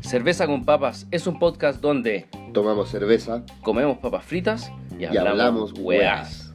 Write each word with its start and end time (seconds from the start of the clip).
Cerveza 0.00 0.46
con 0.46 0.64
Papas 0.64 1.06
es 1.10 1.26
un 1.26 1.38
podcast 1.38 1.80
donde 1.80 2.26
Tomamos 2.52 2.90
cerveza 2.90 3.44
comemos 3.62 3.98
papas 3.98 4.24
fritas 4.24 4.70
y 4.98 5.02
y 5.02 5.06
hablamos, 5.06 5.30
hablamos 5.30 5.72
weas. 5.78 6.52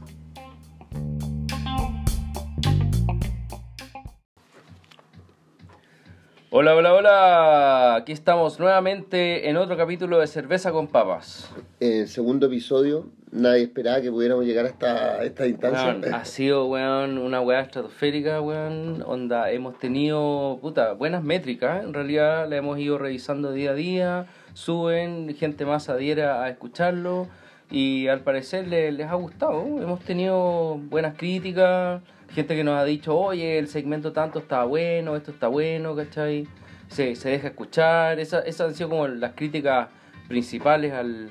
Hola, 6.50 6.76
hola, 6.76 6.94
hola. 6.94 7.96
Aquí 7.96 8.14
estamos 8.14 8.60
nuevamente 8.60 9.50
en 9.50 9.58
otro 9.58 9.76
capítulo 9.76 10.18
de 10.20 10.28
Cerveza 10.28 10.72
con 10.72 10.88
Papas. 10.88 11.52
En 11.80 12.02
el 12.02 12.08
segundo 12.08 12.46
episodio, 12.48 13.10
nadie 13.32 13.64
esperaba 13.64 14.02
que 14.02 14.10
pudiéramos 14.12 14.46
llegar 14.46 14.66
hasta 14.66 15.24
esta 15.24 15.46
instancia. 15.48 16.16
Ha 16.16 16.26
sido, 16.26 16.66
weón, 16.68 17.18
una 17.18 17.42
weá 17.42 17.62
estratosférica, 17.62 18.42
weón. 18.42 19.04
Onda, 19.06 19.52
hemos 19.52 19.78
tenido, 19.80 20.58
puta, 20.62 20.94
buenas 20.94 21.24
métricas. 21.24 21.84
En 21.84 21.94
realidad 21.94 22.48
la 22.50 22.58
hemos 22.58 22.80
ido 22.80 22.98
revisando 22.98 23.52
día 23.52 23.72
a 23.72 23.74
día. 23.74 24.26
Suben, 24.54 25.36
gente 25.36 25.66
más 25.66 25.90
adhiera 25.90 26.44
a 26.44 26.50
escucharlo. 26.50 27.28
Y 27.70 28.08
al 28.08 28.22
parecer 28.22 28.68
le- 28.68 28.92
les 28.94 29.08
ha 29.08 29.16
gustado. 29.16 29.62
Hemos 29.82 30.00
tenido 30.02 30.78
buenas 30.90 31.16
críticas. 31.18 32.02
Gente 32.30 32.56
que 32.56 32.64
nos 32.64 32.76
ha 32.80 32.84
dicho, 32.86 33.18
oye, 33.18 33.58
el 33.60 33.68
segmento 33.68 34.12
tanto 34.14 34.40
está 34.40 34.64
bueno, 34.64 35.16
esto 35.16 35.32
está 35.32 35.48
bueno, 35.48 35.96
¿cachai? 35.96 36.48
Se, 36.90 37.16
se 37.16 37.30
deja 37.30 37.48
escuchar. 37.50 38.20
Esa- 38.20 38.40
esas 38.42 38.70
han 38.70 38.76
sido 38.76 38.90
como 38.90 39.08
las 39.08 39.34
críticas 39.34 39.90
principales 40.28 40.94
al, 40.94 41.30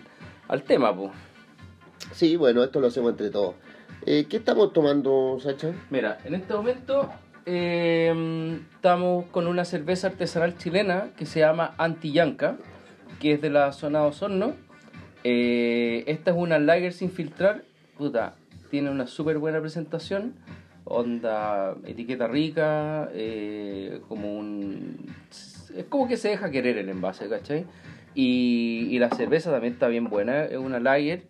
al 0.48 0.62
tema, 0.62 0.94
pues. 0.94 1.10
Sí, 2.16 2.36
bueno, 2.36 2.64
esto 2.64 2.80
lo 2.80 2.86
hacemos 2.86 3.10
entre 3.10 3.28
todos. 3.28 3.56
Eh, 4.06 4.24
¿Qué 4.26 4.38
estamos 4.38 4.72
tomando, 4.72 5.36
Sacha? 5.38 5.74
Mira, 5.90 6.16
en 6.24 6.34
este 6.34 6.54
momento 6.54 7.10
eh, 7.44 8.58
estamos 8.74 9.26
con 9.26 9.46
una 9.46 9.66
cerveza 9.66 10.06
artesanal 10.06 10.56
chilena 10.56 11.10
que 11.18 11.26
se 11.26 11.40
llama 11.40 11.74
Antillanca, 11.76 12.56
que 13.20 13.32
es 13.32 13.42
de 13.42 13.50
la 13.50 13.70
zona 13.72 14.00
de 14.00 14.06
Osorno. 14.06 14.54
Eh, 15.24 16.04
esta 16.06 16.30
es 16.30 16.38
una 16.38 16.58
lager 16.58 16.94
sin 16.94 17.10
filtrar, 17.10 17.64
puta, 17.98 18.34
tiene 18.70 18.88
una 18.88 19.06
súper 19.06 19.36
buena 19.36 19.60
presentación, 19.60 20.36
onda, 20.84 21.76
etiqueta 21.84 22.28
rica, 22.28 23.10
eh, 23.12 24.00
como 24.08 24.38
un... 24.38 25.14
Es 25.76 25.84
como 25.90 26.08
que 26.08 26.16
se 26.16 26.30
deja 26.30 26.50
querer 26.50 26.78
el 26.78 26.88
envase, 26.88 27.28
¿cachai? 27.28 27.66
Y, 28.14 28.88
y 28.90 28.98
la 29.00 29.10
cerveza 29.10 29.50
también 29.50 29.74
está 29.74 29.88
bien 29.88 30.08
buena, 30.08 30.46
es 30.46 30.56
una 30.56 30.80
lager, 30.80 31.24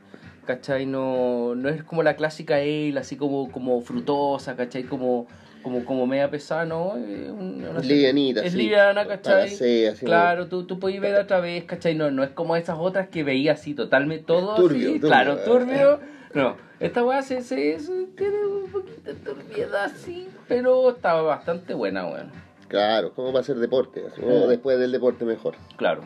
¿cachai? 0.46 0.86
No, 0.86 1.54
no 1.54 1.68
es 1.68 1.82
como 1.82 2.02
la 2.02 2.16
clásica 2.16 2.56
ale, 2.56 2.94
así 2.98 3.16
como, 3.16 3.50
como 3.52 3.80
frutosa, 3.82 4.56
¿cachai? 4.56 4.84
Como, 4.84 5.26
como, 5.62 5.84
como 5.84 6.06
media 6.06 6.30
pesada, 6.30 6.64
¿no? 6.64 6.96
Es 6.96 7.28
una 7.30 7.80
Livianita, 7.80 8.40
Es 8.42 8.52
sí. 8.52 8.58
liviana, 8.58 9.06
¿cachai? 9.06 9.46
hacer, 9.52 9.88
así 9.92 10.04
claro, 10.06 10.46
tú, 10.46 10.64
tú 10.64 10.78
puedes 10.78 11.00
ver 11.00 11.16
otra 11.16 11.40
vez, 11.40 11.64
¿cachai? 11.64 11.94
No, 11.94 12.10
no 12.10 12.22
es 12.24 12.30
como 12.30 12.56
esas 12.56 12.78
otras 12.78 13.08
que 13.08 13.24
veía 13.24 13.52
así 13.52 13.74
totalmente 13.74 14.24
todo 14.24 14.54
Turbio, 14.54 14.90
así, 14.90 15.00
turbio. 15.00 15.08
claro, 15.08 15.38
turbio. 15.44 16.00
No, 16.34 16.56
esta 16.80 17.04
weá 17.04 17.22
se, 17.22 17.42
se, 17.42 17.78
se- 17.80 18.06
tiene 18.16 18.36
un 18.46 18.70
poquito 18.70 19.00
de 19.12 19.14
turbiedad, 19.14 19.90
sí, 19.96 20.28
pero 20.46 20.90
está 20.90 21.14
bastante 21.14 21.74
buena, 21.74 22.06
weón. 22.06 22.30
Claro, 22.68 23.12
como 23.14 23.28
para 23.28 23.40
hacer 23.40 23.56
deporte. 23.56 24.04
así, 24.06 24.20
o 24.22 24.46
Mm. 24.46 24.48
después 24.48 24.78
del 24.78 24.92
deporte 24.92 25.24
mejor. 25.24 25.54
Claro. 25.76 26.02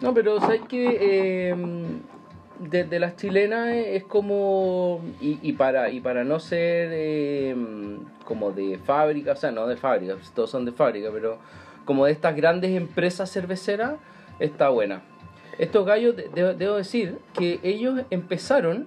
No, 0.00 0.14
pero 0.14 0.40
sabes 0.40 0.62
que 0.62 1.54
de, 2.60 2.84
de 2.84 2.98
las 3.00 3.16
chilenas 3.16 3.68
es 3.74 4.04
como. 4.04 5.00
Y, 5.20 5.38
y 5.42 5.52
para, 5.54 5.90
y 5.90 6.00
para 6.00 6.24
no 6.24 6.38
ser 6.40 6.90
eh, 6.92 7.56
como 8.24 8.52
de 8.52 8.78
fábrica, 8.78 9.32
o 9.32 9.36
sea, 9.36 9.50
no 9.50 9.66
de 9.66 9.76
fábrica, 9.76 10.16
todos 10.34 10.50
son 10.50 10.64
de 10.64 10.72
fábrica, 10.72 11.08
pero 11.12 11.38
como 11.84 12.06
de 12.06 12.12
estas 12.12 12.36
grandes 12.36 12.70
empresas 12.76 13.32
cerveceras, 13.32 13.94
está 14.38 14.68
buena. 14.68 15.02
Estos 15.58 15.84
gallos, 15.86 16.16
de- 16.16 16.28
de- 16.28 16.54
debo 16.54 16.76
decir 16.76 17.18
que 17.34 17.58
ellos 17.62 18.02
empezaron 18.10 18.86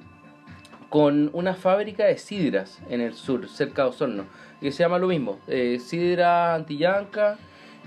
con 0.89 1.29
una 1.33 1.53
fábrica 1.55 2.05
de 2.05 2.17
sidras 2.17 2.79
en 2.89 3.01
el 3.01 3.13
sur, 3.15 3.49
cerca 3.49 3.83
de 3.83 3.89
Osorno, 3.89 4.25
que 4.61 4.71
se 4.71 4.83
llama 4.83 4.99
lo 4.99 5.07
mismo, 5.07 5.39
eh, 5.47 5.79
sidra 5.79 6.53
antillanca 6.55 7.37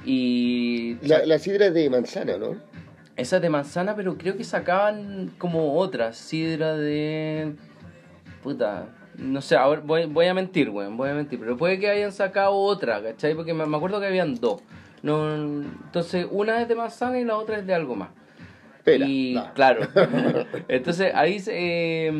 y... 0.04 0.96
La, 1.02 1.24
la 1.24 1.38
sidra 1.38 1.66
es 1.66 1.74
de 1.74 1.88
manzana, 1.88 2.36
¿no? 2.36 2.56
Esa 3.16 3.40
de 3.40 3.48
manzana, 3.48 3.96
pero 3.96 4.18
creo 4.18 4.36
que 4.36 4.44
sacaban 4.44 5.32
como 5.38 5.76
otras, 5.76 6.16
sidra 6.16 6.76
de... 6.76 7.54
Puta, 8.42 8.88
no 9.16 9.40
sé, 9.40 9.56
ahora 9.56 9.80
voy, 9.84 10.06
voy 10.06 10.26
a 10.26 10.34
mentir, 10.34 10.70
weón, 10.70 10.96
voy 10.96 11.08
a 11.08 11.14
mentir, 11.14 11.40
pero 11.40 11.56
puede 11.56 11.78
que 11.78 11.88
hayan 11.88 12.12
sacado 12.12 12.54
otra, 12.54 13.02
¿cachai? 13.02 13.34
Porque 13.34 13.54
me, 13.54 13.64
me 13.66 13.76
acuerdo 13.76 14.00
que 14.00 14.06
habían 14.06 14.34
dos. 14.36 14.60
No, 15.02 15.34
entonces, 15.34 16.26
una 16.30 16.60
es 16.60 16.68
de 16.68 16.74
manzana 16.74 17.18
y 17.18 17.24
la 17.24 17.36
otra 17.36 17.58
es 17.58 17.66
de 17.66 17.74
algo 17.74 17.96
más. 17.96 18.10
Y 18.86 19.32
no. 19.34 19.52
claro, 19.54 19.86
entonces 20.68 21.12
ahí 21.14 21.40
se, 21.40 21.52
eh, 22.08 22.12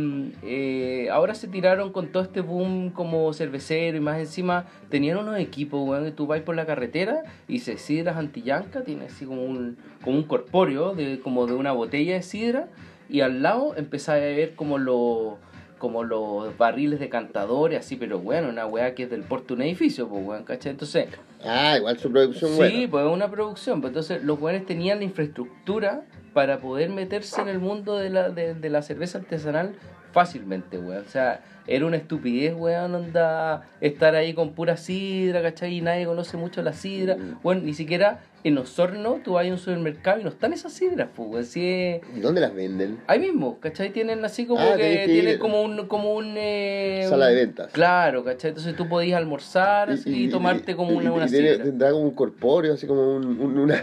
eh, 0.43 1.09
ahora 1.13 1.35
se 1.35 1.47
tiraron 1.49 1.93
con 1.93 2.09
todo 2.09 2.23
este 2.23 2.41
boom 2.41 2.91
como 2.91 3.33
cervecero 3.33 3.97
y 3.97 4.01
más 4.01 4.19
encima 4.19 4.67
tenían 4.91 5.19
unos 5.19 5.39
equipos, 5.39 5.87
weón, 5.89 6.05
que 6.05 6.11
tú 6.11 6.27
vas 6.27 6.41
por 6.41 6.57
la 6.57 6.67
carretera 6.67 7.23
y 7.47 7.61
se 7.61 7.79
sidras 7.79 8.17
antillanca, 8.17 8.83
tiene 8.83 9.07
así 9.07 9.25
como 9.27 9.45
un, 9.45 9.77
como 10.03 10.17
un 10.17 10.25
corpóreo 10.25 10.95
de, 10.95 11.21
como 11.21 11.47
de 11.47 11.55
una 11.55 11.73
botella 11.73 12.15
de 12.15 12.23
sidra 12.23 12.69
y 13.09 13.21
al 13.21 13.43
lado 13.43 13.75
empezás 13.77 14.17
a 14.17 14.19
ver 14.19 14.55
como 14.57 14.79
los 14.79 15.35
como 15.79 16.05
los 16.05 16.57
barriles 16.57 16.99
de 17.01 17.11
cantadores, 17.11 17.79
así, 17.81 17.97
pero 17.97 18.19
bueno, 18.19 18.49
una 18.49 18.65
weá 18.67 18.95
que 18.95 19.03
es 19.03 19.11
del 19.11 19.21
porte 19.25 19.49
de 19.49 19.55
un 19.55 19.63
edificio, 19.63 20.09
pues 20.09 20.27
weón, 20.27 20.45
¿cachai? 20.45 20.73
Entonces, 20.73 21.07
Ah, 21.45 21.77
igual 21.77 21.99
su 21.99 22.11
producción 22.11 22.51
Sí, 22.53 22.57
buena. 22.57 22.91
pues 22.91 23.07
es 23.07 23.13
una 23.13 23.31
producción. 23.31 23.81
Pues 23.83 23.91
entonces 23.91 24.25
los 24.25 24.39
jóvenes 24.39 24.65
tenían 24.65 24.99
la 24.99 25.05
infraestructura 25.05 26.03
para 26.37 26.59
poder 26.59 26.91
meterse 26.91 27.41
en 27.41 27.49
el 27.49 27.61
mundo 27.61 27.97
de 27.97 28.11
la, 28.11 28.29
de, 28.29 28.53
de 28.53 28.69
la 28.69 28.83
cerveza 28.83 29.17
artesanal 29.17 29.75
fácilmente, 30.13 30.77
weón. 30.77 31.03
O 31.07 31.09
sea, 31.09 31.41
era 31.67 31.87
una 31.87 31.97
estupidez, 31.97 32.53
weón, 32.55 32.95
onda 32.95 33.67
estar 33.81 34.15
ahí 34.15 34.35
con 34.35 34.53
pura 34.53 34.77
sidra, 34.77 35.41
¿cachai? 35.41 35.79
Y 35.79 35.81
nadie 35.81 36.05
conoce 36.05 36.37
mucho 36.37 36.61
la 36.61 36.75
sidra. 36.75 37.17
Mm. 37.17 37.39
Bueno, 37.43 37.63
ni 37.63 37.73
siquiera 37.73 38.21
en 38.49 38.59
Osorno 38.59 39.21
tú 39.25 39.33
vas 39.33 39.47
a 39.47 39.51
un 39.51 39.59
supermercado 39.59 40.21
y 40.21 40.23
no 40.23 40.29
están 40.31 40.53
esas 40.53 40.73
sidras, 40.73 41.09
pues. 41.15 41.49
Si 41.49 41.67
es- 41.67 42.01
¿Y 42.17 42.21
¿Dónde 42.21 42.41
las 42.41 42.55
venden? 42.55 42.99
Ahí 43.07 43.19
mismo, 43.19 43.59
¿cachai? 43.61 43.91
Tienen 43.93 44.25
así 44.25 44.47
como 44.47 44.61
Ah, 44.61 44.77
que, 44.77 44.83
que 44.83 45.07
tienen 45.07 45.39
como 45.39 45.63
un, 45.63 45.87
como 45.89 46.15
un 46.15 46.35
eh, 46.37 47.07
Sala 47.09 47.27
de 47.29 47.35
ventas. 47.35 47.73
Claro, 47.73 48.23
¿cachai? 48.25 48.51
Entonces 48.51 48.77
tú 48.77 48.89
podías 48.89 49.19
almorzar 49.19 49.91
así, 49.91 50.25
y, 50.25 50.29
tomarte 50.29 50.77
como 50.77 50.91
una, 50.91 51.27
y- 51.27 51.29
sidra. 51.29 51.65
Tendrá 51.65 51.91
como 51.91 52.05
un 52.05 52.15
corpóreo, 52.15 52.75
así 52.75 52.87
como 52.87 53.17
un, 53.17 53.25
un, 53.41 53.59
una- 53.59 53.75
de 53.77 53.83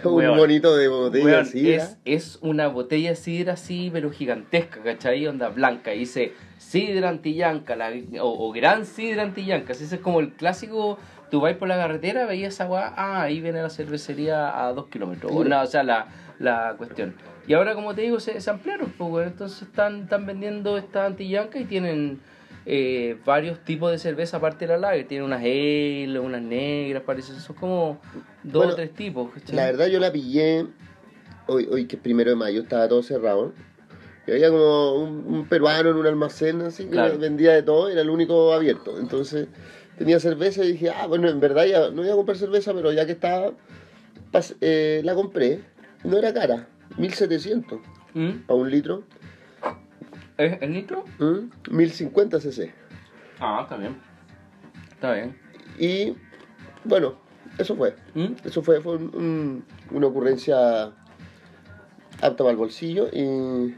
botella 0.87 1.25
Weón, 1.25 1.43
de 1.43 1.49
sidra. 1.51 1.75
es, 1.83 1.97
es 2.05 2.39
una 2.41 2.67
botella 2.67 3.09
de 3.09 3.15
sidra 3.15 3.53
así, 3.53 3.89
pero 3.91 4.11
gigantesca, 4.11 4.81
¿cachai? 4.83 5.27
Onda 5.27 5.49
blanca. 5.49 5.93
Y 5.93 5.99
dice 5.99 6.31
sidra 6.57 7.09
antillanca, 7.09 7.75
la, 7.75 7.91
o, 8.21 8.47
o 8.47 8.51
gran 8.51 8.85
sidra 8.85 9.23
antillanca. 9.23 9.73
Así 9.73 9.83
ese 9.83 9.95
es 9.95 10.01
como 10.01 10.19
el 10.21 10.31
clásico. 10.33 10.97
Tú 11.33 11.41
vas 11.41 11.55
por 11.55 11.67
la 11.67 11.77
carretera, 11.77 12.27
veías 12.27 12.53
esa 12.53 12.67
weá, 12.67 12.93
ah, 12.95 13.23
ahí 13.23 13.41
viene 13.41 13.59
la 13.59 13.71
cervecería 13.71 14.67
a 14.67 14.71
dos 14.71 14.85
kilómetros. 14.85 15.31
O, 15.33 15.43
no, 15.43 15.63
o 15.63 15.65
sea, 15.65 15.81
la, 15.81 16.05
la 16.37 16.75
cuestión. 16.77 17.15
Y 17.47 17.53
ahora, 17.55 17.73
como 17.73 17.95
te 17.95 18.03
digo, 18.03 18.19
se, 18.19 18.39
se 18.39 18.51
ampliaron, 18.51 18.93
pues, 18.95 19.11
weón. 19.11 19.27
Entonces 19.29 19.63
están, 19.63 20.03
están 20.03 20.27
vendiendo 20.27 20.77
esta 20.77 21.07
antillanca 21.07 21.57
y 21.57 21.65
tienen 21.65 22.19
eh, 22.67 23.17
varios 23.25 23.57
tipos 23.61 23.89
de 23.89 23.97
cerveza 23.97 24.37
aparte 24.37 24.67
de 24.67 24.73
la 24.73 24.77
lager. 24.77 25.07
Tienen 25.07 25.25
unas 25.25 25.39
ale, 25.39 26.19
unas 26.19 26.43
negras, 26.43 27.01
parece. 27.03 27.33
Son 27.39 27.55
como 27.55 27.99
dos 28.43 28.53
Bueno, 28.53 28.73
o 28.73 28.75
tres 28.75 28.93
tipos. 28.93 29.31
La 29.51 29.65
verdad 29.65 29.87
yo 29.87 29.99
la 29.99 30.11
pillé 30.11 30.67
hoy, 31.47 31.67
hoy 31.71 31.87
que 31.87 31.95
es 31.95 32.01
primero 32.03 32.29
de 32.29 32.35
mayo, 32.35 32.61
estaba 32.61 32.87
todo 32.87 33.01
cerrado. 33.01 33.53
Y 34.27 34.31
había 34.33 34.51
como 34.51 34.93
un, 35.03 35.25
un 35.33 35.47
peruano 35.47 35.89
en 35.89 35.95
un 35.95 36.05
almacén 36.05 36.61
así 36.61 36.83
que 36.83 36.91
Claro. 36.91 37.17
vendía 37.17 37.53
de 37.53 37.63
todo, 37.63 37.89
era 37.89 38.01
el 38.01 38.11
único 38.11 38.53
abierto. 38.53 38.99
Entonces 38.99 39.47
tenía 39.97 40.19
cerveza 40.19 40.63
y 40.63 40.73
dije, 40.73 40.89
ah, 40.89 41.07
bueno, 41.07 41.29
en 41.29 41.39
verdad 41.39 41.65
ya 41.65 41.89
no 41.89 42.03
iba 42.03 42.13
a 42.13 42.15
comprar 42.17 42.37
cerveza, 42.37 42.73
pero 42.73 42.91
ya 42.91 43.05
que 43.05 43.11
estaba, 43.13 43.51
pas- 44.31 44.55
eh, 44.61 45.01
la 45.03 45.13
compré. 45.15 45.61
No 46.03 46.17
era 46.17 46.33
cara, 46.33 46.67
1700 46.97 47.79
¿Mm? 48.13 48.29
para 48.47 48.59
un 48.59 48.69
litro, 48.71 49.03
¿Es 50.37 50.59
el 50.61 50.73
nitro? 50.73 51.05
¿m? 51.19 51.49
1050 51.69 52.39
cc. 52.39 52.73
Ah, 53.39 53.59
está 53.63 53.77
bien. 53.77 53.95
Está 54.91 55.13
bien. 55.13 55.37
Y 55.77 56.15
bueno, 56.83 57.15
eso 57.59 57.75
fue. 57.75 57.95
¿Mm? 58.15 58.33
Eso 58.43 58.61
fue, 58.63 58.81
fue 58.81 58.97
un- 58.97 59.15
un- 59.15 59.65
una 59.91 60.07
ocurrencia 60.07 60.85
apta 62.21 62.37
para 62.37 62.49
el 62.51 62.57
bolsillo 62.57 63.09
y 63.13 63.75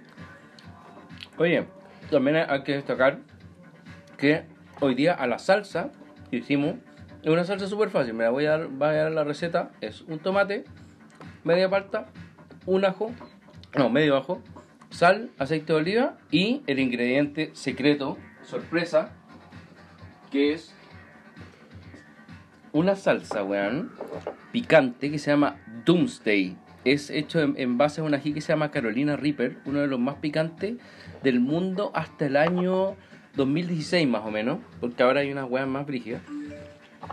Oye, 1.38 1.66
también 2.10 2.38
hay 2.38 2.64
que 2.64 2.74
destacar 2.74 3.20
que 4.18 4.46
hoy 4.80 4.96
día 4.96 5.14
a 5.14 5.28
la 5.28 5.38
salsa 5.40 5.92
que 6.30 6.38
hicimos 6.38 6.76
es 7.26 7.32
una 7.32 7.44
salsa 7.44 7.68
súper 7.68 7.90
fácil. 7.90 8.14
Me 8.14 8.24
la 8.24 8.30
voy 8.30 8.46
a 8.46 8.52
dar, 8.52 8.68
voy 8.68 8.88
a 8.88 8.94
dar 8.94 9.12
la 9.12 9.24
receta. 9.24 9.72
Es 9.82 10.02
un 10.02 10.20
tomate, 10.20 10.64
media 11.44 11.68
palta, 11.68 12.06
un 12.68 12.86
ajo, 12.86 13.12
no, 13.76 13.90
medio 13.90 14.16
ajo, 14.16 14.44
sal, 14.92 15.32
aceite 15.40 15.74
de 15.74 15.80
oliva 15.80 16.18
y 16.30 16.62
el 16.68 16.80
ingrediente 16.80 17.50
secreto, 17.54 18.20
sorpresa, 18.44 19.12
que 20.32 20.54
es 20.54 20.76
una 22.74 22.96
salsa, 22.96 23.44
weón, 23.44 23.92
picante 24.52 25.10
que 25.10 25.18
se 25.18 25.32
llama 25.32 25.58
Doomsday. 25.84 26.56
Es 26.84 27.10
hecho 27.10 27.42
en, 27.42 27.56
en 27.58 27.80
base 27.80 28.02
a 28.02 28.04
un 28.04 28.14
ají 28.14 28.34
que 28.34 28.42
se 28.42 28.50
llama 28.50 28.70
Carolina 28.70 29.16
Reaper, 29.16 29.58
uno 29.66 29.80
de 29.80 29.88
los 29.88 30.00
más 30.00 30.18
picantes 30.18 30.76
del 31.24 31.40
mundo 31.40 31.90
hasta 31.96 32.28
el 32.28 32.38
año 32.38 32.96
2016 33.36 34.08
más 34.08 34.26
o 34.26 34.32
menos, 34.32 34.60
porque 34.80 35.04
ahora 35.04 35.22
hay 35.22 35.32
unas 35.32 35.50
weas 35.50 35.68
más 35.68 35.86
brígidas. 35.86 36.22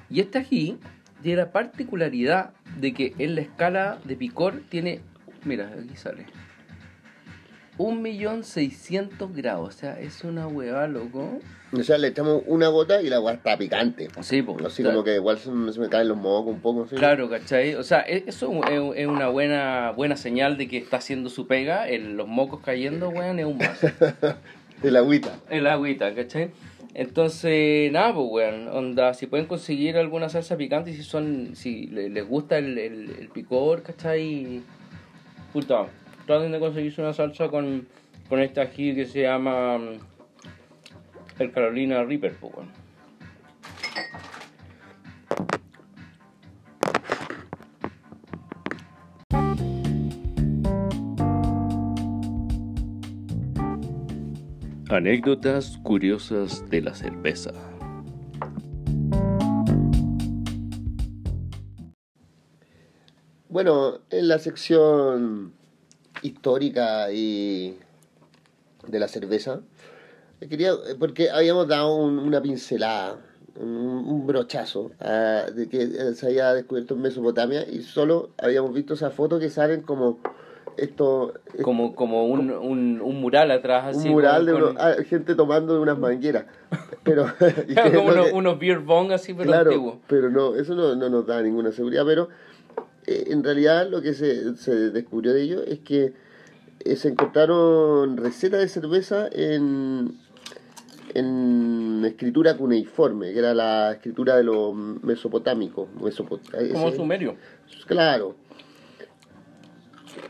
Y 0.08 0.20
este 0.20 0.38
ají 0.38 0.78
tiene 1.22 1.42
la 1.42 1.52
particularidad 1.52 2.50
de 2.78 2.92
que 2.92 3.14
en 3.19 3.34
la 3.34 3.40
escala 3.42 3.98
de 4.04 4.16
picor 4.16 4.62
tiene, 4.69 5.00
mira, 5.44 5.70
aquí 5.78 5.96
sale, 5.96 6.26
1.600.000 7.78 9.32
grados, 9.34 9.74
o 9.74 9.78
sea, 9.78 9.98
es 9.98 10.24
una 10.24 10.46
hueá, 10.46 10.86
loco. 10.86 11.40
O 11.72 11.82
sea, 11.82 11.96
le 11.96 12.08
echamos 12.08 12.42
una 12.46 12.68
gota 12.68 13.00
y 13.00 13.08
la 13.08 13.16
agua 13.16 13.32
está 13.32 13.56
picante. 13.56 14.08
Sí, 14.20 14.42
pues. 14.42 14.62
Así 14.66 14.82
como 14.82 15.02
que 15.02 15.14
igual 15.14 15.38
se, 15.38 15.50
me 15.50 15.72
se 15.72 15.80
me 15.80 15.88
caen 15.88 16.08
los 16.08 16.18
mocos 16.18 16.54
un 16.54 16.60
poco. 16.60 16.86
¿sí? 16.86 16.96
Claro, 16.96 17.30
¿cachai? 17.30 17.75
O 17.76 17.82
sea, 17.82 18.02
e- 18.02 18.25
eso 18.26 18.52
es, 18.64 18.98
es 18.98 19.06
una 19.06 19.28
buena 19.28 19.90
buena 19.92 20.16
señal 20.16 20.58
de 20.58 20.68
que 20.68 20.76
está 20.76 20.98
haciendo 20.98 21.30
su 21.30 21.46
pega. 21.46 21.88
El, 21.88 22.14
los 22.16 22.28
mocos 22.28 22.60
cayendo, 22.60 23.08
weón, 23.08 23.38
es 23.38 23.46
un 23.46 23.56
más. 23.56 23.80
El 24.82 24.96
agüita. 24.96 25.38
El 25.50 25.67
agüita, 25.67 26.14
¿cachai? 26.14 26.50
Entonces, 26.94 27.90
nada, 27.93 28.12
pues, 28.14 28.26
weón, 28.31 28.69
onda, 28.69 29.14
si 29.14 29.26
pueden 29.26 29.46
conseguir 29.46 29.96
alguna 29.96 30.29
salsa 30.29 30.56
picante, 30.56 30.93
si 30.93 31.02
son, 31.02 31.55
si 31.56 31.87
le- 31.87 32.11
les 32.11 32.26
gusta 32.29 32.58
el, 32.58 32.76
el, 32.79 33.11
el 33.19 33.29
picor, 33.29 33.82
¿cachai? 33.82 34.61
Puta, 35.52 35.87
traten 36.26 36.52
de 36.52 36.58
conseguirse 36.61 37.00
una 37.00 37.12
salsa 37.14 37.49
con, 37.49 37.87
con 38.29 38.40
este 38.40 38.61
ají 38.61 38.94
que 38.94 39.06
se 39.06 39.23
llama 39.23 39.79
mm, 39.79 39.99
el 41.38 41.50
Carolina 41.52 42.02
Reaper, 42.05 42.35
pues, 42.38 42.52
weón. 42.55 42.81
Anécdotas 54.92 55.78
curiosas 55.82 56.68
de 56.68 56.82
la 56.82 56.92
cerveza. 56.92 57.50
Bueno, 63.48 64.00
en 64.10 64.28
la 64.28 64.38
sección 64.38 65.54
histórica 66.20 67.10
y 67.10 67.78
de 68.86 68.98
la 68.98 69.08
cerveza, 69.08 69.62
quería, 70.46 70.72
porque 70.98 71.30
habíamos 71.30 71.68
dado 71.68 71.96
un- 71.96 72.18
una 72.18 72.42
pincelada, 72.42 73.18
un, 73.56 74.26
brochazo, 74.26 74.90
ah, 75.00 75.46
de 75.54 75.70
que 75.70 75.84
eh, 75.84 76.12
se 76.14 76.26
había 76.26 76.52
descubierto 76.52 76.92
en 76.96 77.00
Mesopotamia 77.00 77.66
y 77.66 77.80
solo 77.80 78.28
habíamos 78.36 78.74
visto 78.74 78.92
esas 78.92 79.14
fotos 79.14 79.40
que 79.40 79.48
salen 79.48 79.80
como 79.80 80.18
esto, 80.76 81.34
Como, 81.62 81.94
como 81.94 82.26
un, 82.26 82.50
un, 82.50 83.00
un 83.00 83.20
mural 83.20 83.50
atrás, 83.50 83.94
un 83.94 84.00
así. 84.00 84.08
mural 84.10 84.46
de 84.46 84.52
con- 84.52 84.62
uno- 84.62 84.74
ah, 84.78 84.94
gente 85.08 85.34
tomando 85.34 85.74
de 85.74 85.80
unas 85.80 85.98
mangueras. 85.98 86.44
Pero, 87.04 87.26
y 87.69 87.74
Claro, 87.74 87.90
que 87.90 87.96
como 87.96 88.08
unos, 88.12 88.26
que- 88.26 88.32
unos 88.32 88.58
beer 88.58 88.78
bong 88.78 89.12
así, 89.12 89.34
pero 89.34 89.46
claro, 89.50 89.70
antiguos. 89.70 89.96
pero 90.06 90.30
no, 90.30 90.54
eso 90.54 90.74
no, 90.74 90.94
no 90.94 91.08
nos 91.08 91.26
da 91.26 91.42
ninguna 91.42 91.72
seguridad, 91.72 92.04
pero 92.06 92.28
eh, 93.06 93.24
en 93.28 93.42
realidad 93.42 93.88
lo 93.90 94.00
que 94.02 94.14
se, 94.14 94.54
se 94.56 94.72
descubrió 94.90 95.32
de 95.32 95.42
ello 95.42 95.62
es 95.64 95.80
que 95.80 96.12
eh, 96.84 96.96
se 96.96 97.08
encontraron 97.08 98.16
recetas 98.16 98.60
de 98.60 98.68
cerveza 98.68 99.28
en, 99.32 100.12
en 101.14 102.04
escritura 102.06 102.56
cuneiforme, 102.56 103.32
que 103.32 103.38
era 103.38 103.54
la 103.54 103.92
escritura 103.92 104.36
de 104.36 104.44
los 104.44 104.75
mesopotámicos. 104.75 105.88
mesopot- 106.00 106.72
Como 106.72 106.92
sumerio. 106.92 107.36
Claro. 107.86 108.36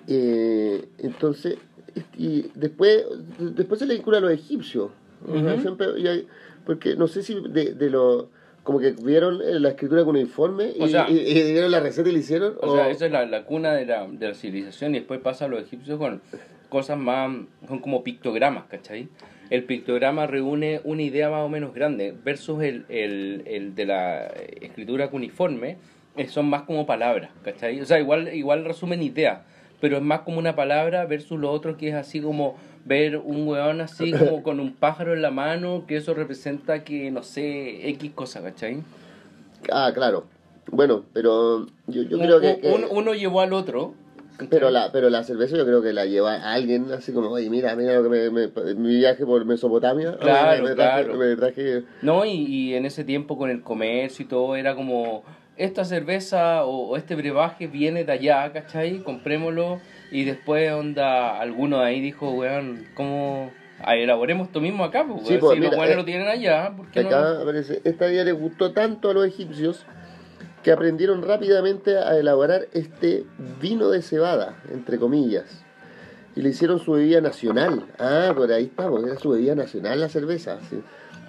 Eh, 0.08 0.84
entonces, 0.98 1.56
y 2.16 2.46
después, 2.54 3.04
después 3.38 3.78
se 3.80 3.86
le 3.86 3.94
vincula 3.94 4.18
a 4.18 4.20
los 4.20 4.32
egipcios. 4.32 4.90
Siempre- 5.60 5.86
hay- 6.08 6.26
porque 6.66 6.96
no 6.96 7.06
sé 7.08 7.22
si 7.22 7.36
de, 7.48 7.74
de 7.74 7.90
lo 7.90 8.28
como 8.62 8.78
que 8.78 8.92
vieron 8.92 9.40
eh, 9.42 9.58
la 9.58 9.70
escritura 9.70 10.04
y, 10.76 10.82
O 10.82 10.86
sea- 10.88 11.10
y- 11.10 11.18
y 11.18 11.52
vieron 11.52 11.70
la 11.72 11.80
receta 11.80 12.08
y 12.08 12.12
la 12.12 12.18
hicieron. 12.20 12.54
O 12.60 12.74
sea, 12.76 12.90
esa 12.90 13.06
es 13.06 13.12
la, 13.12 13.26
la 13.26 13.44
cuna 13.44 13.74
de 13.74 13.86
la, 13.86 14.06
de 14.06 14.28
la 14.28 14.34
civilización 14.34 14.94
y 14.94 14.98
después 15.00 15.18
pasa 15.20 15.46
a 15.46 15.48
los 15.48 15.60
egipcios 15.62 15.98
con 15.98 16.20
cosas 16.68 16.96
más, 16.96 17.30
son 17.66 17.80
como 17.80 18.02
pictogramas, 18.04 18.64
¿cachai? 18.68 19.08
El 19.50 19.64
pictograma 19.64 20.26
reúne 20.28 20.80
una 20.84 21.02
idea 21.02 21.28
más 21.28 21.42
o 21.44 21.48
menos 21.48 21.74
grande 21.74 22.14
versus 22.24 22.62
el, 22.62 22.84
el, 22.88 23.42
el 23.46 23.74
de 23.74 23.84
la 23.84 24.26
escritura 24.60 25.10
cuneiforme, 25.10 25.76
eh, 26.16 26.28
son 26.28 26.46
más 26.48 26.62
como 26.62 26.86
palabras, 26.86 27.30
¿cachai? 27.44 27.80
O 27.80 27.84
sea, 27.84 27.98
igual, 27.98 28.32
igual 28.32 28.64
resumen 28.64 29.02
ideas, 29.02 29.40
pero 29.82 29.96
es 29.96 30.02
más 30.02 30.20
como 30.20 30.38
una 30.38 30.54
palabra 30.54 31.04
versus 31.06 31.40
lo 31.40 31.50
otro 31.50 31.76
que 31.76 31.88
es 31.88 31.94
así 31.96 32.20
como 32.20 32.54
ver 32.84 33.16
un 33.16 33.48
weón 33.48 33.80
así 33.80 34.12
como 34.12 34.40
con 34.44 34.60
un 34.60 34.72
pájaro 34.72 35.12
en 35.12 35.22
la 35.22 35.32
mano, 35.32 35.84
que 35.88 35.96
eso 35.96 36.14
representa 36.14 36.84
que, 36.84 37.10
no 37.10 37.24
sé, 37.24 37.88
X 37.88 38.12
cosa, 38.14 38.40
¿cachai? 38.42 38.78
Ah, 39.72 39.90
claro. 39.92 40.26
Bueno, 40.70 41.02
pero 41.12 41.66
yo, 41.88 42.02
yo 42.04 42.16
creo 42.20 42.40
que... 42.40 42.46
Un- 42.54 42.60
que- 42.60 42.72
un- 42.72 42.86
uno 42.96 43.14
llevó 43.14 43.40
al 43.40 43.52
otro. 43.52 43.94
pero 44.50 44.70
la, 44.70 44.92
pero 44.92 45.10
la 45.10 45.24
cerveza 45.24 45.56
yo 45.56 45.64
creo 45.66 45.82
que 45.82 45.92
la 45.92 46.06
lleva 46.06 46.34
a 46.34 46.52
alguien 46.52 46.86
así 46.92 47.12
como, 47.12 47.30
oye, 47.30 47.50
mira, 47.50 47.74
mira 47.74 47.94
lo 47.94 48.04
que 48.04 48.08
me, 48.08 48.30
me- 48.30 48.74
mi 48.76 48.94
viaje 48.94 49.26
por 49.26 49.44
Mesopotamia. 49.44 50.10
oye, 50.10 50.18
Claro, 50.20 50.62
me, 50.62 50.74
traje, 50.76 51.04
claro. 51.04 51.18
me 51.18 51.34
traje 51.34 51.82
No, 52.02 52.24
y, 52.24 52.30
y 52.30 52.74
en 52.74 52.86
ese 52.86 53.02
tiempo 53.02 53.36
con 53.36 53.50
el 53.50 53.62
comercio 53.62 54.24
y 54.24 54.28
todo 54.28 54.54
era 54.54 54.76
como, 54.76 55.24
esta 55.64 55.84
cerveza 55.84 56.64
o, 56.64 56.88
o 56.90 56.96
este 56.96 57.14
brebaje 57.14 57.66
viene 57.66 58.04
de 58.04 58.12
allá, 58.12 58.52
¿cachai? 58.52 58.98
Comprémoslo 59.00 59.80
y 60.10 60.24
después 60.24 60.70
onda, 60.72 61.38
alguno 61.40 61.80
de 61.80 61.86
ahí 61.86 62.00
dijo, 62.00 62.30
weón, 62.30 62.86
¿cómo 62.94 63.50
ah, 63.80 63.96
elaboremos 63.96 64.48
esto 64.48 64.60
mismo 64.60 64.84
acá? 64.84 65.04
Pues, 65.08 65.26
Sí, 65.26 65.38
pues, 65.38 65.54
si 65.54 65.60
los 65.60 65.70
mira, 65.72 65.92
eh, 65.92 65.96
lo 65.96 66.04
tienen 66.04 66.28
allá, 66.28 66.72
¿por 66.76 66.90
qué 66.90 67.00
Acá 67.00 67.20
no? 67.20 67.42
aparece, 67.42 67.80
esta 67.84 68.10
idea 68.10 68.24
les 68.24 68.34
gustó 68.34 68.72
tanto 68.72 69.10
a 69.10 69.14
los 69.14 69.26
egipcios 69.26 69.86
que 70.62 70.70
aprendieron 70.70 71.22
rápidamente 71.22 71.96
a 71.96 72.16
elaborar 72.18 72.68
este 72.72 73.24
vino 73.60 73.88
de 73.90 74.02
cebada, 74.02 74.62
entre 74.72 74.98
comillas. 74.98 75.64
Y 76.36 76.42
le 76.42 76.50
hicieron 76.50 76.78
su 76.78 76.92
bebida 76.92 77.20
nacional. 77.20 77.84
Ah, 77.98 78.32
por 78.34 78.50
ahí 78.52 78.64
está, 78.64 78.88
porque 78.88 79.10
era 79.10 79.18
su 79.18 79.30
bebida 79.30 79.54
nacional 79.54 80.00
la 80.00 80.08
cerveza. 80.08 80.58
sí. 80.70 80.80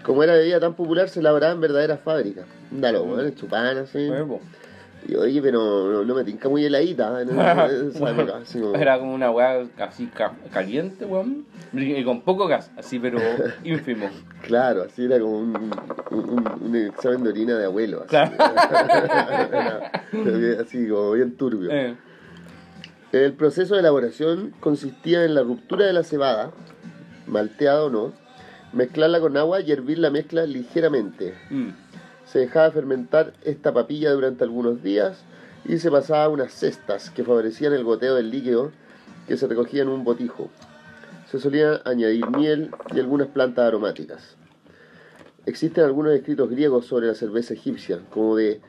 Como 0.04 0.24
era 0.24 0.34
bebida 0.34 0.60
tan 0.60 0.74
popular, 0.74 1.10
se 1.10 1.20
elaboraba 1.22 1.54
en 1.54 1.62
verdaderas 1.62 2.00
fábricas. 2.02 2.46
Dalo, 2.72 3.06
bueno, 3.06 3.30
chupan 3.32 3.78
así. 3.78 4.10
Y 5.06 5.16
oye, 5.16 5.42
pero 5.42 5.92
no, 5.92 6.04
no 6.06 6.16
me 6.16 6.24
tinca 6.24 6.48
muy 6.48 6.64
heladita 6.64 7.22
en 7.22 7.30
esa 7.38 8.10
época. 8.12 8.38
así 8.42 8.60
como- 8.60 8.76
Era 8.76 8.98
como 9.00 9.14
una 9.14 9.32
weá 9.32 9.66
así 9.80 10.08
ca- 10.08 10.32
caliente, 10.54 11.04
weón, 11.06 11.46
y 11.74 12.04
con 12.06 12.22
poco 12.22 12.48
gas, 12.48 12.72
así 12.78 13.00
pero 13.00 13.20
ínfimo. 13.66 14.10
Claro, 14.44 14.84
así 14.84 15.04
era 15.06 15.20
como 15.20 15.40
un, 15.40 15.72
un, 16.12 16.48
un 16.62 16.76
examen 16.76 17.24
de 17.24 17.30
orina 17.32 17.58
de 17.58 17.66
abuelo. 17.66 18.00
Así, 18.04 18.10
Claro. 18.10 18.32
Era- 20.14 20.62
así 20.62 20.88
como 20.88 21.12
bien 21.12 21.36
turbio. 21.36 21.70
Eh, 21.72 21.96
El 23.12 23.34
proceso 23.34 23.74
de 23.74 23.82
elaboración 23.82 24.54
consistía 24.62 25.26
en 25.26 25.36
la 25.36 25.44
ruptura 25.44 25.86
de 25.86 25.92
la 25.94 26.04
cebada, 26.04 26.52
malteada 27.28 27.84
o 27.86 27.90
no, 27.90 28.14
mezclarla 28.74 29.20
con 29.20 29.38
agua 29.38 29.62
y 29.62 29.72
hervir 29.72 30.00
la 30.00 30.10
mezcla 30.10 30.46
ligeramente. 30.46 31.34
mm. 31.50 31.70
Se 32.26 32.40
dejaba 32.40 32.72
fermentar 32.72 33.34
esta 33.44 33.74
papilla 33.74 34.12
durante 34.12 34.44
algunos 34.44 34.82
días 34.82 35.24
y 35.66 35.78
se 35.78 35.92
pasaba 35.92 36.24
a 36.24 36.30
unas 36.30 36.54
cestas 36.54 37.10
que 37.10 37.24
favorecían 37.24 37.74
el 37.74 37.84
goteo 37.84 38.16
del 38.16 38.32
líquido 38.32 38.72
que 39.28 39.38
se 39.38 39.48
recogía 39.48 39.84
en 39.84 39.90
un 39.90 40.04
botijo. 40.04 40.50
Se 41.30 41.40
solía 41.40 41.82
añadir 41.86 42.28
miel 42.30 42.72
y 42.94 43.00
algunas 43.00 43.28
plantas 43.28 43.66
aromáticas. 43.68 44.36
Existen 45.46 45.84
algunos 45.84 46.14
escritos 46.14 46.50
griegos 46.50 46.86
sobre 46.86 47.08
la 47.08 47.16
cerveza 47.16 47.54
egipcia, 47.54 48.00
como 48.10 48.36
de 48.36 48.62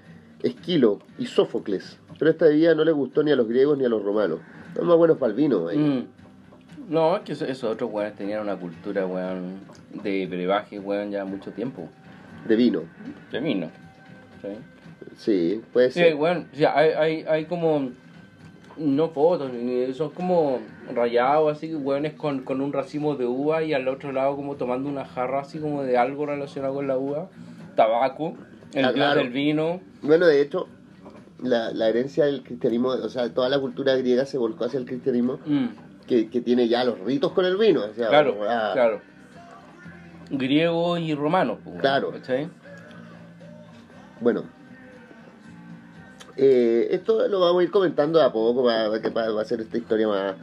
Esquilo 0.42 1.00
y 1.18 1.26
Sófocles, 1.26 1.98
pero 2.18 2.30
esta 2.30 2.46
bebida 2.46 2.74
no 2.74 2.84
le 2.84 2.92
gustó 2.92 3.22
ni 3.22 3.30
a 3.30 3.36
los 3.36 3.48
griegos 3.48 3.78
ni 3.78 3.84
a 3.84 3.88
los 3.88 4.02
romanos. 4.02 4.40
Son 4.74 4.86
más 4.86 4.96
buenos 4.96 5.18
para 5.18 5.30
el 5.30 5.36
vino. 5.36 5.68
Mm. 5.72 6.06
No, 6.88 7.16
es 7.16 7.22
que 7.22 7.32
eso- 7.32 7.46
esos 7.46 7.72
otros 7.72 7.90
weones 7.92 8.14
tenían 8.14 8.42
una 8.42 8.56
cultura, 8.56 9.06
weón, 9.06 9.60
de 10.02 10.26
brebaje, 10.26 10.78
weón, 10.78 11.10
ya 11.10 11.24
mucho 11.24 11.50
tiempo. 11.52 11.88
De 12.46 12.56
vino. 12.56 12.82
De 13.32 13.40
mí, 13.40 13.54
¿no? 13.54 13.70
¿Sí? 14.42 14.48
Sí, 15.16 15.62
puede 15.72 15.90
Sí, 15.90 16.00
ser. 16.00 16.14
weón, 16.16 16.46
o 16.52 16.56
sea, 16.56 16.76
hay, 16.76 16.90
hay, 16.90 17.24
hay 17.28 17.44
como, 17.46 17.90
no 18.76 19.08
fotos, 19.08 19.52
ni- 19.52 19.92
son 19.94 20.10
como 20.10 20.58
rayados, 20.94 21.56
así, 21.56 21.74
weones 21.74 22.14
con, 22.14 22.40
con 22.40 22.60
un 22.60 22.72
racimo 22.72 23.14
de 23.16 23.24
uva 23.26 23.62
y 23.62 23.72
al 23.72 23.86
otro 23.88 24.12
lado 24.12 24.36
como 24.36 24.56
tomando 24.56 24.88
una 24.88 25.04
jarra 25.04 25.40
así 25.40 25.58
como 25.58 25.82
de 25.84 25.96
algo 25.96 26.26
relacionado 26.26 26.74
con 26.74 26.86
la 26.88 26.98
uva, 26.98 27.28
tabaco, 27.76 28.34
el 28.74 28.84
Ah, 28.84 28.92
claro. 28.92 29.20
del 29.20 29.30
vino. 29.30 29.80
Bueno, 30.02 30.26
de 30.26 30.42
hecho, 30.42 30.66
la, 31.42 31.70
la 31.72 31.88
herencia 31.88 32.24
del 32.26 32.42
cristianismo, 32.42 32.88
o 32.88 33.08
sea, 33.08 33.32
toda 33.32 33.48
la 33.48 33.58
cultura 33.60 33.94
griega 33.96 34.26
se 34.26 34.36
volcó 34.36 34.64
hacia 34.64 34.80
el 34.80 34.86
cristianismo, 34.86 35.38
Mm. 35.46 35.66
Que, 36.06 36.28
que 36.28 36.40
tiene 36.40 36.68
ya 36.68 36.84
los 36.84 36.98
ritos 37.00 37.32
con 37.32 37.44
el 37.44 37.56
vino. 37.56 37.84
O 37.84 37.94
sea, 37.94 38.08
Claro, 38.08 38.36
ah, 38.48 38.70
claro. 38.74 39.00
Griego 40.30 40.96
y 40.98 41.14
romano, 41.14 41.58
pues, 41.62 41.80
Claro. 41.80 42.10
¿cachai? 42.12 42.48
Bueno, 44.20 44.44
Eh, 46.36 46.88
esto 46.90 47.28
lo 47.28 47.38
vamos 47.38 47.60
a 47.60 47.64
ir 47.64 47.70
comentando 47.70 48.20
a 48.20 48.32
poco 48.32 48.64
para, 48.64 49.00
que 49.00 49.10
para, 49.12 49.40
hacer 49.40 49.60
esta 49.60 49.78
historia 49.78 50.08
más. 50.08 50.34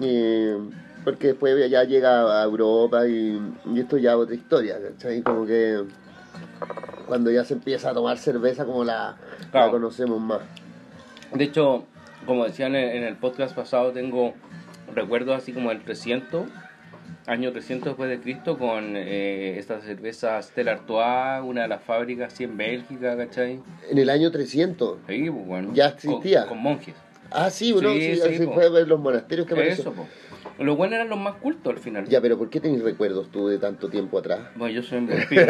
eh, 0.00 0.58
porque 1.04 1.28
después 1.28 1.70
ya 1.70 1.84
llega 1.84 2.42
a 2.42 2.44
Europa 2.44 3.06
y, 3.06 3.40
y 3.72 3.80
esto 3.80 3.96
ya 3.96 4.10
es 4.10 4.16
otra 4.16 4.34
historia, 4.34 4.76
¿cachai? 4.78 5.22
Como 5.22 5.46
que 5.46 5.84
cuando 7.06 7.30
ya 7.30 7.42
se 7.46 7.54
empieza 7.54 7.88
a 7.90 7.94
tomar 7.94 8.18
cerveza 8.18 8.66
como 8.66 8.84
la, 8.84 9.16
la 9.54 9.70
conocemos 9.70 10.20
más. 10.20 10.40
De 11.32 11.44
hecho, 11.44 11.84
como 12.26 12.44
decían 12.44 12.74
en 12.76 13.02
el 13.04 13.16
podcast 13.16 13.56
pasado, 13.56 13.92
tengo 13.92 14.34
recuerdos 14.94 15.36
así 15.36 15.52
como 15.52 15.70
el 15.70 15.82
300, 15.82 16.46
año 17.26 17.52
300 17.52 17.90
después 17.90 18.10
de 18.10 18.20
Cristo, 18.20 18.58
con 18.58 18.94
eh, 18.96 19.58
esta 19.58 19.80
cerveza 19.80 20.40
Stella 20.42 20.72
Artois, 20.72 21.42
una 21.48 21.62
de 21.62 21.68
las 21.68 21.82
fábricas 21.82 22.32
así 22.32 22.44
en 22.44 22.56
Bélgica, 22.56 23.16
¿cachai? 23.16 23.60
En 23.90 23.98
el 23.98 24.10
año 24.10 24.30
300. 24.30 24.98
Sí, 25.08 25.30
pues, 25.30 25.46
bueno. 25.46 25.70
Ya 25.74 25.88
con- 25.90 25.94
existía. 25.96 26.46
Con, 26.46 26.58
monjes. 26.58 26.94
Ah, 27.30 27.48
sí, 27.50 27.72
bueno, 27.72 27.92
Sí, 27.92 28.00
sí, 28.00 28.14
sí, 28.16 28.34
así 28.34 28.46
po. 28.46 28.54
fue 28.54 28.68
ver 28.70 28.88
los 28.88 28.98
monasterios 28.98 29.46
que 29.46 29.54
apareció. 29.54 29.82
Eso, 29.82 29.92
pues. 29.92 30.08
Los 30.60 30.76
buenos 30.76 30.96
eran 30.96 31.08
los 31.08 31.18
más 31.18 31.36
cultos 31.36 31.72
al 31.72 31.80
final. 31.80 32.06
Ya, 32.06 32.20
pero 32.20 32.36
¿por 32.36 32.50
qué 32.50 32.60
tenés 32.60 32.82
recuerdos 32.82 33.30
tú 33.30 33.48
de 33.48 33.56
tanto 33.56 33.88
tiempo 33.88 34.18
atrás? 34.18 34.40
Bueno, 34.56 34.74
yo 34.74 34.82
soy 34.82 34.98
un 34.98 35.06
vampiro. 35.08 35.46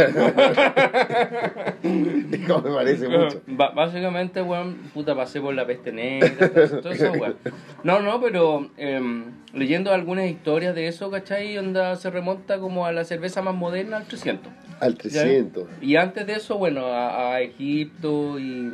No 2.47 2.62
me 2.62 2.71
parece 2.71 3.09
mucho. 3.09 3.43
Básicamente, 3.49 4.40
weón, 4.40 4.76
puta, 4.95 5.17
pasé 5.17 5.40
por 5.40 5.52
la 5.52 5.67
peste 5.67 5.90
negra, 5.90 6.49
todo 6.81 6.93
eso, 6.93 7.11
weón. 7.12 7.35
No, 7.83 8.00
no, 8.00 8.21
pero 8.21 8.71
em, 8.76 9.25
leyendo 9.52 9.93
algunas 9.93 10.31
historias 10.31 10.76
de 10.76 10.87
eso, 10.87 11.11
¿cachai? 11.11 11.59
Onda 11.59 11.97
se 11.97 12.09
remonta 12.09 12.61
como 12.61 12.87
a 12.87 12.93
la 12.93 13.02
cerveza 13.05 13.43
más 13.43 13.55
moderna, 13.57 13.97
al 13.97 14.07
300. 14.07 14.52
Al 14.79 14.93
¿ya? 14.95 15.23
300. 15.23 15.69
Y 15.81 15.97
antes 15.97 16.25
de 16.25 16.35
eso, 16.35 16.57
bueno, 16.57 16.87
a, 16.87 17.35
a 17.35 17.40
Egipto 17.40 18.38
y 18.38 18.73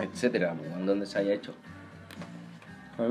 etcétera, 0.00 0.56
weón, 0.60 0.86
donde 0.86 1.06
se 1.06 1.20
haya 1.20 1.34
hecho. 1.34 1.54
¿Ah? 2.98 3.10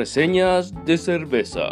Reseñas 0.00 0.74
de 0.84 0.98
cerveza. 0.98 1.70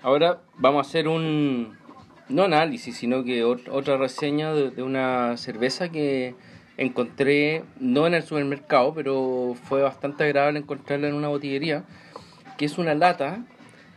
Ahora 0.00 0.40
vamos 0.56 0.86
a 0.86 0.88
hacer 0.88 1.06
un, 1.06 1.76
no 2.30 2.44
análisis, 2.44 2.96
sino 2.96 3.24
que 3.24 3.44
ot- 3.44 3.68
otra 3.70 3.98
reseña 3.98 4.54
de, 4.54 4.82
una 4.82 5.36
cerveza 5.36 5.90
que 5.90 6.34
encontré, 6.78 7.62
no 7.78 8.06
en 8.06 8.14
el 8.14 8.22
supermercado, 8.22 8.94
pero 8.94 9.54
fue 9.64 9.82
bastante 9.82 10.24
agradable 10.24 10.60
encontrarla 10.60 11.08
en 11.08 11.14
una 11.16 11.28
botillería, 11.28 11.84
que 12.56 12.64
es 12.64 12.78
una 12.78 12.94
lata 12.94 13.44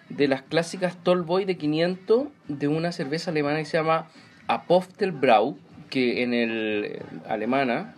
de 0.10 0.28
las 0.28 0.42
clásicas 0.42 1.02
Tallboy 1.02 1.46
de 1.46 1.56
500 1.56 2.28
de 2.50 2.68
una 2.68 2.92
cerveza 2.92 3.32
alemana 3.32 3.60
que 3.60 3.66
se 3.66 3.78
llama 3.78 4.10
Apostelbrau, 4.48 5.58
que 5.90 6.24
en 6.24 6.34
el 6.34 6.84
eh, 6.86 7.02
alemana, 7.30 7.94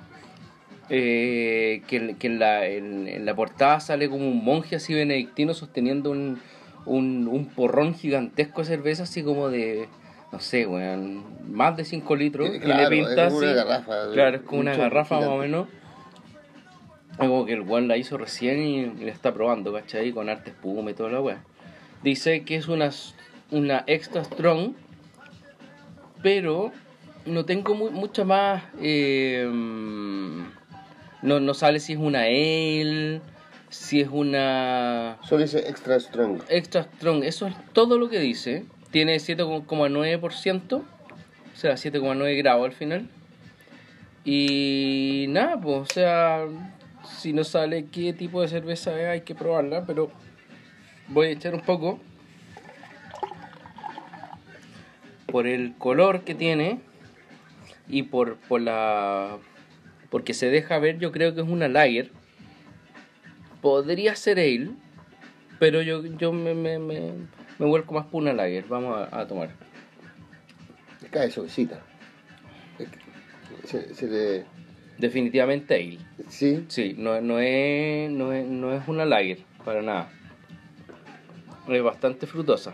eh, 0.89 1.81
que, 1.87 1.95
en- 1.97 2.15
que 2.15 2.27
en, 2.27 2.39
la, 2.39 2.65
en, 2.65 3.07
en 3.07 3.25
la 3.25 3.35
portada 3.35 3.79
sale 3.79 4.09
como 4.09 4.27
un 4.27 4.43
monje 4.43 4.75
así 4.75 4.93
benedictino 4.93 5.53
sosteniendo 5.53 6.11
un, 6.11 6.39
un, 6.85 7.27
un 7.31 7.45
porrón 7.47 7.93
gigantesco 7.95 8.61
de 8.61 8.67
cerveza 8.67 9.03
así 9.03 9.21
como 9.23 9.49
de, 9.49 9.87
no 10.31 10.39
sé, 10.39 10.65
weón, 10.65 11.23
más 11.51 11.77
de 11.77 11.85
5 11.85 12.15
litros. 12.15 12.49
Y 12.55 12.59
claro, 12.59 12.89
le 12.89 12.95
pinta 12.95 13.27
es 13.27 13.33
como 13.33 13.37
una 13.39 13.47
así- 13.47 13.55
garrafa, 13.55 14.11
Claro, 14.13 14.35
es 14.37 14.41
como 14.43 14.61
un 14.61 14.67
una 14.67 14.77
garrafa 14.77 15.19
más 15.19 15.29
o 15.29 15.37
menos. 15.37 15.67
Es 17.11 17.17
Como 17.17 17.45
que 17.45 17.53
el 17.53 17.61
weón 17.61 17.87
la 17.87 17.97
hizo 17.97 18.17
recién 18.17 18.61
y, 18.63 18.79
y 18.79 19.05
la 19.05 19.11
está 19.11 19.33
probando, 19.33 19.73
¿cachai? 19.73 20.11
Con 20.11 20.29
arte 20.29 20.51
espuma 20.51 20.91
y 20.91 20.93
toda 20.93 21.09
la 21.09 21.21
weá. 21.21 21.43
Dice 22.01 22.43
que 22.45 22.55
es 22.55 22.67
una, 22.69 22.91
una 23.51 23.83
extra 23.87 24.23
strong, 24.23 24.71
pero 26.23 26.71
no 27.25 27.45
tengo 27.45 27.75
mu- 27.75 27.91
mucha 27.91 28.23
más. 28.23 28.63
eh, 28.81 29.45
no, 31.21 31.39
no 31.39 31.53
sale 31.53 31.79
si 31.79 31.93
es 31.93 31.99
una 31.99 32.21
ale, 32.21 33.21
si 33.69 34.01
es 34.01 34.09
una 34.11 35.17
Solo 35.23 35.43
dice 35.43 35.59
extra 35.67 35.99
strong. 35.99 36.41
extra 36.49 36.83
strong. 36.83 37.23
Eso 37.23 37.47
es 37.47 37.55
todo 37.73 37.97
lo 37.97 38.09
que 38.09 38.19
dice. 38.19 38.65
Tiene 38.91 39.17
7,9%, 39.17 40.73
o 40.73 40.83
sea, 41.55 41.73
7,9 41.73 42.37
grados 42.37 42.65
al 42.65 42.73
final. 42.73 43.09
Y 44.25 45.25
nada, 45.29 45.59
pues, 45.59 45.77
o 45.77 45.85
sea, 45.85 46.45
si 47.17 47.33
no 47.33 47.43
sale 47.43 47.85
qué 47.85 48.13
tipo 48.13 48.41
de 48.41 48.47
cerveza 48.47 48.99
es, 48.99 49.07
hay 49.07 49.21
que 49.21 49.35
probarla, 49.35 49.85
pero 49.85 50.11
voy 51.07 51.27
a 51.27 51.31
echar 51.31 51.53
un 51.53 51.61
poco 51.61 51.99
por 55.27 55.47
el 55.47 55.75
color 55.77 56.21
que 56.21 56.33
tiene 56.35 56.79
y 57.87 58.03
por, 58.03 58.37
por 58.37 58.61
la 58.61 59.37
porque 60.09 60.33
se 60.33 60.49
deja 60.49 60.79
ver, 60.79 60.99
yo 60.99 61.11
creo 61.11 61.33
que 61.35 61.41
es 61.41 61.47
una 61.47 61.67
lager. 61.67 62.11
Podría 63.61 64.15
ser 64.15 64.39
ale, 64.39 64.69
pero 65.59 65.81
yo, 65.81 66.03
yo 66.05 66.31
me, 66.31 66.53
me, 66.53 66.79
me, 66.79 67.11
me 67.59 67.65
vuelco 67.65 67.93
más 67.93 68.05
por 68.05 68.21
una 68.21 68.33
lager. 68.33 68.65
Vamos 68.67 69.07
a, 69.11 69.19
a 69.21 69.27
tomar. 69.27 69.49
Cae 71.11 71.29
suavecita. 71.31 71.81
Se, 73.65 73.93
se 73.93 74.07
le... 74.07 74.45
Definitivamente 74.97 75.75
ale. 75.75 75.99
Sí, 76.29 76.65
Sí, 76.67 76.95
no, 76.97 77.19
no, 77.21 77.39
es, 77.39 78.09
no, 78.11 78.31
es, 78.33 78.45
no 78.47 78.73
es 78.73 78.87
una 78.87 79.05
lager, 79.05 79.39
para 79.65 79.81
nada. 79.81 80.11
Es 81.67 81.81
bastante 81.83 82.25
frutosa. 82.27 82.73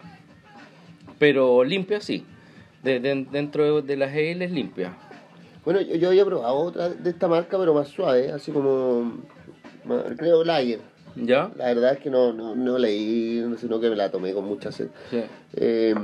Pero 1.19 1.63
limpia, 1.63 1.99
sí. 2.01 2.25
De, 2.83 2.99
de- 2.99 3.25
dentro 3.31 3.81
de, 3.81 3.87
de 3.87 3.97
las 3.97 4.09
ale 4.11 4.45
es 4.45 4.51
limpia. 4.51 4.95
Bueno, 5.65 5.81
yo, 5.81 5.95
yo 5.95 6.09
había 6.09 6.23
probado 6.25 6.55
otra 6.55 6.89
de 6.89 7.09
esta 7.09 7.27
marca, 7.27 7.57
pero 7.57 7.73
más 7.73 7.87
suave, 7.89 8.31
así 8.31 8.51
como. 8.51 9.19
más- 9.85 10.03
Creo 10.17 10.43
Lager. 10.43 10.79
¿Ya? 11.15 11.49
La 11.57 11.65
verdad 11.67 11.93
es 11.93 11.99
que 11.99 12.09
no, 12.09 12.33
no, 12.33 12.55
no 12.55 12.77
leí, 12.77 13.43
sino 13.57 13.79
que 13.79 13.89
me 13.89 13.95
la 13.95 14.11
tomé 14.11 14.33
con 14.33 14.45
mucha 14.45 14.71
sed. 14.71 14.87
Sí. 15.09 15.21
Eh, 15.55 15.95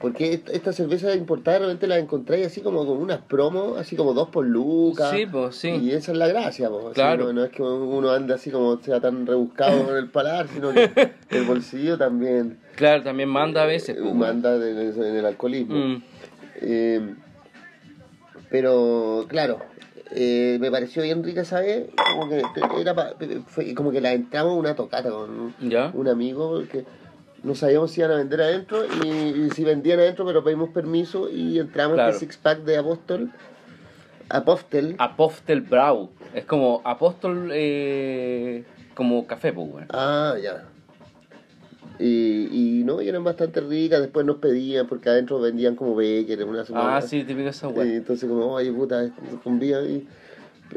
porque 0.00 0.40
esta, 0.50 0.72
cerveza 0.72 1.14
importada 1.14 1.58
realmente 1.58 1.86
la 1.86 1.98
encontráis 1.98 2.46
así 2.46 2.62
como 2.62 2.86
con 2.86 2.96
unas 2.98 3.20
promos, 3.20 3.76
así 3.78 3.96
como 3.96 4.14
dos 4.14 4.28
por 4.30 4.46
lucas. 4.46 5.10
Sí, 5.10 5.26
pues 5.26 5.56
sí. 5.56 5.68
Y 5.68 5.90
esa 5.90 6.12
es 6.12 6.18
la 6.18 6.26
gracia, 6.28 6.70
pues. 6.70 6.94
Claro. 6.94 7.26
no, 7.26 7.32
no 7.34 7.44
es 7.44 7.50
que 7.50 7.60
uno 7.62 8.10
ande 8.12 8.32
así 8.34 8.50
como 8.50 8.78
sea 8.80 9.00
tan 9.00 9.26
rebuscado 9.26 9.90
en 9.90 9.96
el 9.96 10.08
paladar, 10.08 10.46
sino 10.48 10.72
que 10.72 10.90
el 11.30 11.44
bolsillo 11.44 11.98
también 11.98 12.58
Claro, 12.76 13.02
también 13.02 13.28
manda 13.28 13.64
a 13.64 13.66
veces. 13.66 13.98
eh, 13.98 14.00
manda 14.14 14.54
en 14.56 14.62
el, 14.62 14.96
en 14.96 15.16
el 15.16 15.26
alcoholismo. 15.26 15.74
Mm, 15.76 16.02
Eh, 16.62 17.14
pero 18.54 19.24
claro, 19.26 19.58
eh, 20.12 20.58
me 20.60 20.70
pareció 20.70 21.02
bien 21.02 21.24
rica 21.24 21.40
esa 21.40 21.58
vez, 21.58 21.88
como 22.12 22.28
que 22.28 22.40
era 22.80 22.94
pa- 22.94 23.14
fue 23.48 23.74
como 23.74 23.90
que 23.90 24.00
la 24.00 24.12
entramos 24.12 24.56
una 24.56 24.76
tocata 24.76 25.10
con 25.10 25.52
¿Ya? 25.60 25.90
un 25.92 26.06
amigo 26.06 26.62
que 26.70 26.84
no 27.42 27.56
sabíamos 27.56 27.90
si 27.90 28.00
iban 28.00 28.12
a 28.12 28.16
vender 28.18 28.40
adentro 28.42 28.84
y, 29.02 29.08
y 29.08 29.50
si 29.50 29.64
vendían 29.64 29.98
adentro, 29.98 30.24
pero 30.24 30.44
pedimos 30.44 30.68
permiso 30.70 31.28
y 31.28 31.58
entramos 31.58 31.94
Claro. 31.96 32.10
en 32.10 32.14
este 32.14 32.26
six 32.26 32.36
pack 32.36 32.60
de 32.60 32.76
Apóstol. 32.76 33.32
Apostel. 34.28 34.94
Apostel 34.98 35.60
Brau. 35.62 36.10
Es 36.32 36.44
como 36.44 36.80
apóstol, 36.84 37.50
eh, 37.52 38.62
como 38.94 39.26
café, 39.26 39.52
pues. 39.52 39.84
Ah, 39.90 40.36
ya. 40.40 40.68
Y, 41.98 42.80
y 42.80 42.84
no, 42.84 43.00
y 43.00 43.08
eran 43.08 43.22
bastante 43.22 43.60
ricas, 43.60 44.00
después 44.00 44.26
nos 44.26 44.36
pedían 44.36 44.86
porque 44.88 45.08
adentro 45.10 45.38
vendían 45.40 45.76
como 45.76 45.94
Becker, 45.94 46.44
una 46.44 46.64
Ah, 46.74 47.00
sí, 47.00 47.22
típico 47.24 47.48
esa 47.48 47.68
Y 47.68 47.72
weón. 47.72 47.90
entonces 47.90 48.28
como, 48.28 48.46
oye 48.52 48.72
puta, 48.72 49.10
convía 49.44 49.80
y, 49.82 50.06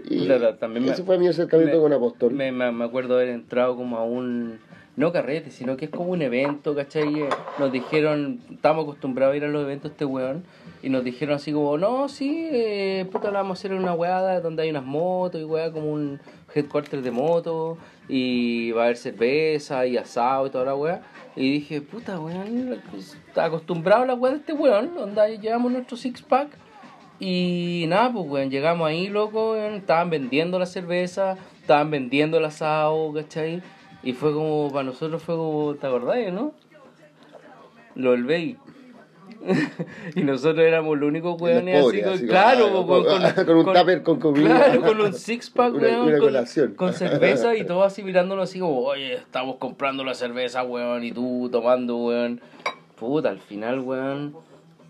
y 0.10 0.26
Claro, 0.26 0.56
también 0.56 0.86
me- 0.86 0.92
ese 0.92 1.04
fue 1.04 1.18
mi 1.18 1.28
acercamiento 1.28 1.78
me- 1.78 1.82
con 1.82 1.94
Apóstol. 1.94 2.34
Me, 2.34 2.52
me, 2.52 2.72
me 2.72 2.86
acuerdo 2.86 3.16
haber 3.16 3.30
entrado 3.30 3.76
como 3.76 3.98
a 3.98 4.04
un. 4.04 4.60
No 4.96 5.12
carrete, 5.12 5.52
sino 5.52 5.78
que 5.78 5.86
es 5.86 5.92
como 5.92 6.10
un 6.12 6.24
evento, 6.24 6.74
¿cachai? 6.74 7.22
Eh, 7.22 7.30
Nos 7.60 7.72
dijeron, 7.72 8.40
estamos 8.52 8.84
acostumbrados 8.84 9.34
a 9.36 9.38
ir 9.38 9.44
a 9.44 9.48
los 9.48 9.62
eventos 9.64 9.92
este 9.92 10.06
weón, 10.06 10.44
y 10.82 10.90
nos 10.90 11.04
dijeron 11.04 11.36
así 11.36 11.52
como, 11.52 11.78
no, 11.78 12.10
sí, 12.10 12.48
eh, 12.52 13.06
puta, 13.12 13.30
vamos 13.30 13.58
a 13.58 13.60
hacer 13.60 13.74
una 13.78 13.94
weada 13.94 14.42
donde 14.42 14.64
hay 14.64 14.72
unas 14.72 14.84
motos 14.86 15.40
y 15.40 15.44
weá, 15.44 15.72
como 15.72 15.92
un 15.94 16.20
headquarter 16.58 17.02
de 17.02 17.12
motos, 17.12 17.78
y 18.08 18.72
va 18.72 18.82
a 18.82 18.86
haber 18.86 18.98
cerveza 18.98 19.86
y 19.86 19.98
asado 19.98 20.48
y 20.48 20.50
toda 20.50 20.66
la 20.66 20.76
weá. 20.76 21.02
Y 21.36 21.52
dije, 21.52 21.82
puta, 21.82 22.20
weón, 22.20 22.82
está 23.28 23.46
acostumbrado 23.46 24.04
a 24.04 24.06
la 24.08 24.14
weá 24.16 24.32
de 24.32 24.38
este 24.40 24.54
weón, 24.54 24.96
donde 24.96 25.38
llevamos 25.38 25.72
nuestro 25.72 25.98
six 25.98 26.22
pack. 26.22 26.50
Y 27.20 27.86
nada, 27.88 28.12
pues, 28.14 28.26
weón, 28.28 28.50
llegamos 28.50 28.88
ahí, 28.88 29.08
loco, 29.08 29.56
estaban 29.56 30.10
vendiendo 30.10 30.60
la 30.60 30.66
cerveza, 30.66 31.38
estaban 31.60 31.90
vendiendo 31.92 32.38
el 32.38 32.46
asado, 32.46 33.12
¿cachai? 33.14 33.62
Y 34.04 34.14
fue 34.14 34.34
como, 34.34 34.72
para 34.72 34.84
nosotros 34.84 35.22
fue 35.22 35.36
como, 35.36 35.76
¿te 35.76 35.88
acordás, 35.88 36.32
no? 36.32 36.54
Lo 37.96 38.12
del 38.12 38.26
Bay. 38.26 38.58
y 40.16 40.22
nosotros 40.24 40.60
éramos 40.66 40.98
los 40.98 41.08
únicos 41.08 41.42
weones 41.42 41.86
así, 41.86 42.02
con, 42.02 42.14
así, 42.14 42.28
claro, 42.28 42.72
con- 42.86 43.04
con, 43.06 43.46
con 43.46 43.58
un 43.58 43.66
tupper 43.74 44.04
con 44.04 44.20
comida. 44.20 44.64
Claro, 44.66 44.82
con 44.82 45.02
un 45.02 45.14
six 45.14 45.50
pack, 45.50 45.74
Una- 45.74 45.84
weón, 45.88 46.02
una 46.08 46.12
con, 46.18 46.22
colación. 46.28 46.74
con 46.76 46.94
cerveza 46.94 47.56
y 47.56 47.64
todo 47.68 47.84
así 47.84 48.04
mirándolo 48.04 48.42
así 48.42 48.60
como, 48.60 48.80
oye, 48.82 49.14
estamos 49.16 49.56
comprando 49.58 50.04
la 50.04 50.14
cerveza, 50.14 50.64
weón, 50.64 51.04
y 51.04 51.12
tú 51.12 51.50
tomando, 51.52 51.98
weón. 51.98 52.42
Puta, 53.00 53.30
al 53.30 53.40
final, 53.40 53.80
weón, 53.82 54.36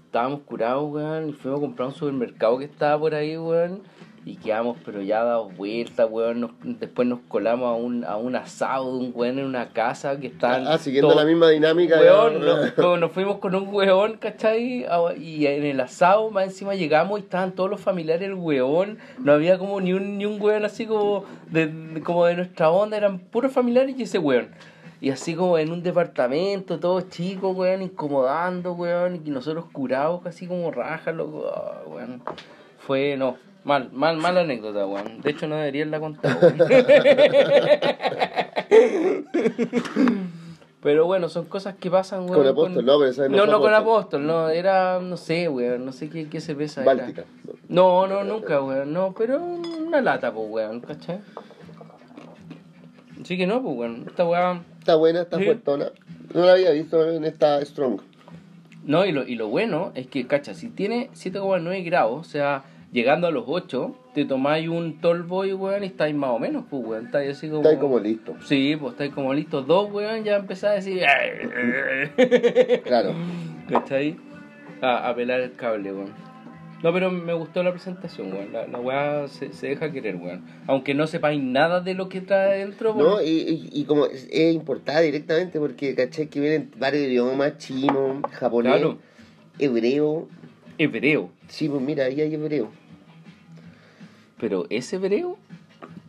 estábamos 0.05 0.41
curados, 0.41 0.91
weón, 0.91 1.29
y 1.29 1.33
fuimos 1.33 1.59
a 1.59 1.61
comprar 1.61 1.87
un 1.89 1.93
supermercado 1.93 2.57
que 2.57 2.65
estaba 2.65 2.97
por 2.99 3.13
ahí, 3.13 3.37
weón. 3.37 3.81
Y 4.27 4.35
quedamos, 4.35 4.75
pero 4.83 5.01
ya 5.01 5.23
dados 5.23 5.55
vueltas, 5.55 6.05
weón. 6.11 6.41
nos- 6.41 6.51
después 6.63 7.07
nos 7.07 7.19
colamos 7.29 7.69
a 7.69 7.73
un, 7.75 8.03
a 8.03 8.17
un 8.17 8.35
asado 8.35 8.91
de 8.99 9.05
un 9.05 9.11
weón 9.15 9.39
en 9.39 9.45
una 9.45 9.69
casa 9.69 10.19
que 10.19 10.27
está. 10.27 10.73
Ah, 10.73 10.77
siguiendo 10.77 11.15
la 11.15 11.23
misma 11.23 11.49
dinámica. 11.49 11.97
Weón, 11.97 12.41
ya- 12.41 12.97
nos 12.97 13.11
fuimos 13.13 13.37
con 13.37 13.55
un 13.55 13.73
weón, 13.73 14.17
¿cachai? 14.17 14.85
Ah, 14.89 15.13
Y 15.17 15.45
en 15.47 15.63
el 15.65 15.79
asado, 15.79 16.29
más 16.29 16.43
encima 16.43 16.75
llegamos 16.75 17.19
y 17.19 17.23
estaban 17.23 17.53
todos 17.53 17.69
los 17.69 17.79
familiares 17.79 18.27
del 18.27 18.33
weón. 18.33 18.97
No 19.19 19.31
había 19.31 19.57
como 19.57 19.79
ni 19.79 19.93
un, 19.93 20.17
ni 20.17 20.25
un 20.25 20.41
weón 20.41 20.65
así 20.65 20.85
como 20.85 21.23
de, 21.49 22.01
como 22.03 22.25
de 22.25 22.35
nuestra 22.35 22.69
onda, 22.69 22.97
eran 22.97 23.19
puros 23.19 23.53
familiares 23.53 23.95
y 23.97 24.03
ese 24.03 24.19
weón. 24.19 24.49
Y 24.99 25.11
así 25.11 25.35
como 25.35 25.57
en 25.57 25.71
un 25.71 25.83
departamento, 25.83 26.79
todos 26.79 27.07
chicos, 27.09 27.55
weón, 27.55 27.81
incomodando, 27.83 28.73
weón, 28.73 29.21
y 29.23 29.29
nosotros 29.29 29.65
curados, 29.71 30.25
así 30.25 30.47
como 30.47 30.69
rajas, 30.71 31.15
loco, 31.15 31.45
ah, 31.55 31.83
weón. 31.87 32.21
Fue, 32.79 33.15
no, 33.17 33.37
mal, 33.67 33.89
mal, 33.91 34.17
mala 34.17 34.41
anécdota, 34.41 34.85
weón. 34.87 35.21
De 35.21 35.29
hecho, 35.31 35.47
no 35.47 35.55
debería 35.57 35.85
la 35.85 35.99
contar, 35.99 36.37
weón. 36.41 36.57
Pero 40.81 41.05
bueno, 41.05 41.27
son 41.27 41.45
cosas 41.45 41.75
que 41.75 41.89
pasan, 41.89 42.21
weón. 42.29 42.35
Con 42.35 42.47
Apóstol, 42.47 42.85
no, 42.85 42.99
pero 42.99 43.09
esa 43.11 43.27
no 43.27 43.37
no, 43.37 43.45
no 43.47 43.59
con 43.59 43.73
Apóstol. 43.73 44.25
No, 44.25 44.49
era, 44.49 44.99
no 45.01 45.17
sé, 45.17 45.49
weón, 45.49 45.85
no 45.85 45.91
sé 45.91 46.09
qué, 46.09 46.29
qué 46.29 46.39
cerveza 46.39 46.81
era. 46.83 46.93
Báltica. 46.93 47.25
No, 47.67 48.07
no, 48.07 48.23
nunca, 48.23 48.61
weón, 48.61 48.93
no, 48.93 49.13
pero 49.17 49.41
una 49.43 50.01
lata, 50.01 50.31
pues, 50.31 50.47
weón, 50.49 50.79
¿cachai? 50.81 51.19
Así 53.21 53.37
que 53.37 53.47
no, 53.47 53.61
pues, 53.61 53.75
weón, 53.75 54.03
esta 54.07 54.25
weá... 54.25 54.61
Está 54.79 54.95
buena, 54.95 55.21
está 55.21 55.37
Sí. 55.37 55.45
fuertona. 55.45 55.87
No 56.33 56.45
la 56.45 56.53
había 56.53 56.71
visto 56.71 57.09
en 57.11 57.25
esta 57.25 57.63
Strong. 57.65 57.99
No, 58.85 59.05
y 59.05 59.11
lo, 59.11 59.27
y 59.27 59.35
lo 59.35 59.47
bueno 59.49 59.91
es 59.95 60.07
que, 60.07 60.27
cacha, 60.27 60.53
si 60.53 60.69
tiene 60.69 61.09
7,9 61.13 61.83
grados, 61.83 62.25
o 62.25 62.29
sea, 62.29 62.63
llegando 62.91 63.27
a 63.27 63.31
los 63.31 63.43
8, 63.47 63.95
te 64.13 64.25
tomáis 64.25 64.67
un 64.69 64.99
Tallboy, 65.01 65.53
weón, 65.53 65.83
y 65.83 65.87
estáis 65.87 66.15
más 66.15 66.29
o 66.31 66.39
menos, 66.39 66.65
pues, 66.69 66.83
weón, 66.85 67.05
estáis 67.07 67.31
así 67.37 67.47
como... 67.47 67.59
Está 67.61 67.69
ahí 67.71 67.77
como 67.77 67.99
listo. 67.99 68.35
Sí, 68.45 68.75
pues 68.79 68.93
estáis 68.93 69.13
como 69.13 69.33
listos 69.33 69.67
dos, 69.67 69.91
weón, 69.91 70.23
ya 70.23 70.37
empezás 70.37 70.71
a 70.71 70.73
decir... 70.73 71.01
Claro. 72.83 73.13
¿Cachai? 73.69 74.15
A, 74.81 75.09
a 75.09 75.15
pelar 75.15 75.41
el 75.41 75.53
cable, 75.53 75.91
weón. 75.93 76.27
No, 76.83 76.93
pero 76.93 77.09
me 77.09 77.33
gustó 77.33 77.63
la 77.63 77.71
presentación, 77.71 78.31
weón. 78.31 78.53
La, 78.53 78.67
la 78.67 78.79
weá 78.79 79.27
se, 79.27 79.51
se 79.51 79.67
deja 79.69 79.91
querer, 79.91 80.15
weón. 80.15 80.45
Aunque 80.67 80.93
no 80.93 81.07
sepáis 81.07 81.41
nada 81.41 81.81
de 81.81 81.95
lo 81.95 82.07
que 82.07 82.21
trae 82.21 82.59
dentro, 82.59 82.93
No, 82.93 83.15
weón. 83.15 83.23
y, 83.25 83.29
y, 83.29 83.69
y 83.73 83.83
como 83.85 84.05
es, 84.05 84.27
es 84.31 84.53
importada 84.53 84.99
directamente 85.01 85.59
porque 85.59 85.95
caché 85.95 86.29
que 86.29 86.39
vienen 86.39 86.71
varios 86.77 87.03
idiomas, 87.07 87.57
chino, 87.57 88.21
japonés, 88.31 88.73
Claro. 88.73 88.97
hebreo. 89.59 90.27
Hebreo. 90.77 91.31
Sí, 91.47 91.69
pues 91.69 91.81
mira, 91.81 92.05
ahí 92.05 92.21
hay 92.21 92.33
hebreo. 92.33 92.69
Pero 94.39 94.65
¿es 94.69 94.91
hebreo? 94.93 95.37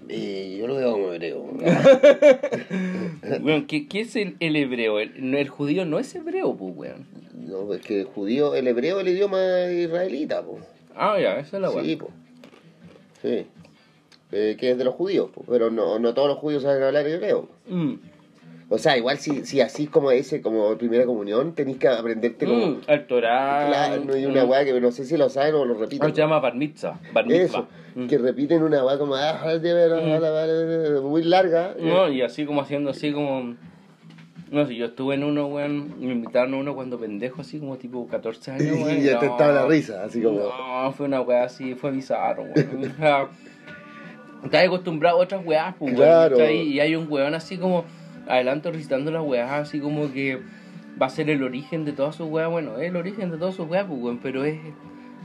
Eh, 0.08 0.56
yo 0.58 0.66
lo 0.66 0.76
veo 0.76 0.92
como 0.92 1.12
hebreo. 1.12 1.42
Weón, 3.42 3.66
¿qué, 3.66 3.86
qué 3.88 4.00
es 4.00 4.16
el, 4.16 4.36
el 4.40 4.56
hebreo? 4.56 5.00
El, 5.00 5.34
el 5.34 5.48
judío 5.48 5.84
no 5.84 5.98
es 5.98 6.14
hebreo, 6.14 6.54
pues, 6.56 6.74
weón. 6.76 7.06
no, 7.34 7.72
es 7.74 7.82
que 7.82 8.00
el 8.00 8.06
judío, 8.06 8.54
el 8.54 8.66
hebreo 8.68 9.00
es 9.00 9.06
el 9.06 9.12
idioma 9.12 9.70
israelita, 9.70 10.42
pues. 10.42 10.64
Ah, 10.94 11.18
ya, 11.20 11.38
esa 11.38 11.56
es 11.56 11.62
la 11.62 11.70
weá. 11.70 11.84
Sí, 11.84 11.96
pues. 11.96 12.10
Sí. 13.22 13.46
Eh, 14.32 14.56
que 14.58 14.70
es 14.72 14.78
de 14.78 14.84
los 14.84 14.94
judíos, 14.94 15.30
pues. 15.34 15.46
Pero 15.48 15.70
no, 15.70 15.98
no 15.98 16.14
todos 16.14 16.28
los 16.28 16.38
judíos 16.38 16.62
saben 16.62 16.82
hablar 16.82 17.06
hebreo. 17.06 17.48
Mm. 17.68 17.94
O 18.70 18.76
sea, 18.76 18.98
igual 18.98 19.16
si, 19.18 19.46
si 19.46 19.62
así 19.62 19.86
como 19.86 20.10
ese, 20.10 20.42
como 20.42 20.76
primera 20.76 21.06
comunión, 21.06 21.54
tenéis 21.54 21.78
que 21.78 21.88
aprenderte 21.88 22.44
como... 22.44 22.66
Mm, 22.66 22.80
el 22.86 23.06
Torah. 23.06 23.66
Claro, 23.66 24.04
no 24.04 24.12
hay 24.12 24.26
una 24.26 24.44
mm. 24.44 24.50
weá 24.50 24.64
que 24.64 24.78
no 24.78 24.92
sé 24.92 25.06
si 25.06 25.16
lo 25.16 25.30
saben 25.30 25.54
o 25.54 25.64
lo 25.64 25.74
repiten. 25.74 26.06
Ah, 26.10 26.14
se 26.14 26.20
llama 26.20 26.38
bar 26.38 26.54
mitzvah. 26.54 26.98
Bar 27.12 27.26
mitzvah. 27.26 27.44
Eso, 27.44 27.68
Mm. 27.94 28.06
que 28.06 28.18
repiten 28.18 28.62
una 28.62 28.84
weá 28.84 28.98
como 28.98 29.14
ah, 29.14 29.40
ah, 29.42 29.54
la- 29.54 30.46
la- 30.46 31.00
muy 31.00 31.24
larga. 31.24 31.74
No, 31.80 32.08
y 32.10 32.20
así 32.22 32.44
como 32.44 32.60
haciendo 32.60 32.90
así 32.90 33.10
como... 33.12 33.56
No 34.50 34.66
sé, 34.66 34.76
yo 34.76 34.86
estuve 34.86 35.14
en 35.14 35.24
uno, 35.24 35.46
weón, 35.46 35.98
me 36.00 36.12
invitaron 36.12 36.54
a 36.54 36.56
uno 36.58 36.74
cuando 36.74 36.98
pendejo, 36.98 37.40
así 37.40 37.58
como 37.58 37.76
tipo 37.76 38.06
14 38.06 38.50
años, 38.52 38.76
weón. 38.82 38.98
y 38.98 39.02
ya 39.02 39.18
te 39.18 39.26
no. 39.26 39.32
estaba 39.32 39.52
la 39.52 39.66
risa, 39.66 40.04
así 40.04 40.22
como. 40.22 40.40
No, 40.40 40.92
fue 40.92 41.06
una 41.06 41.20
weá 41.20 41.44
así, 41.44 41.74
fue 41.74 41.90
bizarro, 41.90 42.44
weón. 42.44 42.92
O 42.92 42.96
sea, 42.96 43.28
Estás 44.44 44.64
acostumbrado 44.66 45.18
a 45.18 45.22
otras 45.24 45.44
weás, 45.44 45.74
pues, 45.78 45.92
weón, 45.92 46.02
Claro. 46.06 46.50
Y 46.50 46.80
hay 46.80 46.94
un 46.94 47.10
weón 47.10 47.34
así 47.34 47.58
como, 47.58 47.84
adelanto 48.28 48.70
recitando 48.70 49.10
las 49.10 49.22
weas, 49.24 49.50
así 49.50 49.80
como 49.80 50.12
que 50.12 50.40
va 51.00 51.06
a 51.06 51.10
ser 51.10 51.30
el 51.30 51.42
origen 51.42 51.84
de 51.84 51.92
todas 51.92 52.16
sus 52.16 52.28
weas. 52.28 52.50
Bueno, 52.50 52.78
es 52.78 52.88
el 52.88 52.96
origen 52.96 53.30
de 53.30 53.38
todas 53.38 53.54
sus 53.54 53.68
weas, 53.68 53.86
pues, 53.86 54.00
weón, 54.00 54.18
pero 54.18 54.44
es. 54.44 54.58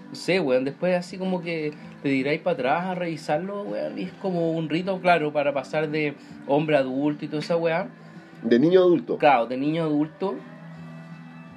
No 0.10 0.16
sé, 0.16 0.40
weón, 0.40 0.64
después 0.64 0.96
así 0.96 1.18
como 1.18 1.42
que 1.42 1.74
te 2.04 2.10
diráis 2.10 2.40
para 2.40 2.54
atrás 2.54 2.86
a 2.86 2.96
revisarlo, 2.96 3.64
weón, 3.64 3.98
y 3.98 4.04
es 4.04 4.12
como 4.14 4.52
un 4.52 4.70
rito, 4.70 5.02
claro, 5.02 5.34
para 5.34 5.54
pasar 5.54 5.90
de 5.90 6.14
hombre 6.48 6.78
adulto 6.78 7.26
y 7.26 7.28
toda 7.28 7.42
esa 7.42 7.58
weá. 7.58 7.88
De 8.44 8.60
niño 8.60 8.82
adulto. 8.82 9.18
Claro, 9.18 9.48
de 9.48 9.58
niño 9.58 9.84
adulto. 9.84 10.36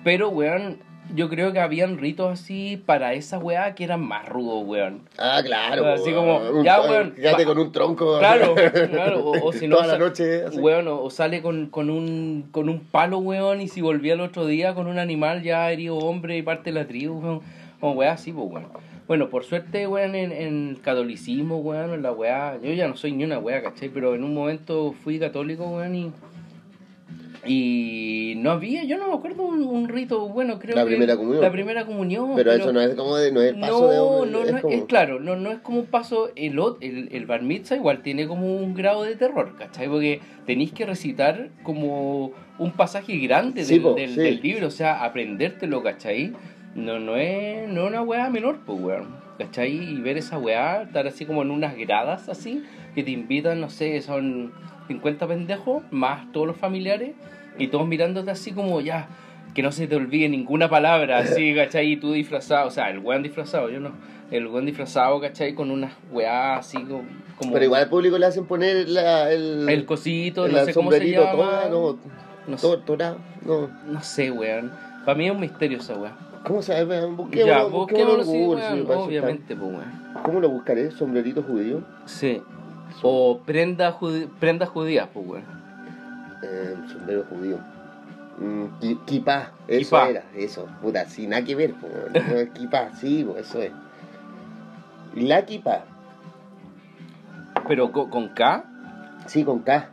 Pero, 0.05 0.31
weón, 0.31 0.79
yo 1.15 1.29
creo 1.29 1.53
que 1.53 1.61
habían 1.61 1.99
ritos 1.99 2.33
así 2.33 2.83
para 2.85 3.15
esa 3.15 3.39
weá 3.39 3.75
que 3.75 3.85
eran 3.85 4.01
más 4.03 4.29
rudos, 4.29 4.65
weón. 4.67 5.03
Ah, 5.19 5.41
claro. 5.45 5.87
Así 5.87 6.13
como, 6.13 6.39
un- 6.39 6.65
ya, 6.65 6.81
weón, 6.81 7.13
Fíjate 7.13 7.45
con 7.45 7.59
un 7.59 7.73
tronco. 7.73 8.19
Claro, 8.19 8.55
claro, 8.91 9.25
o, 9.25 9.47
o 9.49 9.53
si 9.53 9.69
no, 9.69 9.77
Toda 9.77 9.87
la 9.89 9.99
noche. 9.99 10.45
así. 10.45 10.59
weón, 10.59 10.89
o, 10.89 11.03
o 11.03 11.11
sale 11.11 11.43
con, 11.43 11.67
con, 11.67 11.91
un, 11.91 12.49
con 12.51 12.69
un 12.69 12.81
palo, 12.81 13.19
weón, 13.19 13.61
y 13.61 13.69
si 13.69 13.81
volvía 13.81 14.15
el 14.15 14.21
otro 14.21 14.47
día 14.47 14.75
con 14.75 14.87
un 14.87 14.99
animal 14.99 15.43
ya 15.43 15.71
herido 15.71 15.97
hombre 15.99 16.37
y 16.37 16.43
parte 16.43 16.73
de 16.73 16.81
la 16.81 16.87
tribu, 16.87 17.19
weón, 17.21 17.41
como 17.81 17.93
weá 17.93 18.13
así, 18.13 18.33
pues, 18.33 18.47
weón. 18.51 18.67
Bueno, 19.07 19.29
por 19.31 19.45
suerte, 19.45 19.87
weón, 19.87 20.17
en, 20.17 20.33
en 20.33 20.69
el 20.71 20.81
catolicismo, 20.81 21.59
weón, 21.59 21.95
en 21.95 22.03
la 22.03 22.11
weá, 22.13 22.59
yo 22.61 22.73
ya 22.73 22.89
no 22.89 22.97
soy 22.97 23.13
ni 23.13 23.23
una 23.25 23.39
weá, 23.39 23.63
¿cachai? 23.63 23.89
Pero 23.89 24.15
en 24.17 24.25
un 24.25 24.35
momento 24.35 24.95
fui 25.05 25.19
católico, 25.21 25.65
weón, 25.67 25.95
y... 25.95 26.13
Y 27.49 28.35
no 28.39 28.51
había, 28.53 28.85
yo 28.85 28.99
no 28.99 29.09
me 29.09 29.15
acuerdo 29.15 29.43
un, 29.45 29.63
un 29.65 29.89
rito, 29.89 30.29
bueno, 30.29 30.59
creo 30.59 30.77
La 30.77 30.83
que... 30.83 30.89
primera 30.89 31.17
comunión. 31.17 31.43
La 31.43 31.51
primera 31.53 31.87
comunión. 31.87 32.33
Pero, 32.37 32.53
eso 32.53 32.73
no 32.73 32.81
es 32.81 32.95
como 32.95 33.17
de, 33.17 33.33
no 33.33 33.41
es 33.43 33.55
el 33.55 33.61
paso 33.61 33.81
no, 33.81 34.25
de 34.25 34.31
no, 34.31 34.43
es 34.45 34.53
no, 34.53 34.61
como- 34.61 34.75
es 34.75 34.85
claro, 34.85 35.21
no, 35.21 35.37
no 35.37 35.51
es 35.53 35.59
como 35.61 35.81
un 35.81 35.87
paso, 35.87 36.31
el, 36.37 36.59
el, 36.81 37.09
el 37.13 37.27
bar 37.27 37.43
mitzvah 37.43 37.77
igual 37.77 38.03
tiene 38.03 38.27
como 38.27 38.55
un 38.57 38.75
grado 38.75 39.03
de 39.05 39.17
terror, 39.17 39.55
¿cachai? 39.59 39.89
Porque 39.89 40.21
tenéis 40.47 40.73
que 40.73 40.87
recitar 40.87 41.49
como 41.63 42.33
un 42.59 42.73
pasaje 42.73 43.17
grande 43.19 43.65
Sí, 43.65 43.75
del, 43.75 43.83
po, 43.83 43.95
del, 43.95 44.11
sí. 44.11 44.21
del 44.21 44.41
libro, 44.41 44.67
o 44.69 44.71
sea, 44.71 45.05
aprendértelo, 45.05 45.83
¿cachai? 45.83 46.33
No, 46.75 46.99
no 47.01 47.17
es, 47.17 47.69
no 47.69 47.85
es 47.85 47.89
una 47.89 48.03
weá 48.03 48.29
menor, 48.29 48.59
pues 48.67 48.79
weón, 48.81 49.07
¿cachai? 49.39 49.73
Y 49.73 50.01
ver 50.01 50.19
esa 50.19 50.39
weá, 50.39 50.83
estar 50.83 51.07
así 51.07 51.25
como 51.25 51.43
en 51.43 51.51
unas 51.51 51.77
gradas 51.77 52.29
así, 52.29 52.63
que 52.95 53.03
te 53.03 53.11
invitan, 53.11 53.61
no 53.61 53.71
sé, 53.71 54.01
son 54.03 54.53
50 54.89 55.27
pendejos, 55.27 55.83
más 55.91 56.31
todos 56.33 56.47
los 56.47 56.57
familiares, 56.57 57.13
y 57.59 57.69
todos 57.69 57.87
mirándote 57.87 58.31
así 58.31 58.53
como 58.53 58.81
ya, 58.81 59.09
que 59.55 59.63
no 59.63 59.73
se 59.73 59.87
te 59.87 59.97
olvide 59.97 60.29
ninguna 60.29 60.69
palabra, 60.69 61.19
así, 61.19 61.55
¿cachai? 61.57 61.93
Y 61.93 61.97
tú 61.97 62.13
disfrazado, 62.13 62.69
o 62.69 62.71
sea, 62.71 62.91
el 62.91 62.99
weón 62.99 63.23
disfrazado, 63.23 63.71
yo 63.71 63.81
no, 63.81 63.93
el 64.31 64.47
weón 64.47 64.67
disfrazado, 64.67 65.21
¿cachai? 65.21 65.55
Con 65.55 65.71
unas 65.71 65.93
weá 66.11 66.57
así 66.57 66.79
como... 66.79 67.05
Pero 67.53 67.65
igual 67.65 67.83
al 67.85 67.89
público 67.89 68.17
le 68.19 68.27
hacen 68.27 68.47
poner 68.47 68.89
la, 68.89 69.31
el, 69.33 69.69
el 69.69 69.85
cosito, 69.85 70.47
el 70.47 70.53
no 70.53 70.65
sé 70.65 70.73
cómo 70.75 70.91
se 70.91 70.97
sombrerito 70.99 71.23
llama. 71.23 71.33
toda, 71.33 71.69
no, 71.69 71.99
no, 72.47 72.57
sé, 72.59 72.67
todo 72.67 72.79
torado, 72.81 73.19
no. 73.45 73.69
no 73.87 74.03
sé, 74.03 74.31
weón. 74.31 74.73
Para 75.05 75.17
mí 75.19 75.27
es 75.27 75.33
un 75.33 75.41
misterio 75.41 75.79
esa 75.79 75.95
weá. 75.97 76.17
¿Cómo 76.45 76.63
se 76.63 76.73
llama? 76.79 76.95
Ya, 76.95 77.07
Busquémoslo, 77.07 77.71
busquémoslo, 77.71 77.71
busquémoslo 77.71 78.25
sí, 78.25 78.37
en 78.37 78.47
Google, 78.47 78.83
weón, 78.85 79.03
obviamente, 79.03 79.57
pues, 79.57 79.71
weón. 79.71 80.23
¿Cómo 80.23 80.41
lo 80.41 80.49
buscaré? 80.49 80.91
¿Sombrerito 80.93 81.43
judío? 81.43 81.83
Sí. 82.07 82.41
O 83.03 83.41
prenda 83.45 83.93
judi- 83.93 84.29
prendas 84.41 84.69
judías, 84.71 85.09
pues, 85.13 85.27
weón. 85.27 85.45
Eh, 86.43 86.77
sombrero 86.93 87.25
judío. 87.31 87.59
Mm, 88.39 88.67
ki- 88.81 89.01
kipá, 89.07 89.53
eso 89.67 89.97
era, 90.07 90.25
eso. 90.35 90.67
Puta, 90.83 91.07
sin 91.07 91.31
nada 91.31 91.43
que 91.45 91.55
ver, 91.55 91.73
po, 91.75 91.89
no, 92.13 92.37
es 92.37 92.51
kipá, 92.51 92.91
sí, 92.95 93.25
po, 93.25 93.37
eso 93.39 93.63
es. 93.63 93.73
La 95.15 95.45
kipá, 95.47 95.85
Pero 97.67 97.91
co- 97.91 98.11
con, 98.11 98.29
K, 98.29 98.65
sí, 99.27 99.43
con 99.45 99.61
K. 99.61 99.89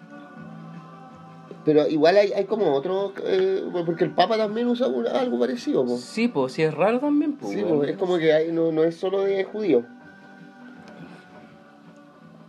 Pero 1.66 1.88
igual 1.88 2.18
hay, 2.18 2.34
hay 2.34 2.44
como 2.44 2.74
otro, 2.74 3.14
eh, 3.24 3.64
porque 3.86 4.04
el 4.04 4.12
Papa 4.12 4.36
también 4.36 4.68
usa 4.68 4.88
algo 4.88 5.40
parecido, 5.40 5.86
po. 5.86 5.96
sí, 5.98 6.28
pues, 6.28 6.52
sí 6.54 6.62
es 6.64 6.74
raro 6.74 7.00
también, 7.00 7.38
pues, 7.38 7.54
Sí, 7.54 7.64
po, 7.64 7.84
es 7.86 7.96
como 7.96 8.18
que 8.18 8.34
hay, 8.34 8.52
no, 8.52 8.74
no 8.74 8.84
es 8.84 8.98
solo 8.98 9.22
de 9.22 9.46
judío. 9.46 9.84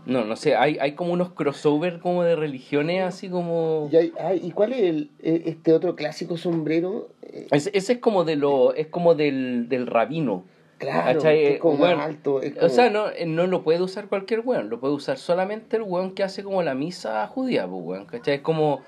No, 0.07 0.25
no 0.25 0.37
sé, 0.37 0.55
hay, 0.55 0.77
hay 0.81 0.93
como 0.93 1.13
unos 1.15 1.31
crossover 1.33 1.99
como 1.99 2.25
de 2.25 2.37
religiones, 2.37 3.03
así 3.03 3.31
como... 3.31 3.89
¿Y, 3.91 3.97
hay- 3.97 4.13
hay- 4.21 4.41
¿y 4.45 4.51
cuál 4.51 4.75
es 4.75 4.83
el, 4.83 5.11
eh, 5.21 5.43
este 5.47 5.73
otro 5.73 5.97
clásico 5.97 6.37
sombrero? 6.37 7.09
Eh, 7.23 7.47
Ese, 7.51 7.71
ese 7.73 7.95
es 7.95 7.99
como 8.01 8.25
de 8.25 8.37
lo, 8.37 8.75
es 8.75 8.89
como 8.89 9.15
del, 9.15 9.67
del 9.71 9.87
rabino. 9.87 10.45
claro, 10.79 11.21
es 11.31 11.59
como 11.59 11.77
Weón, 11.83 11.97
más 11.97 12.07
alto. 12.07 12.43
es 12.43 12.53
O 12.53 12.61
como- 12.61 12.69
sea, 12.69 12.91
no, 12.91 13.09
eh, 13.09 13.25
no 13.25 13.47
lo 13.47 13.63
puede 13.63 13.81
usar 13.81 14.09
cualquier 14.09 14.41
weón, 14.41 14.69
lo 14.69 14.79
puede 14.79 14.93
usar 14.93 15.17
solamente 15.17 15.77
el 15.79 15.83
weón 15.85 16.11
que 16.15 16.23
hace 16.23 16.43
como 16.45 16.63
la 16.63 16.75
misa 16.75 17.27
judía, 17.27 17.67
pues 17.67 17.83
weón, 17.83 18.05
¿cachai? 18.05 18.35
Es 18.35 18.41
como, 18.43 18.83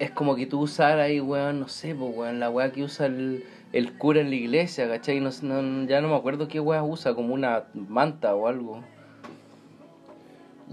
es 0.00 0.10
como 0.10 0.34
que 0.34 0.46
tú 0.46 0.60
usaras 0.62 1.06
ahí, 1.06 1.20
weón, 1.20 1.60
no 1.60 1.68
sé, 1.68 1.94
pues 1.94 2.12
weón, 2.16 2.40
la 2.40 2.50
weá 2.50 2.72
que 2.72 2.82
usa 2.82 3.06
el, 3.06 3.44
el 3.72 3.96
cura 3.96 4.20
en 4.20 4.30
la 4.30 4.34
iglesia, 4.36 4.88
¿cachai? 4.88 5.20
No, 5.20 5.30
no- 5.42 5.86
ya 5.86 6.00
no 6.00 6.08
me 6.08 6.16
acuerdo 6.16 6.48
qué 6.48 6.58
weá 6.58 6.82
usa, 6.82 7.14
como 7.14 7.34
una 7.34 7.66
manta 7.72 8.34
o 8.34 8.48
algo. 8.48 8.82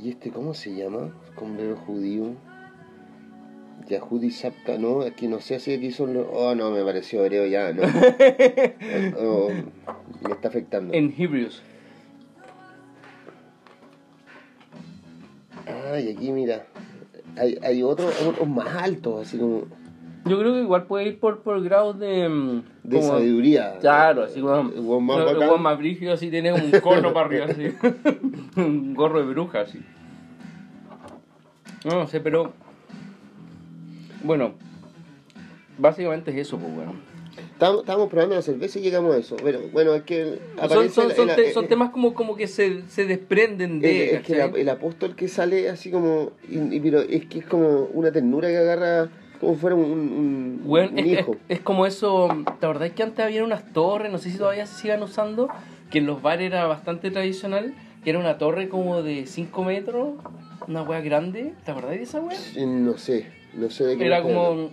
¿Y 0.02 0.10
este 0.10 0.32
cómo 0.32 0.54
se 0.54 0.76
llama? 0.76 1.12
Sombrero 1.38 1.76
judío. 1.76 2.36
Yahudi 3.88 4.32
Sapka, 4.32 4.78
no, 4.78 5.04
es 5.04 5.14
que 5.14 5.28
no 5.28 5.40
sé 5.40 5.60
si 5.60 5.74
aquí 5.74 5.92
son 5.92 6.14
los... 6.14 6.28
Oh, 6.30 6.54
no, 6.56 6.72
me 6.72 6.84
pareció 6.84 7.24
hebreo 7.24 7.46
ya, 7.46 7.72
no. 7.72 7.84
Oh, 9.20 9.50
me 10.22 10.34
está 10.34 10.50
afectando. 10.50 10.94
En 10.94 11.14
Hebrews. 11.18 11.62
Ah, 15.66 16.00
y 16.00 16.10
aquí 16.10 16.32
mira, 16.32 16.68
hay, 17.38 17.58
hay 17.62 17.84
otros 17.84 18.22
otros 18.22 18.48
más 18.48 18.68
altos, 18.76 19.28
así 19.28 19.38
como 19.38 19.64
Yo 20.30 20.40
creo 20.40 20.54
que 20.54 20.60
igual 20.62 20.84
puede 20.84 21.06
ir 21.08 21.20
por, 21.20 21.40
por 21.40 21.62
grados 21.64 22.00
de... 22.00 22.28
mm, 22.30 22.62
de 22.84 22.98
como- 23.00 23.10
sabiduría. 23.12 23.78
Claro, 23.80 24.24
así 24.24 24.40
como... 24.42 24.56
El 24.72 25.02
más 25.02 25.20
el 25.54 25.60
más 25.60 25.78
brígido 25.78 26.14
así 26.14 26.30
tiene 26.30 26.54
un 26.54 26.72
gorro 26.84 27.14
para 27.14 27.26
arriba, 27.28 27.46
así. 27.50 27.74
un 28.58 28.94
gorro 28.94 29.20
de 29.20 29.26
bruja, 29.26 29.62
así. 29.62 29.80
No, 31.86 31.96
no 31.96 32.08
sé, 32.08 32.20
pero... 32.20 32.52
Bueno, 34.24 34.54
básicamente 35.78 36.32
es 36.32 36.38
eso, 36.48 36.58
pues 36.58 36.74
bueno. 36.74 36.94
Estábamos, 37.54 37.82
estábamos 37.82 38.10
probando 38.10 38.36
la 38.36 38.42
cerveza 38.42 38.80
y 38.80 38.82
llegamos 38.84 39.16
a 39.16 39.18
eso. 39.20 39.36
Pero 39.44 39.60
bueno, 39.72 39.94
es 39.94 40.04
que 40.04 40.40
Son, 40.68 40.90
son, 40.90 41.08
la- 41.10 41.16
son, 41.16 41.28
la- 41.28 41.36
te- 41.36 41.50
eh, 41.50 41.54
son 41.54 41.66
eh, 41.66 41.68
temas 41.68 41.92
como, 41.92 42.14
como 42.14 42.36
que 42.36 42.48
se, 42.48 42.84
se 42.88 43.06
desprenden 43.06 43.78
eh, 43.78 43.88
de... 43.88 44.16
es 44.16 44.22
que 44.24 44.42
el 44.62 44.70
apóstol 44.70 45.16
que 45.16 45.28
sale 45.28 45.70
así 45.70 45.90
como. 45.92 46.32
y- 46.50 46.76
y- 46.76 46.80
pero 46.80 47.02
es 47.02 47.26
que 47.28 47.40
es 47.40 47.46
como 47.46 47.84
una 47.94 48.12
ternura 48.12 48.48
que 48.48 48.58
agarra 48.58 49.10
como 49.40 49.56
fuera 49.56 49.76
un, 49.76 50.62
un, 50.66 51.00
es, 51.00 51.06
hijo. 51.06 51.36
es 51.48 51.60
como 51.62 51.86
eso, 51.86 52.30
¿te 52.60 52.66
acordás 52.66 52.92
que 52.92 53.04
antes 53.04 53.24
había 53.26 53.44
unas 53.44 53.72
torres, 53.74 54.12
no 54.12 54.18
sé 54.18 54.32
si 54.32 54.38
todavía 54.38 54.66
se 54.66 54.82
sigan 54.82 55.02
usando, 55.04 55.50
que 55.90 56.00
en 56.00 56.06
los 56.06 56.22
bares 56.22 56.48
era 56.48 56.66
bastante 56.66 57.12
tradicional, 57.12 57.74
que 58.04 58.10
era 58.10 58.20
una 58.20 58.38
torre 58.38 58.70
como 58.70 59.02
de 59.04 59.26
5 59.28 59.64
metros, 59.64 60.10
una 60.68 60.82
wea 60.84 61.02
grande, 61.02 61.54
¿te 61.66 61.72
acordás 61.72 61.92
de 61.92 62.04
esa 62.04 62.20
wea? 62.20 62.38
No 62.66 62.98
sé, 62.98 63.28
no 63.54 63.70
sé 63.70 63.86
de 63.86 63.98
qué. 63.98 64.06
Era 64.06 64.18
hablando. 64.18 64.40
como, 64.56 64.70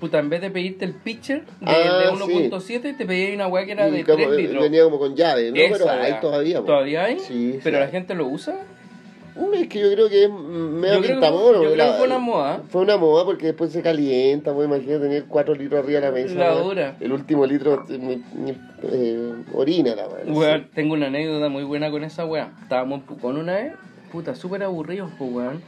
puta, 0.00 0.18
en 0.18 0.28
vez 0.28 0.40
de 0.40 0.50
pedirte 0.50 0.84
el 0.84 0.94
pitcher 0.94 1.44
de, 1.60 1.66
Ah, 1.66 2.12
de 2.12 2.16
sí. 2.16 2.78
1.7, 2.80 2.96
te 2.96 3.06
pedía 3.06 3.34
una 3.34 3.48
wea 3.48 3.64
que 3.64 3.72
era 3.72 3.88
Y 3.88 3.92
de 3.92 4.04
como, 4.04 4.16
3 4.16 4.28
eh, 4.28 4.36
litros. 4.42 4.62
Venía 4.62 4.84
como 4.84 4.98
con 4.98 5.14
llave, 5.16 5.50
¿no? 5.50 5.56
Esa 5.56 5.78
pero 5.78 5.90
hay 5.90 6.20
todavía. 6.20 6.60
¿Todavía 6.60 7.04
hay? 7.04 7.18
Sí, 7.18 7.58
¿Pero 7.62 7.78
sí 7.78 7.84
la 7.84 7.88
gente 7.88 8.14
lo 8.14 8.26
usa? 8.26 8.54
Es 9.34 9.68
que 9.68 9.80
yo 9.80 9.92
creo 9.92 10.08
que 10.08 10.24
es 10.24 10.30
medio 10.30 10.94
Yo 10.94 11.02
creo 11.02 11.20
que 11.20 11.26
yo 11.26 11.72
creo 11.72 11.86
que 11.86 11.92
fue 11.98 12.06
una 12.06 12.18
moda. 12.18 12.62
Fue 12.68 12.82
una 12.82 12.96
moda 12.96 13.24
porque 13.24 13.46
después 13.46 13.72
se 13.72 13.80
calienta, 13.80 14.52
pues 14.52 14.66
imagínate 14.66 15.00
tener 15.00 15.24
4 15.24 15.54
litros 15.54 15.82
arriba 15.82 16.00
de 16.00 16.06
la 16.06 16.12
mesa. 16.12 16.34
La. 16.74 16.96
El 17.00 17.12
último 17.12 17.46
litro 17.46 17.84
eh, 17.88 18.20
eh, 18.82 19.34
orina 19.54 19.94
la 19.94 20.08
weón. 20.08 20.36
Weón, 20.36 20.68
tengo 20.74 20.94
una 20.94 21.06
anécdota 21.06 21.48
muy 21.48 21.64
buena 21.64 21.90
con 21.90 22.04
esa 22.04 22.26
weá. 22.26 22.52
Estábamos 22.62 23.00
en 23.00 23.06
Pucón 23.06 23.36
una 23.36 23.54
vez, 23.54 23.72
puta, 24.10 24.34
súper 24.34 24.62
aburridos, 24.62 25.10
pues 25.18 25.30
weón. 25.32 25.62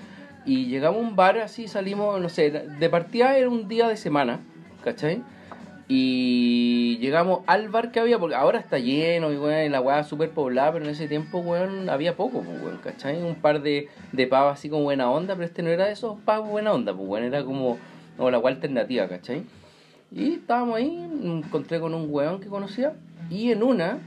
Y 0.44 0.66
llegamos 0.66 1.03
a 1.03 1.09
un 1.09 1.16
bar 1.16 1.38
así, 1.38 1.68
salimos, 1.68 2.20
no 2.20 2.29
sé, 2.29 2.50
de 2.50 2.90
partida 2.90 3.38
era 3.38 3.48
un 3.48 3.66
día 3.68 3.88
de 3.88 3.96
semana, 3.96 4.40
¿cachai? 4.83 5.22
Y 5.87 6.99
llegamos 6.99 7.40
al 7.47 7.68
bar 7.68 7.92
que 7.92 8.01
había, 8.01 8.18
porque 8.18 8.35
ahora 8.35 8.59
está 8.59 8.79
lleno 8.79 9.33
y 9.33 9.37
weón, 9.37 9.66
y 9.66 9.68
la 9.68 9.81
weá 9.81 10.03
súper 10.05 10.31
poblada, 10.31 10.73
pero 10.73 10.85
en 10.87 10.90
ese 10.90 11.09
tiempo, 11.09 11.38
weón, 11.38 11.90
había 11.90 12.16
poco, 12.16 12.42
pues 12.42 12.62
weón, 12.62 12.79
¿cachai? 12.79 13.23
Un 13.23 13.35
par 13.35 13.61
de, 13.61 13.88
de 14.12 14.27
pavos 14.27 14.55
así 14.55 14.70
como 14.70 14.85
buena 14.85 15.11
onda, 15.11 15.35
pero 15.35 15.47
este 15.47 15.62
no 15.62 15.68
era 15.68 15.87
de 15.87 15.92
esos 15.92 16.18
pavos 16.20 16.49
buena 16.49 16.73
onda, 16.73 16.94
pues 16.94 17.07
weón, 17.07 17.25
era 17.25 17.44
como, 17.44 17.77
como 18.16 18.31
la 18.31 18.38
weá 18.38 18.55
alternativa, 18.55 19.09
¿cachai? 19.09 19.44
Y 20.11 20.35
estábamos 20.35 20.77
ahí, 20.77 20.97
encontré 21.23 21.81
con 21.81 21.92
un 21.92 22.07
weón 22.09 22.40
que 22.40 22.49
conocía. 22.49 22.94
Y 23.31 23.51
en 23.51 23.62
una, 23.62 23.99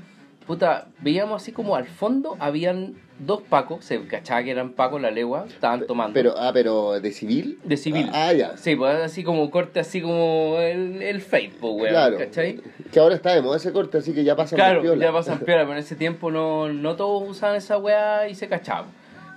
puta, 0.47 0.87
veíamos 1.01 1.41
así 1.41 1.51
como 1.51 1.75
al 1.75 1.85
fondo 1.85 2.37
habían 2.39 2.95
dos 3.19 3.41
pacos, 3.41 3.83
se 3.83 3.99
cachaba 4.05 4.43
que 4.43 4.51
eran 4.51 4.71
pacos 4.73 5.01
la 5.01 5.11
legua, 5.11 5.45
estaban 5.47 5.85
tomando. 5.87 6.13
Pero, 6.13 6.35
ah, 6.37 6.51
pero 6.53 6.99
de 6.99 7.11
civil. 7.11 7.59
de 7.63 7.77
civil. 7.77 8.09
Ah, 8.13 8.31
ya. 8.33 8.57
Sí, 8.57 8.75
pues 8.75 8.95
así 8.99 9.23
como 9.23 9.49
corte, 9.49 9.79
así 9.79 10.01
como 10.01 10.57
el, 10.59 11.01
el 11.01 11.21
pues 11.21 11.51
weón, 11.61 11.89
claro. 11.89 12.17
¿cachai? 12.17 12.59
Que 12.91 12.99
ahora 12.99 13.15
está 13.15 13.33
de 13.33 13.41
moda 13.41 13.57
ese 13.57 13.71
corte, 13.71 13.97
así 13.97 14.13
que 14.13 14.23
ya 14.23 14.35
pasa 14.35 14.55
Claro, 14.55 14.81
piola. 14.81 15.05
ya 15.05 15.11
pasan 15.11 15.39
piola, 15.39 15.61
pero 15.63 15.73
en 15.73 15.79
ese 15.79 15.95
tiempo 15.95 16.31
no, 16.31 16.69
no 16.71 16.95
todos 16.95 17.27
usaban 17.29 17.55
esa 17.55 17.77
weá 17.77 18.27
y 18.29 18.35
se 18.35 18.47
cachaban. 18.47 18.85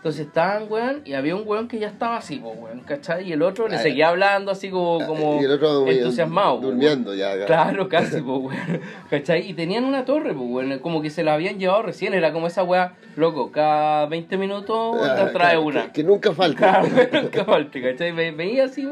Entonces 0.01 0.29
estaban, 0.29 0.65
weón, 0.71 1.03
y 1.05 1.13
había 1.13 1.37
un 1.37 1.43
weón 1.47 1.69
que 1.69 1.79
ya 1.79 1.89
estaba 1.89 2.17
así, 2.17 2.37
pues, 2.39 2.57
weón, 2.59 2.81
¿cachai? 2.81 3.29
Y 3.29 3.33
el 3.35 3.43
otro 3.43 3.69
le 3.69 3.77
Ah, 3.77 3.81
seguía 3.81 4.09
hablando 4.09 4.51
así 4.51 4.71
como, 4.71 4.99
Ah, 5.03 5.07
como 5.07 5.43
y 5.43 5.45
el 5.45 5.51
otro 5.53 5.87
entusiasmado. 5.87 6.57
Durmiendo 6.59 7.15
ya. 7.15 7.33
acá. 7.33 7.45
Claro, 7.45 7.87
casi, 7.91 8.23
pues, 8.23 8.25
weón. 8.41 8.81
¿Cachai? 9.11 9.47
Y 9.51 9.53
tenían 9.53 9.85
una 9.85 10.07
torre, 10.07 10.33
pues, 10.33 10.47
weón. 10.49 10.79
Como 10.79 11.03
que 11.03 11.11
se 11.11 11.23
la 11.23 11.35
habían 11.35 11.59
llevado 11.59 11.83
recién. 11.83 12.15
Era 12.15 12.33
como 12.33 12.47
esa 12.47 12.63
weá, 12.65 12.95
loco, 13.17 13.53
cada 13.53 14.07
20 14.07 14.39
minutos 14.39 14.97
Ah, 15.03 15.17
te 15.27 15.33
trae 15.33 15.59
una. 15.59 15.83
Que, 15.89 15.93
que 15.93 16.05
nunca 16.05 16.33
falta. 16.33 16.81
Claro, 16.81 16.89
nunca 17.23 17.45
falte, 17.45 17.83
¿cachai? 17.83 18.13
Ve- 18.13 18.31
Veía 18.31 18.65
así, 18.65 18.89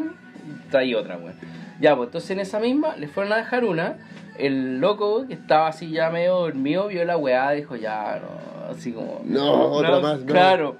traía 0.70 0.98
otra, 0.98 1.16
weón. 1.16 1.32
Ya, 1.80 1.96
pues 1.96 2.08
entonces 2.08 2.30
en 2.32 2.40
esa 2.40 2.60
misma 2.60 2.96
le 2.96 3.08
fueron 3.08 3.32
a 3.32 3.36
dejar 3.38 3.64
una. 3.64 3.96
El 4.36 4.78
loco, 4.78 5.26
que 5.26 5.32
estaba 5.34 5.68
así 5.68 5.90
ya 5.90 6.10
medio 6.10 6.34
dormido, 6.34 6.88
vio 6.88 7.02
la 7.06 7.16
weá, 7.16 7.50
dijo, 7.52 7.74
ya, 7.76 8.20
no, 8.22 8.70
así 8.72 8.92
como... 8.92 9.20
No, 9.24 9.72
otra 9.72 9.98
más, 10.00 10.20
no. 10.20 10.26
Claro. 10.26 10.76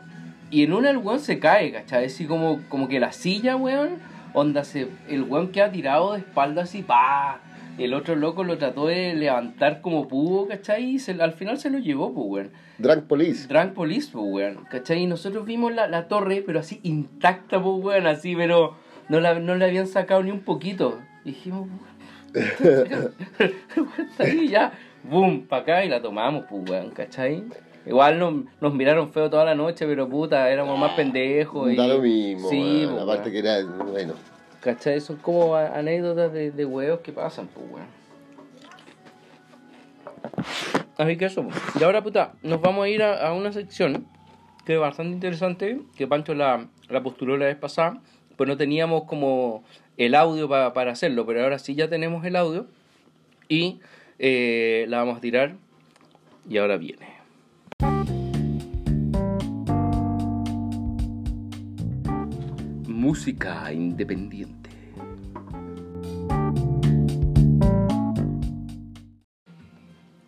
Y 0.51 0.63
en 0.65 0.73
una 0.73 0.91
el 0.91 0.97
weón 0.99 1.21
se 1.21 1.39
cae, 1.39 1.73
¿cachai? 1.73 2.07
Así 2.07 2.25
como, 2.27 2.61
como 2.69 2.89
que 2.89 3.01
la 3.01 3.13
silla, 3.13 3.57
weón, 3.57 3.91
onda, 4.33 4.65
se, 4.65 4.89
el 5.09 5.23
weón 5.25 5.49
queda 5.53 5.71
tirado 5.71 6.13
de 6.15 6.21
espalda 6.21 6.63
así, 6.63 6.83
pa. 6.83 7.41
El 7.77 7.95
otro 7.95 8.17
loco 8.17 8.43
lo 8.43 8.59
trató 8.59 8.87
de 8.87 9.15
levantar 9.15 9.83
como 9.83 10.09
pudo, 10.09 10.49
¿cachai? 10.49 10.85
Y 10.95 10.99
se- 10.99 11.13
al 11.23 11.33
final 11.33 11.59
se 11.59 11.71
lo 11.71 11.79
llevó, 11.79 12.13
pues, 12.13 12.27
weón. 12.29 12.51
Drunk 12.79 13.05
Police. 13.05 13.47
Drunk 13.47 13.73
Police, 13.75 14.09
pues, 14.13 14.25
weón. 14.27 14.65
¿Cachai? 14.71 15.03
Y 15.03 15.07
nosotros 15.07 15.45
vimos 15.45 15.73
la, 15.75 15.87
la 15.87 16.09
torre, 16.09 16.43
pero 16.45 16.59
así 16.61 16.81
intacta, 16.83 17.63
pues, 17.63 17.85
weón, 17.85 18.07
así, 18.09 18.35
pero 18.35 18.75
no, 19.09 19.21
la, 19.21 19.39
no 19.39 19.55
le 19.55 19.65
habían 19.67 19.87
sacado 19.87 20.23
ni 20.23 20.31
un 20.31 20.41
poquito. 20.41 20.99
Y 21.25 21.31
dijimos, 21.33 21.69
weón, 22.35 23.13
está 24.11 24.25
ahí 24.25 24.49
ya, 24.49 24.73
boom, 25.05 25.47
pa' 25.47 25.59
acá 25.59 25.85
y 25.85 25.89
la 25.89 26.01
tomamos, 26.01 26.45
pues, 26.49 26.69
weón, 26.71 26.91
¿cachai? 26.91 27.45
Igual 27.89 28.19
nos, 28.19 28.35
nos 28.61 28.75
miraron 28.75 29.11
feo 29.13 29.31
toda 29.31 29.45
la 29.47 29.55
noche, 29.55 29.87
pero 29.87 30.07
puta, 30.09 30.51
éramos 30.51 30.79
más 30.79 30.93
pendejos. 30.93 31.73
Y... 31.73 31.77
Da 31.77 31.87
lo 31.89 32.01
mismo. 32.01 32.49
Sí, 32.51 32.85
weón, 32.85 32.91
pues, 32.91 33.03
aparte 33.03 33.33
que 33.33 33.39
era, 33.39 33.65
bueno. 33.65 34.13
¿Cachai? 34.61 35.01
Son 35.01 35.17
como 35.17 35.57
anécdotas 35.57 36.33
de, 36.33 36.51
de 36.51 36.65
huevos 36.67 37.01
que 37.01 37.13
pasan, 37.13 37.49
pues, 37.49 37.67
weón. 37.71 37.87
Así 40.99 41.17
que 41.17 41.25
eso, 41.27 41.45
pues. 41.45 41.57
Y 41.81 41.85
ahora, 41.85 42.03
puta, 42.03 42.33
nos 42.43 42.61
vamos 42.61 42.85
a 42.85 42.89
ir 42.89 43.03
a, 43.03 43.27
a 43.29 43.33
una 43.33 43.53
sección 43.53 44.07
que 44.67 44.75
es 44.75 44.81
bastante 44.81 45.13
interesante, 45.15 45.81
que 45.97 46.07
Pancho 46.07 46.35
la, 46.35 46.67
la 46.91 47.03
postuló 47.03 47.37
la 47.39 47.47
vez 47.47 47.57
pasada, 47.57 48.03
pues 48.37 48.47
no 48.49 48.57
teníamos 48.59 49.05
como 49.05 49.65
el 49.97 50.15
audio 50.15 50.47
pa- 50.49 50.75
para 50.75 50.93
hacerlo, 50.93 51.25
pero 51.25 51.43
ahora 51.43 51.59
sí 51.59 51.75
ya 51.75 51.89
tenemos 51.89 52.23
el 52.27 52.37
audio 52.37 52.67
y 53.49 53.81
eh, 54.19 54.85
la 54.89 54.99
vamos 54.99 55.17
a 55.19 55.21
tirar 55.23 55.55
y 56.47 56.59
ahora 56.59 56.77
viene. 56.77 57.18
Música 62.99 63.73
independiente. 63.73 64.71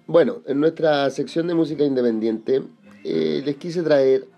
Bueno, 0.07 0.37
en 0.47 0.61
nuestra 0.61 1.11
sección 1.11 1.49
de 1.49 1.55
música 1.55 1.83
independiente 1.83 2.63
eh, 3.03 3.43
les 3.45 3.57
quise 3.57 3.83
traer 3.83 4.29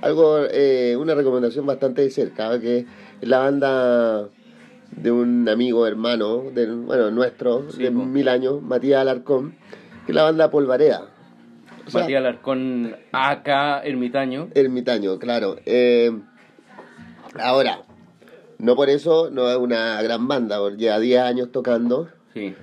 algo, 0.00 0.38
eh, 0.50 0.96
una 0.98 1.14
recomendación 1.14 1.64
bastante 1.64 2.02
de 2.02 2.10
cerca, 2.10 2.58
que 2.58 2.86
es 3.20 3.28
la 3.28 3.38
banda 3.38 4.28
de 4.90 5.12
un 5.12 5.48
amigo 5.48 5.86
hermano, 5.86 6.50
del, 6.52 6.74
bueno, 6.74 7.12
nuestro, 7.12 7.70
Sí, 7.70 7.84
de 7.84 7.92
po. 7.92 8.04
mil 8.04 8.26
años, 8.26 8.60
Matías 8.62 9.00
Alarcón, 9.00 9.54
que 10.06 10.10
es 10.10 10.16
la 10.16 10.24
banda 10.24 10.50
Polvareda. 10.50 11.08
O 11.86 11.90
sea, 11.90 12.00
Matías 12.00 12.18
Alarcón, 12.18 12.96
acá 13.12 13.80
ermitaño. 13.84 14.48
Ermitaño, 14.54 15.20
claro. 15.20 15.54
Eh, 15.66 16.10
ahora, 17.38 17.82
no 18.58 18.76
por 18.76 18.88
eso 18.90 19.30
no 19.30 19.48
es 19.50 19.56
una 19.56 20.00
gran 20.02 20.26
banda, 20.28 20.58
porque 20.58 20.76
lleva 20.78 20.98
10 20.98 21.20
años 21.20 21.52
tocando 21.52 22.08
Sí, 22.34 22.54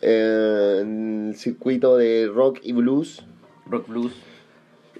eh, 0.00 0.78
en 0.82 1.28
el 1.30 1.36
circuito 1.36 1.96
de 1.96 2.30
rock 2.32 2.60
y 2.62 2.72
blues. 2.72 3.24
rock 3.66 3.88
blues. 3.88 4.12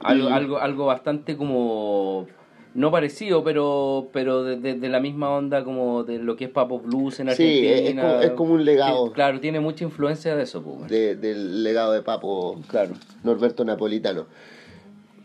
Algo, 0.00 0.28
Y- 0.28 0.32
algo, 0.32 0.58
algo 0.58 0.86
bastante 0.86 1.36
como 1.36 2.26
no 2.74 2.90
parecido, 2.92 3.42
pero 3.42 4.08
pero 4.12 4.44
de, 4.44 4.56
de- 4.56 4.74
de 4.74 4.88
la 4.88 5.00
misma 5.00 5.30
onda 5.30 5.64
como 5.64 6.04
de 6.04 6.18
lo 6.18 6.36
que 6.36 6.44
es 6.44 6.50
Papo 6.50 6.78
Blues 6.78 7.18
en 7.18 7.30
Sí, 7.34 7.66
es- 7.66 7.72
Argentina. 7.80 8.02
como- 8.02 8.20
es 8.22 8.30
como 8.32 8.54
un 8.54 8.64
legado. 8.64 9.06
Sí, 9.08 9.12
claro, 9.14 9.40
tiene 9.40 9.58
mucha 9.58 9.82
influencia 9.84 10.36
de 10.36 10.42
eso, 10.44 10.62
pues. 10.62 10.88
de- 10.88 11.16
del 11.16 11.64
legado 11.64 11.92
de 11.92 12.02
Papo 12.02 12.60
Claro. 12.68 12.92
Norberto 13.24 13.64
Napolitano. 13.64 14.26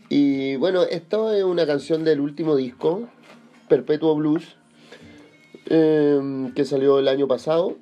Y 0.08 0.56
bueno, 0.56 0.82
esto 0.82 1.32
es 1.32 1.44
una 1.44 1.66
canción 1.66 2.02
del 2.04 2.20
último 2.20 2.56
disco, 2.56 3.08
Perpetuo 3.74 4.14
Blues, 4.14 4.56
eh, 5.66 6.50
que 6.54 6.64
salió 6.64 6.98
el 6.98 7.08
año 7.08 7.26
pasado. 7.26 7.74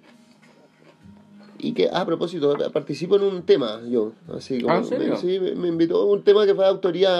Y 1.59 1.73
que, 1.75 1.89
ah, 1.93 2.01
a 2.01 2.07
propósito, 2.07 2.57
participo 2.73 3.17
en 3.17 3.23
un 3.23 3.43
tema 3.43 3.81
yo. 3.89 4.13
Así 4.37 4.61
como, 4.61 4.75
Ah, 4.75 4.79
¿en 4.79 4.85
serio? 4.85 5.11
Me, 5.11 5.17
sí, 5.17 5.39
me, 5.39 5.55
me 5.55 5.69
invitó 5.69 6.03
a 6.03 6.07
un 6.07 6.23
tema 6.23 6.45
que 6.45 6.55
fue 6.55 6.65
de 6.65 6.71
autoría 6.71 7.11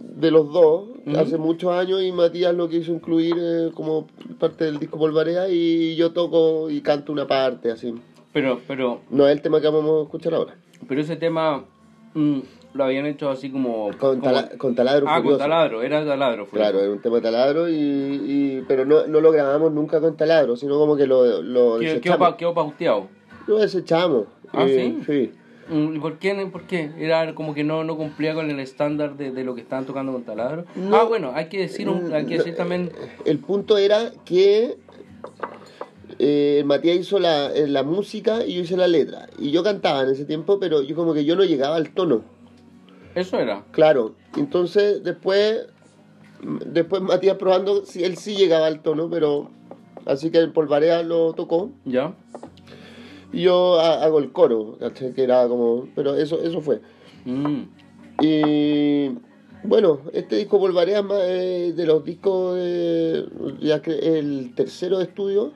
de 0.00 0.30
los 0.30 0.52
dos 0.52 0.88
hace 1.16 1.38
muchos 1.38 1.72
años 1.72 2.02
y 2.02 2.12
Matías 2.12 2.54
lo 2.54 2.68
quiso 2.68 2.92
incluir 2.92 3.34
eh, 3.38 3.70
como 3.74 4.06
parte 4.38 4.64
del 4.64 4.78
disco 4.78 4.98
Polvarea 4.98 5.48
y 5.48 5.94
yo 5.96 6.12
toco 6.12 6.68
y 6.70 6.80
canto 6.82 7.12
una 7.12 7.26
parte 7.26 7.70
así. 7.70 7.94
Pero, 8.32 8.60
pero, 8.66 9.00
No 9.10 9.26
es 9.28 9.32
el 9.36 9.42
tema 9.42 9.60
que 9.60 9.68
vamos 9.68 10.00
a 10.00 10.02
escuchar 10.04 10.34
ahora. 10.34 10.56
pero 10.88 11.00
ese 11.00 11.16
tema 11.16 11.64
mm, 12.14 12.40
lo 12.72 12.84
habían 12.84 13.06
hecho 13.06 13.30
así 13.30 13.50
como. 13.50 13.90
Con, 13.98 14.20
como- 14.20 14.22
tala- 14.22 14.48
con 14.58 14.74
taladro 14.74 15.06
ah, 15.08 15.22
con 15.22 15.36
taladro, 15.38 15.82
era 15.82 16.04
taladro. 16.04 16.46
Claro, 16.46 16.80
era 16.80 16.90
un 16.90 17.00
tema 17.00 17.16
de 17.16 17.22
taladro 17.22 17.68
y, 17.68 17.74
y- 17.74 18.64
pero 18.68 18.84
no, 18.84 19.06
no 19.06 19.20
lo 19.20 19.32
grabamos 19.32 19.72
nunca 19.72 20.00
con 20.00 20.16
taladro, 20.16 20.56
sino 20.56 20.78
como 20.78 20.96
que 20.96 21.06
lo, 21.06 21.42
lo 21.42 21.78
Quedó, 21.80 22.00
quedó, 22.00 22.18
pa- 22.18 22.36
quedó 22.36 22.54
pausteado. 22.54 23.08
Lo 23.46 23.58
desechamos. 23.58 24.26
Ah, 24.52 24.64
Eh, 24.66 25.02
¿sí? 25.06 25.30
Sí. 25.68 25.74
Mm, 25.74 25.96
¿Y 25.96 25.98
por 26.00 26.18
qué? 26.18 26.34
¿Por 26.50 26.62
qué? 26.64 26.90
Era 26.98 27.34
como 27.34 27.54
que 27.54 27.62
no, 27.62 27.84
no 27.84 27.96
cumplía 27.96 28.34
con 28.34 28.50
el 28.50 28.58
estándar 28.60 29.16
de, 29.16 29.30
de 29.30 29.44
lo 29.44 29.54
que 29.54 29.60
estaban 29.60 29.84
tocando 29.86 30.12
con 30.12 30.22
taladro. 30.24 30.64
No. 30.74 30.96
ah, 30.96 31.04
bueno, 31.04 31.30
hay 31.34 31.46
que 31.48 31.58
decir, 31.58 31.88
un- 31.88 32.12
hay 32.12 32.26
que 32.26 32.38
decir 32.38 32.56
también. 32.56 32.90
El 33.24 33.38
punto 33.38 33.78
era 33.78 34.10
que 34.24 34.76
eh, 36.18 36.62
Matías 36.66 36.96
hizo 36.98 37.18
la, 37.18 37.52
eh, 37.54 37.66
la 37.66 37.82
música 37.82 38.44
y 38.44 38.54
yo 38.54 38.62
hice 38.62 38.76
la 38.76 38.88
letra. 38.88 39.28
Y 39.38 39.50
yo 39.52 39.62
cantaba 39.62 40.02
en 40.02 40.10
ese 40.10 40.24
tiempo, 40.24 40.58
pero 40.58 40.82
yo 40.82 40.94
como 40.96 41.14
que 41.14 41.24
yo 41.24 41.36
no 41.36 41.44
llegaba 41.44 41.76
al 41.76 41.90
tono. 41.90 42.22
Eso 43.14 43.38
era. 43.38 43.64
Claro. 43.72 44.14
Entonces 44.36 45.02
después, 45.02 45.66
después 46.66 47.02
Matías 47.02 47.36
probando, 47.36 47.82
él 47.94 48.16
sí 48.16 48.36
llegaba 48.36 48.66
al 48.66 48.82
tono, 48.82 49.08
pero 49.10 49.50
así 50.06 50.30
que 50.30 50.38
el 50.38 50.52
Polvarea 50.52 51.02
lo 51.02 51.32
tocó. 51.34 51.70
¿Ya? 51.84 52.14
Y 53.32 53.42
yo 53.42 53.78
ha- 53.80 54.02
hago 54.02 54.18
el 54.18 54.32
coro. 54.32 54.78
Que 55.14 55.22
era 55.22 55.46
como... 55.48 55.88
Pero 55.94 56.14
eso, 56.16 56.40
eso 56.42 56.60
fue. 56.60 56.80
Mm. 57.24 57.62
Y 58.22 59.08
bueno, 59.64 60.00
este 60.12 60.36
disco 60.36 60.58
Polvarea 60.58 60.98
es 61.00 61.04
más, 61.04 61.20
eh, 61.22 61.72
de 61.76 61.86
los 61.86 62.04
discos, 62.04 62.56
de- 62.56 63.26
ya 63.60 63.82
que 63.82 63.92
el 64.18 64.52
tercero 64.54 64.98
de 64.98 65.04
estudio, 65.04 65.52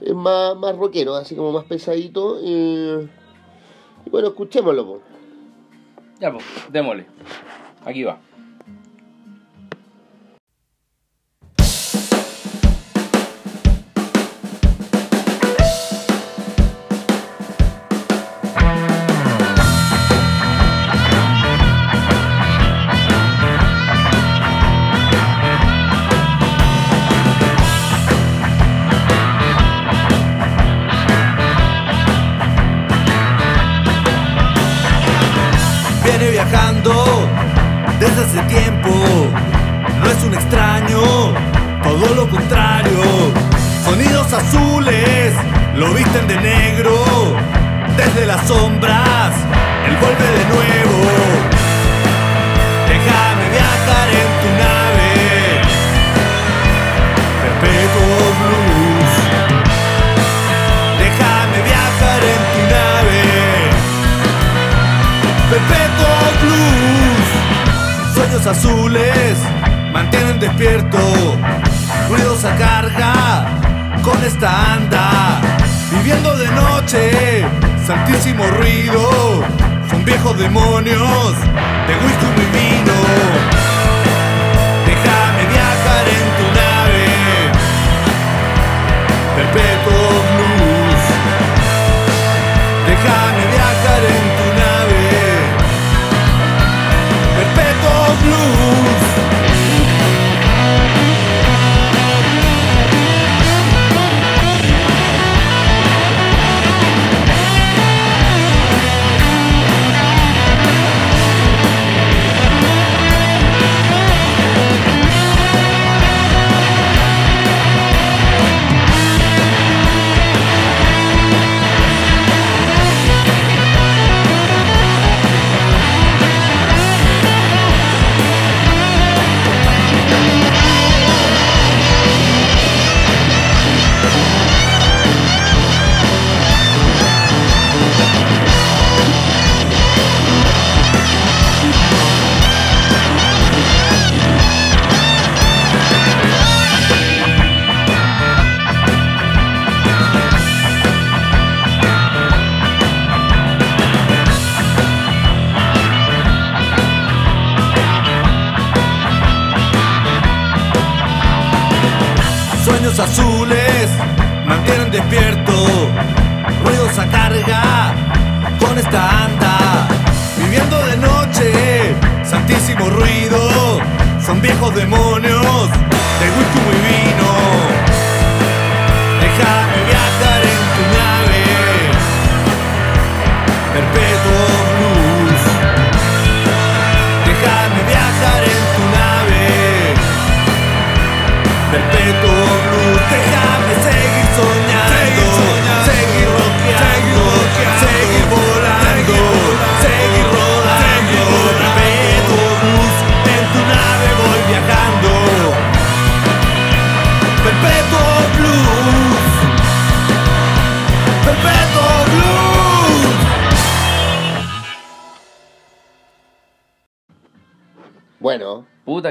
es 0.00 0.14
más, 0.14 0.56
más 0.56 0.76
rockero, 0.76 1.14
así 1.14 1.34
como 1.34 1.52
más 1.52 1.64
pesadito. 1.64 2.38
Y, 2.42 3.08
y 4.04 4.10
bueno, 4.10 4.28
escuchémoslo. 4.28 5.00
Ya, 6.20 6.32
pues, 6.32 6.44
démosle. 6.70 7.06
Aquí 7.84 8.04
va. 8.04 8.18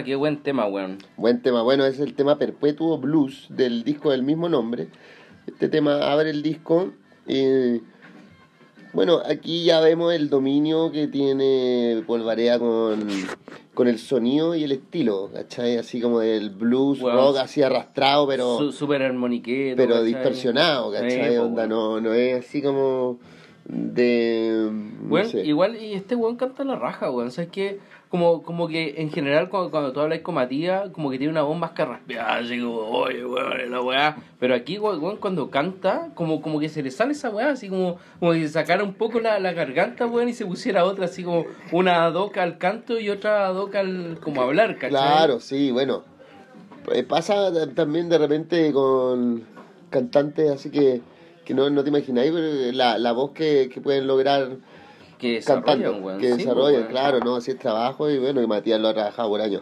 Qué 0.06 0.16
buen 0.16 0.38
tema, 0.38 0.68
weón. 0.68 1.00
buen 1.18 1.42
tema. 1.42 1.64
Bueno, 1.64 1.84
es 1.86 2.00
el 2.00 2.14
tema 2.14 2.38
Perpetuo 2.38 2.98
Blues 3.00 3.48
del 3.50 3.84
disco 3.84 4.12
del 4.12 4.22
mismo 4.24 4.48
nombre. 4.48 4.88
Este 5.48 5.68
tema 5.68 6.12
abre 6.12 6.30
el 6.30 6.44
disco. 6.44 6.94
eh, 7.28 7.82
bueno, 8.94 9.20
aquí 9.30 9.66
ya 9.66 9.82
vemos 9.82 10.14
el 10.14 10.30
dominio 10.30 10.90
que 10.90 11.08
tiene 11.08 12.02
Polvarea 12.08 12.58
con, 12.60 13.06
con 13.74 13.90
el 13.90 14.00
sonido 14.00 14.56
y 14.56 14.64
el 14.64 14.72
estilo, 14.72 15.30
¿cachai? 15.34 15.78
Así 15.78 16.00
como 16.00 16.20
del 16.20 16.52
blues, 16.52 17.02
rock, 17.02 17.38
así 17.38 17.62
arrastrado, 17.62 18.26
pero... 18.26 18.72
Súper 18.72 19.02
armoniquero. 19.02 19.76
pero 19.76 19.96
¿cachai? 19.96 20.08
distorsionado, 20.08 20.92
¿cachai? 20.94 21.36
Po, 21.36 21.44
Onda, 21.44 21.68
no, 21.68 22.00
no 22.00 22.14
es 22.14 22.46
así 22.46 22.62
como 22.62 23.20
de... 23.66 24.70
no 24.72 25.10
Weón, 25.14 25.30
sé. 25.30 25.42
igual, 25.46 25.76
y 25.82 25.94
este 25.94 26.16
weón 26.16 26.36
canta 26.36 26.64
la 26.64 26.76
raja, 26.76 27.10
weón. 27.12 27.32
¿Sabes 27.32 27.50
qué? 27.52 27.80
Como, 28.10 28.44
como 28.44 28.68
que 28.68 29.02
en 29.02 29.12
general, 29.12 29.50
cuando, 29.50 29.72
cuando 29.72 29.92
tú 29.92 30.00
hablas 30.00 30.20
con 30.20 30.36
Matías, 30.36 30.90
como 30.92 31.10
que 31.10 31.18
tiene 31.18 31.32
una 31.32 31.42
voz 31.42 31.58
más 31.58 31.72
carraspeada, 31.72 32.36
así 32.38 32.60
como, 32.60 32.78
oye, 32.80 33.26
weón, 33.26 33.72
la 33.72 33.82
weá. 33.82 34.18
Pero 34.40 34.54
aquí, 34.56 34.78
weón, 34.78 35.18
cuando 35.18 35.50
canta, 35.50 36.10
como, 36.14 36.42
como 36.42 36.60
que 36.60 36.70
se 36.70 36.84
le 36.84 36.92
sale 36.92 37.12
esa 37.14 37.30
weá, 37.32 37.50
así 37.50 37.68
como, 37.68 37.98
como 38.20 38.32
que 38.34 38.42
se 38.44 38.50
sacara 38.50 38.84
un 38.84 38.94
poco 38.94 39.20
la, 39.20 39.40
la 39.40 39.52
garganta, 39.54 40.06
weón, 40.06 40.30
y 40.30 40.34
se 40.34 40.46
pusiera 40.46 40.86
otra, 40.86 41.06
así 41.06 41.24
como 41.24 41.46
una 41.72 42.10
doca 42.12 42.44
al 42.44 42.58
canto 42.58 43.00
y 43.00 43.10
otra 43.10 43.48
doca 43.50 43.80
al 43.80 44.20
como 44.22 44.42
hablar, 44.42 44.76
¿cachai? 44.76 44.90
Claro, 44.92 45.40
sí, 45.40 45.72
bueno. 45.72 46.04
Eh, 46.94 47.04
Pasa 47.04 47.52
también 47.74 48.10
de 48.10 48.20
repente 48.20 48.72
con 48.72 49.44
cantantes 49.90 50.52
así 50.52 50.70
que, 50.70 51.02
que 51.46 51.54
no, 51.54 51.70
no 51.70 51.84
te 51.84 51.90
imagináis 51.90 52.32
pero 52.32 52.72
la, 52.74 52.98
la 52.98 53.12
voz 53.14 53.32
que, 53.32 53.70
que 53.74 53.80
pueden 53.80 54.08
lograr 54.08 54.58
Que 55.20 55.40
cantando, 55.46 56.18
que 56.18 56.32
Sí, 56.34 56.38
desarrollan, 56.40 56.82
weón. 56.82 56.88
claro, 56.92 57.20
¿no? 57.20 57.36
Así 57.36 57.52
es 57.52 57.60
trabajo 57.60 58.10
y 58.10 58.18
bueno, 58.20 58.42
y 58.42 58.48
Matías 58.48 58.80
lo 58.82 58.90
ha 58.90 58.94
trabajado 58.94 59.30
por 59.30 59.40
años. 59.42 59.62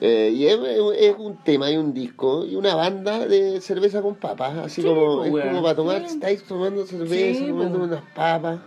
Eh, 0.00 0.32
y 0.34 0.46
es, 0.46 0.58
es 0.98 1.14
un 1.18 1.36
tema 1.44 1.70
y 1.70 1.76
un 1.76 1.92
disco 1.94 2.44
y 2.44 2.56
una 2.56 2.74
banda 2.74 3.26
de 3.26 3.60
cerveza 3.60 4.02
con 4.02 4.16
papas, 4.16 4.56
así 4.58 4.82
Sí, 4.82 4.88
como, 4.88 5.18
pues, 5.18 5.44
es 5.44 5.50
como 5.50 5.62
para 5.62 5.76
tomar, 5.76 6.00
Sí. 6.08 6.14
estáis 6.14 6.42
tomando 6.44 6.84
cerveza, 6.86 7.46
tomando 7.46 7.78
pues. 7.78 7.90
unas 7.90 8.02
papas. 8.14 8.58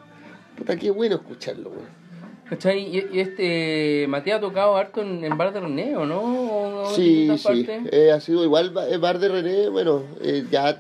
Puta, 0.58 0.78
qué 0.78 0.92
bueno 0.92 1.16
escucharlo, 1.16 1.70
weón. 1.72 2.06
¿Cachai? 2.50 2.80
Y, 2.80 3.08
y 3.12 3.20
este, 3.22 4.06
Matías 4.08 4.38
ha 4.38 4.42
tocado 4.42 4.78
harto 4.78 5.02
en, 5.02 5.24
en 5.26 5.36
Bar 5.38 5.52
de 5.52 5.60
René, 5.62 5.98
¿o 5.98 6.06
no? 6.06 6.84
¿O 6.84 6.90
Sí, 6.96 7.28
sí. 7.38 7.66
Eh, 7.92 8.12
ha 8.12 8.20
sido 8.22 8.44
igual 8.44 8.72
eh, 8.90 8.98
Bar 8.98 9.18
de 9.20 9.28
René, 9.30 9.68
bueno, 9.70 10.04
eh, 10.22 10.46
ya 10.52 10.80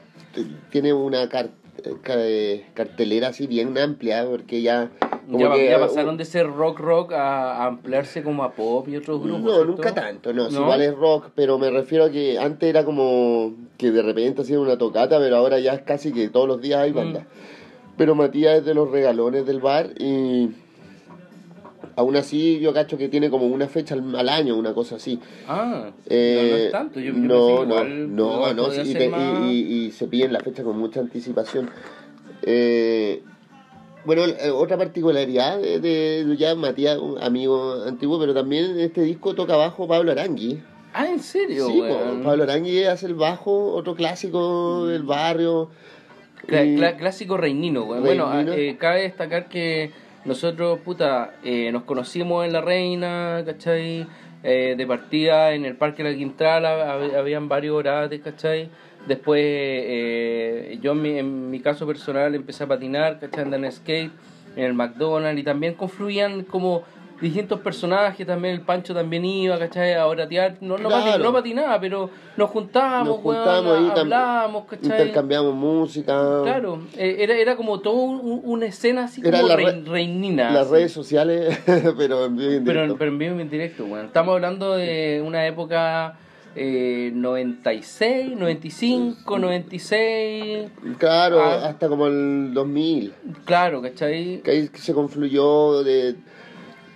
tiene 0.72 0.94
una 0.94 1.30
car- 1.30 1.50
ca- 2.02 2.18
cartelera 2.74 3.30
así 3.30 3.48
bien 3.48 3.78
amplia, 3.78 4.26
porque 4.30 4.62
ya... 4.62 4.90
como 5.28 5.40
Ya, 5.40 5.54
que, 5.54 5.70
ya 5.70 5.80
pasaron 5.80 6.18
de 6.18 6.26
ser 6.26 6.48
rock 6.52 6.80
rock 6.80 7.14
a, 7.14 7.64
a 7.64 7.66
ampliarse 7.68 8.24
como 8.24 8.44
a 8.44 8.54
pop 8.54 8.88
y 8.88 8.96
otros 8.98 9.22
grupos. 9.22 9.42
No, 9.44 9.50
¿cierto? 9.56 9.66
nunca 9.72 9.94
tanto, 9.94 10.34
no, 10.34 10.50
igual 10.50 10.82
es 10.82 10.96
rock, 10.96 11.30
pero 11.36 11.58
me 11.58 11.70
refiero 11.70 12.06
a 12.06 12.10
que 12.12 12.38
antes 12.40 12.70
era 12.70 12.84
como 12.86 13.54
que 13.78 13.92
de 13.92 14.02
repente 14.02 14.42
hacían 14.42 14.60
una 14.60 14.78
tocata, 14.78 15.20
pero 15.20 15.36
ahora 15.38 15.60
ya 15.60 15.74
es 15.74 15.82
casi 15.82 16.12
que 16.14 16.30
todos 16.30 16.48
los 16.48 16.62
días 16.62 16.80
hay 16.82 16.92
Mm. 16.92 16.96
banda. 16.96 17.26
Pero 17.98 18.14
Matías 18.14 18.58
es 18.60 18.66
de 18.66 18.74
los 18.74 18.92
regalones 18.92 19.46
del 19.46 19.62
bar 19.62 19.92
y 19.98 20.50
aún 21.96 22.16
así 22.16 22.60
yo 22.60 22.74
cacho 22.74 22.98
que 22.98 23.08
tiene 23.10 23.30
como 23.30 23.46
una 23.48 23.68
fecha 23.68 23.94
al, 23.96 24.16
al 24.16 24.30
año, 24.30 24.56
una 24.58 24.74
cosa 24.74 24.96
así. 24.98 25.20
Ah, 25.48 25.90
Eh, 26.08 26.36
no, 26.44 26.50
no 26.52 26.58
es 26.58 26.72
tanto. 26.72 27.00
Yo, 27.00 27.14
no, 27.14 27.66
no, 27.66 27.84
no, 27.86 28.54
no, 28.54 28.72
sí, 28.72 28.82
y, 28.82 28.86
ser 28.92 28.98
te- 28.98 29.10
más- 29.10 29.44
y- 29.52 29.54
y- 29.62 29.86
y 29.86 29.92
se 29.92 30.08
piden 30.08 30.34
la 30.34 30.40
fecha 30.42 30.64
con 30.64 30.78
mucha 30.78 31.00
anticipación. 31.00 31.70
Eh, 32.44 33.22
bueno, 34.06 34.24
eh, 34.26 34.52
otra 34.52 34.78
particularidad 34.78 35.60
de, 35.60 35.80
de- 35.80 36.38
ya 36.38 36.54
Matías, 36.56 36.98
un 37.00 37.22
amigo 37.24 37.84
antiguo, 37.88 38.20
pero 38.20 38.34
también 38.34 38.66
en 38.72 38.80
este 38.82 39.02
disco 39.02 39.34
toca 39.34 39.56
bajo 39.56 39.88
Pablo 39.88 40.12
Arangui. 40.12 40.62
Ah, 40.94 41.08
¿en 41.08 41.20
serio? 41.20 41.68
Sí, 41.68 41.82
Pablo 42.24 42.44
Arangui 42.44 42.84
hace 42.84 43.08
el 43.08 43.16
bajo, 43.16 43.74
otro 43.74 43.96
clásico 43.96 44.86
del 44.88 45.04
barrio. 45.04 45.70
Clásico 46.48 47.38
reinino, 47.38 47.84
weón. 47.86 48.04
Bueno, 48.04 48.32
Reinino. 48.32 48.54
eh, 48.54 48.78
cabe 48.80 49.02
destacar 49.02 49.50
que 49.50 49.92
nosotros, 50.26 50.80
puta, 50.80 51.36
eh, 51.44 51.72
nos 51.72 51.84
conocimos 51.84 52.46
en 52.46 52.54
La 52.54 52.62
Reina, 52.62 53.44
¿cachai? 53.46 54.08
Eh, 54.44 54.76
de 54.78 54.86
partida 54.88 55.54
en 55.54 55.66
el 55.66 55.76
Parque 55.76 56.04
La 56.04 56.14
Quintrala, 56.14 56.96
hab- 56.96 57.16
habían 57.16 57.48
varios 57.50 57.76
orates, 57.76 58.22
¿cachai? 58.22 58.70
Después, 59.08 59.42
eh, 59.44 60.80
yo 60.82 60.92
en 60.94 61.02
mi, 61.02 61.18
en 61.20 61.50
mi 61.52 61.60
caso 61.60 61.86
personal 61.88 62.34
empecé 62.36 62.64
a 62.64 62.68
patinar, 62.68 63.20
¿cachai? 63.20 63.44
Andar 63.44 63.64
en 63.64 63.72
skate, 63.72 64.12
en 64.56 64.64
el 64.64 64.74
McDonald's, 64.74 65.40
y 65.40 65.44
también 65.44 65.74
confluían 65.74 66.44
como 66.44 66.84
distintos 67.22 67.60
personajes, 67.62 68.28
también 68.28 68.56
el 68.56 68.62
Pancho 68.62 68.94
también 68.94 69.24
iba, 69.26 69.58
¿cachai? 69.58 69.94
A 69.94 70.06
oratear, 70.06 70.58
no, 70.62 70.78
no, 70.78 70.90
pati- 70.90 71.04
Claro. 71.04 71.24
no 71.24 71.34
patinaba, 71.34 71.80
pero 71.80 72.10
nos 72.36 72.50
juntábamos, 72.50 73.08
Nos 73.08 73.18
juntábamos 73.22 73.72
weón, 73.80 73.92
ahí, 73.92 74.00
hablábamos, 74.00 74.66
¿cachai? 74.66 74.92
Intercambiamos 75.00 75.54
música. 75.56 76.42
Claro, 76.44 76.82
eh, 76.98 77.18
era, 77.20 77.36
era 77.36 77.56
como 77.56 77.80
todo 77.80 77.94
un- 77.96 78.42
una 78.44 78.66
escena 78.66 79.06
así 79.06 79.22
Era 79.24 79.38
como 79.42 79.48
la 79.50 79.56
rei- 79.56 79.66
re- 79.66 79.82
reinina. 79.92 80.52
Las 80.52 80.66
así. 80.68 80.74
redes 80.76 80.92
sociales, 80.92 81.58
pero 81.98 82.26
en 82.26 82.36
vivo 82.36 82.52
y 82.52 82.56
en 82.56 82.64
pero, 82.66 82.80
directo. 82.82 82.98
pero 83.00 83.12
en 83.12 83.18
vivo 83.18 83.36
y 83.38 83.42
en 83.42 83.50
directo, 83.50 83.86
weón. 83.86 84.08
Estamos 84.08 84.34
hablando 84.36 84.76
de 84.76 85.24
una 85.26 85.46
época 85.48 86.18
eh, 86.58 87.12
96, 87.14 88.36
95, 88.38 89.38
96. 89.40 90.70
Claro, 90.98 91.42
Ah. 91.42 91.68
hasta 91.68 91.88
como 91.90 92.08
el 92.08 92.54
2000. 92.54 93.14
Claro, 93.46 93.82
¿cachai? 93.82 94.42
Que 94.42 94.52
ahí 94.52 94.70
se 94.74 94.94
confluyó 94.94 95.84
de... 95.84 96.16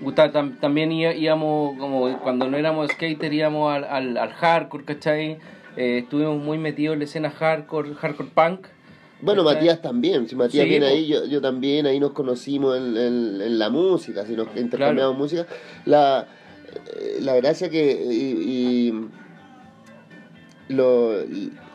Gusta- 0.01 0.31
tam- 0.31 0.57
también 0.59 0.91
íbamos, 0.91 1.77
como 1.77 2.17
cuando 2.19 2.47
no 2.49 2.55
éramos 2.57 2.89
skater, 2.91 3.33
íbamos 3.33 3.73
al, 3.73 3.83
al, 3.83 4.17
al 4.17 4.29
hardcore, 4.31 4.85
¿cachai? 4.85 5.37
Eh, 5.75 5.99
estuvimos 6.03 6.41
muy 6.41 6.57
metidos 6.57 6.93
en 6.93 6.99
la 6.99 7.05
escena 7.05 7.29
hardcore, 7.29 7.93
hardcore 7.95 8.29
punk. 8.33 8.67
Bueno, 9.21 9.43
¿cachai? 9.43 9.55
Matías 9.57 9.81
también, 9.81 10.27
si 10.29 10.35
Matías 10.35 10.63
Sí, 10.63 10.69
viene 10.69 10.85
ahí, 10.85 11.07
yo, 11.07 11.25
yo 11.25 11.41
también, 11.41 11.85
ahí 11.85 11.99
nos 11.99 12.11
conocimos 12.13 12.77
en, 12.77 12.95
en- 12.95 13.41
en 13.41 13.59
la 13.59 13.69
música, 13.69 14.25
si 14.25 14.33
nos 14.37 14.47
intercambiamos 14.55 15.17
música. 15.17 15.45
La, 15.85 16.25
eh, 16.97 17.17
la 17.21 17.35
gracia 17.35 17.69
que... 17.69 18.05
Y, 18.09 18.89
y 18.89 19.09
lo, 20.69 21.13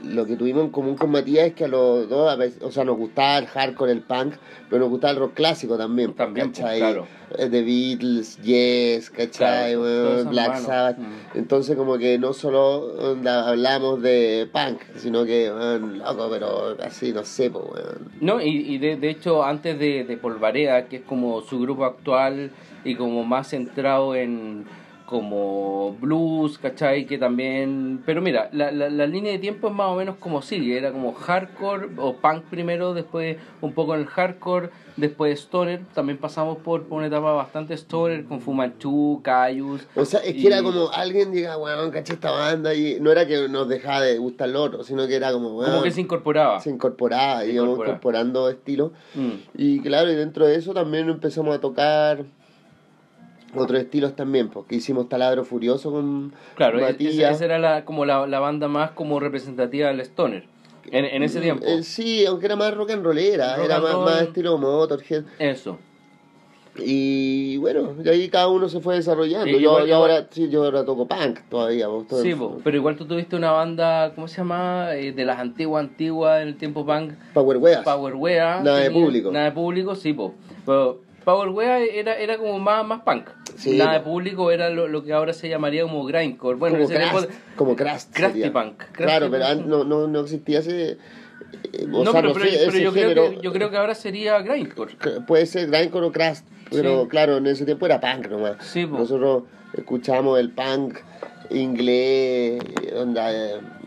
lo 0.04 0.26
que 0.26 0.36
tuvimos 0.36 0.64
en 0.64 0.70
común 0.70 0.96
con 0.96 1.10
Matías 1.10 1.46
es 1.48 1.54
que 1.54 1.64
a 1.64 1.68
los 1.68 2.08
dos, 2.08 2.30
a 2.30 2.36
veces- 2.36 2.62
o 2.62 2.70
sea, 2.70 2.84
nos 2.84 2.96
gustaba 2.96 3.38
el 3.38 3.46
hardcore, 3.46 3.92
el 3.92 4.02
punk, 4.02 4.34
pero 4.68 4.80
nos 4.82 4.90
gustaba 4.90 5.12
el 5.12 5.18
rock 5.18 5.34
clásico 5.34 5.76
también. 5.76 6.08
pues, 6.12 6.18
También, 6.18 6.48
pues, 6.50 6.60
¿cachai? 6.60 6.78
claro. 6.78 7.06
Eh, 7.38 7.48
The 7.50 7.62
Beatles, 7.62 8.36
Yes, 8.42 9.10
¿cachai? 9.10 9.74
Claro, 9.74 9.80
Bueno, 9.80 10.30
Black. 10.30 10.56
Sabbath. 10.58 10.98
Mm. 10.98 11.38
Entonces 11.38 11.76
como 11.76 11.98
que 11.98 12.18
no 12.18 12.32
solo 12.32 12.92
hablamos 13.28 14.02
de 14.02 14.48
punk, 14.52 14.80
sino 14.96 15.24
que, 15.24 15.50
weón, 15.50 15.98
loco, 15.98 16.28
pero 16.30 16.76
así, 16.82 17.12
no 17.12 17.24
sé, 17.24 17.50
pues, 17.50 17.64
weón. 17.64 18.10
No, 18.20 18.40
y, 18.40 18.48
y 18.74 18.78
de, 18.78 18.96
de 18.96 19.10
hecho 19.10 19.42
antes 19.44 19.78
de, 19.78 20.04
de 20.04 20.16
Polvarea, 20.16 20.86
que 20.88 20.96
es 20.96 21.02
como 21.02 21.40
su 21.42 21.58
grupo 21.60 21.84
actual 21.84 22.50
y 22.84 22.94
como 22.96 23.24
más 23.24 23.48
centrado 23.48 24.14
en 24.14 24.64
como 25.06 25.96
blues, 26.00 26.58
¿cachai? 26.58 27.06
Que 27.06 27.18
también... 27.18 28.02
Pero 28.06 28.22
mira, 28.22 28.48
la, 28.52 28.70
la, 28.70 28.88
la 28.88 29.06
línea 29.06 29.32
de 29.32 29.38
tiempo 29.38 29.68
es 29.68 29.74
más 29.74 29.88
o 29.88 29.96
menos 29.96 30.16
como 30.16 30.40
sigue, 30.42 30.78
era 30.78 30.92
como 30.92 31.12
hardcore 31.12 31.88
o 31.98 32.14
punk 32.16 32.44
primero, 32.44 32.94
después 32.94 33.36
un 33.60 33.72
poco 33.74 33.94
en 33.94 34.00
el 34.00 34.06
hardcore, 34.06 34.70
después 34.96 35.38
stoner, 35.40 35.82
también 35.94 36.18
pasamos 36.18 36.58
por, 36.58 36.84
por 36.84 36.98
una 36.98 37.08
etapa 37.08 37.32
bastante 37.32 37.74
stoner 37.76 38.24
con 38.24 38.40
Fumanchu, 38.40 39.20
Cayus. 39.22 39.86
O 39.94 40.04
sea, 40.04 40.20
es 40.20 40.32
que 40.34 40.40
y- 40.40 40.46
era 40.46 40.62
como 40.62 40.90
alguien 40.90 41.32
diga, 41.32 41.58
weón, 41.58 41.90
caché 41.90 42.14
esta 42.14 42.30
banda, 42.30 42.74
y 42.74 42.98
no 43.00 43.12
era 43.12 43.26
que 43.26 43.48
nos 43.48 43.68
dejaba 43.68 44.00
de 44.00 44.16
gustar 44.18 44.48
lo 44.48 44.62
otro, 44.62 44.84
sino 44.84 45.06
que 45.06 45.16
era 45.16 45.32
como, 45.32 45.56
weón, 45.58 45.70
Como 45.70 45.82
que 45.82 45.90
se 45.90 46.00
incorporaba. 46.00 46.60
se 46.60 46.70
incorporaba, 46.70 47.40
Se 47.42 47.52
íbamos 47.52 47.72
incorporaba. 47.74 47.96
incorporando 47.98 48.48
estilos. 48.48 48.92
Mm. 49.14 49.30
Y 49.56 49.80
claro, 49.80 50.10
y 50.10 50.14
dentro 50.14 50.46
de 50.46 50.56
eso 50.56 50.72
también 50.72 51.08
empezamos 51.10 51.54
a 51.54 51.60
tocar 51.60 52.24
otros 53.56 53.80
estilos 53.80 54.16
también, 54.16 54.48
porque 54.48 54.76
hicimos 54.76 55.08
Taladro 55.08 55.44
Furioso 55.44 55.90
con 55.90 56.32
Claro, 56.56 56.78
e- 56.78 56.82
Matías. 56.82 57.34
esa, 57.36 57.44
era 57.44 57.58
la, 57.58 57.84
como 57.84 58.04
la, 58.04 58.26
la 58.26 58.40
banda 58.40 58.68
más 58.68 58.90
como 58.92 59.20
representativa 59.20 59.88
del 59.88 60.00
stoner 60.00 60.44
en, 60.90 61.04
en 61.04 61.22
ese 61.22 61.40
tiempo. 61.40 61.64
Eh, 61.66 61.82
sí, 61.82 62.26
aunque 62.26 62.46
era 62.46 62.56
más 62.56 62.74
rock 62.74 62.90
and 62.90 63.04
rollera, 63.04 63.56
Rock 63.56 63.64
era 63.66 63.74
and 63.76 63.84
más, 63.84 63.92
roll. 63.94 64.04
más 64.04 64.22
estilo 64.22 64.58
Motorhead. 64.58 65.24
Eso. 65.38 65.78
Y 66.76 67.56
bueno, 67.58 67.94
de 67.94 68.10
ahí 68.10 68.28
cada 68.28 68.48
uno 68.48 68.68
se 68.68 68.80
fue 68.80 68.96
desarrollando. 68.96 69.46
Sí, 69.46 69.60
yo, 69.62 69.78
ahora 69.94 70.26
sí, 70.30 70.48
yo 70.50 70.64
ahora 70.64 70.84
toco 70.84 71.06
punk 71.06 71.38
todavía. 71.48 71.86
vos 71.86 72.08
todo- 72.08 72.20
Sí, 72.20 72.34
po, 72.34 72.58
pero 72.64 72.76
igual 72.76 72.96
tú 72.96 73.06
tuviste 73.06 73.36
una 73.36 73.52
banda, 73.52 74.10
¿cómo 74.16 74.26
se 74.26 74.38
llama? 74.38 74.88
Eh, 74.94 75.12
de 75.12 75.24
las 75.24 75.38
antiguas, 75.38 75.84
antiguas, 75.84 76.42
en 76.42 76.48
el 76.48 76.56
tiempo 76.56 76.84
punk, 76.84 77.12
Power 77.32 77.58
Weas. 77.58 77.84
Power. 77.84 78.16
Nada 78.16 78.78
de 78.78 78.90
público. 78.90 79.30
Nada 79.30 79.44
de 79.46 79.52
público, 79.52 79.94
sí. 79.94 80.16
Pero 80.66 81.00
Power 81.24 81.48
Wea 81.48 81.78
era, 81.80 82.16
era 82.18 82.36
como 82.38 82.58
más, 82.58 82.84
más 82.86 83.02
punk. 83.02 83.28
Sí, 83.56 83.76
nada 83.76 83.94
de 83.94 84.00
público 84.00 84.50
era 84.50 84.68
lo, 84.70 84.88
lo 84.88 85.02
que 85.04 85.12
ahora 85.12 85.32
se 85.32 85.48
llamaría 85.48 85.82
como 85.82 86.04
grindcore. 86.04 86.56
Bueno, 86.56 86.76
como 86.76 86.88
Crust, 86.88 87.30
como 87.56 87.76
Crust 87.76 88.14
Crusty 88.16 88.50
punk. 88.50 88.76
Crusty 88.78 88.92
Claro, 89.04 89.30
pero 89.30 89.46
punk. 89.46 89.66
no, 89.66 89.84
no, 89.84 90.06
no 90.06 90.20
existía 90.20 90.58
ese, 90.60 90.98
Eh, 91.72 91.84
o 91.92 92.04
No, 92.04 92.12
sea, 92.12 92.20
pero, 92.20 92.28
no 92.28 92.34
pero- 92.34 92.50
sé, 92.50 92.58
pero 92.66 92.78
yo, 92.78 92.92
creo 92.92 93.30
que, 93.30 93.38
yo 93.40 93.52
creo 93.52 93.70
que 93.70 93.76
ahora 93.76 93.94
sería 93.94 94.40
grindcore. 94.42 94.94
Puede 95.26 95.46
ser 95.46 95.68
grindcore 95.70 96.06
o 96.06 96.12
crash, 96.12 96.40
pero 96.70 97.02
Sí. 97.02 97.08
claro, 97.08 97.36
en 97.38 97.46
ese 97.46 97.64
tiempo 97.64 97.86
era 97.86 98.00
punk 98.00 98.28
nomás. 98.28 98.56
Sí. 98.66 98.86
Nosotros 98.86 99.44
escuchamos 99.72 100.38
el 100.40 100.50
punk 100.50 100.98
inglés, 101.50 102.62
onda 102.96 103.30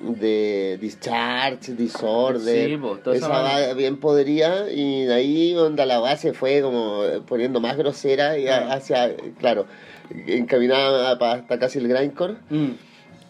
de 0.01 0.77
Discharge, 0.79 1.73
Disorder, 1.73 2.69
Sí, 2.69 2.79
esa 3.13 3.27
va 3.29 3.73
bien 3.73 3.97
podría 3.97 4.71
y 4.71 5.05
de 5.05 5.13
ahí 5.13 5.55
onda 5.55 5.85
la 5.85 5.99
base 5.99 6.33
fue 6.33 6.61
como 6.61 7.01
poniendo 7.27 7.59
más 7.59 7.77
grosera 7.77 8.37
y 8.37 8.47
Ah. 8.47 8.73
hacia, 8.73 9.15
claro, 9.39 9.65
encaminada 10.27 11.11
hasta 11.11 11.59
casi 11.59 11.79
el 11.79 11.87
grindcore. 11.87 12.35
Mm. 12.49 12.71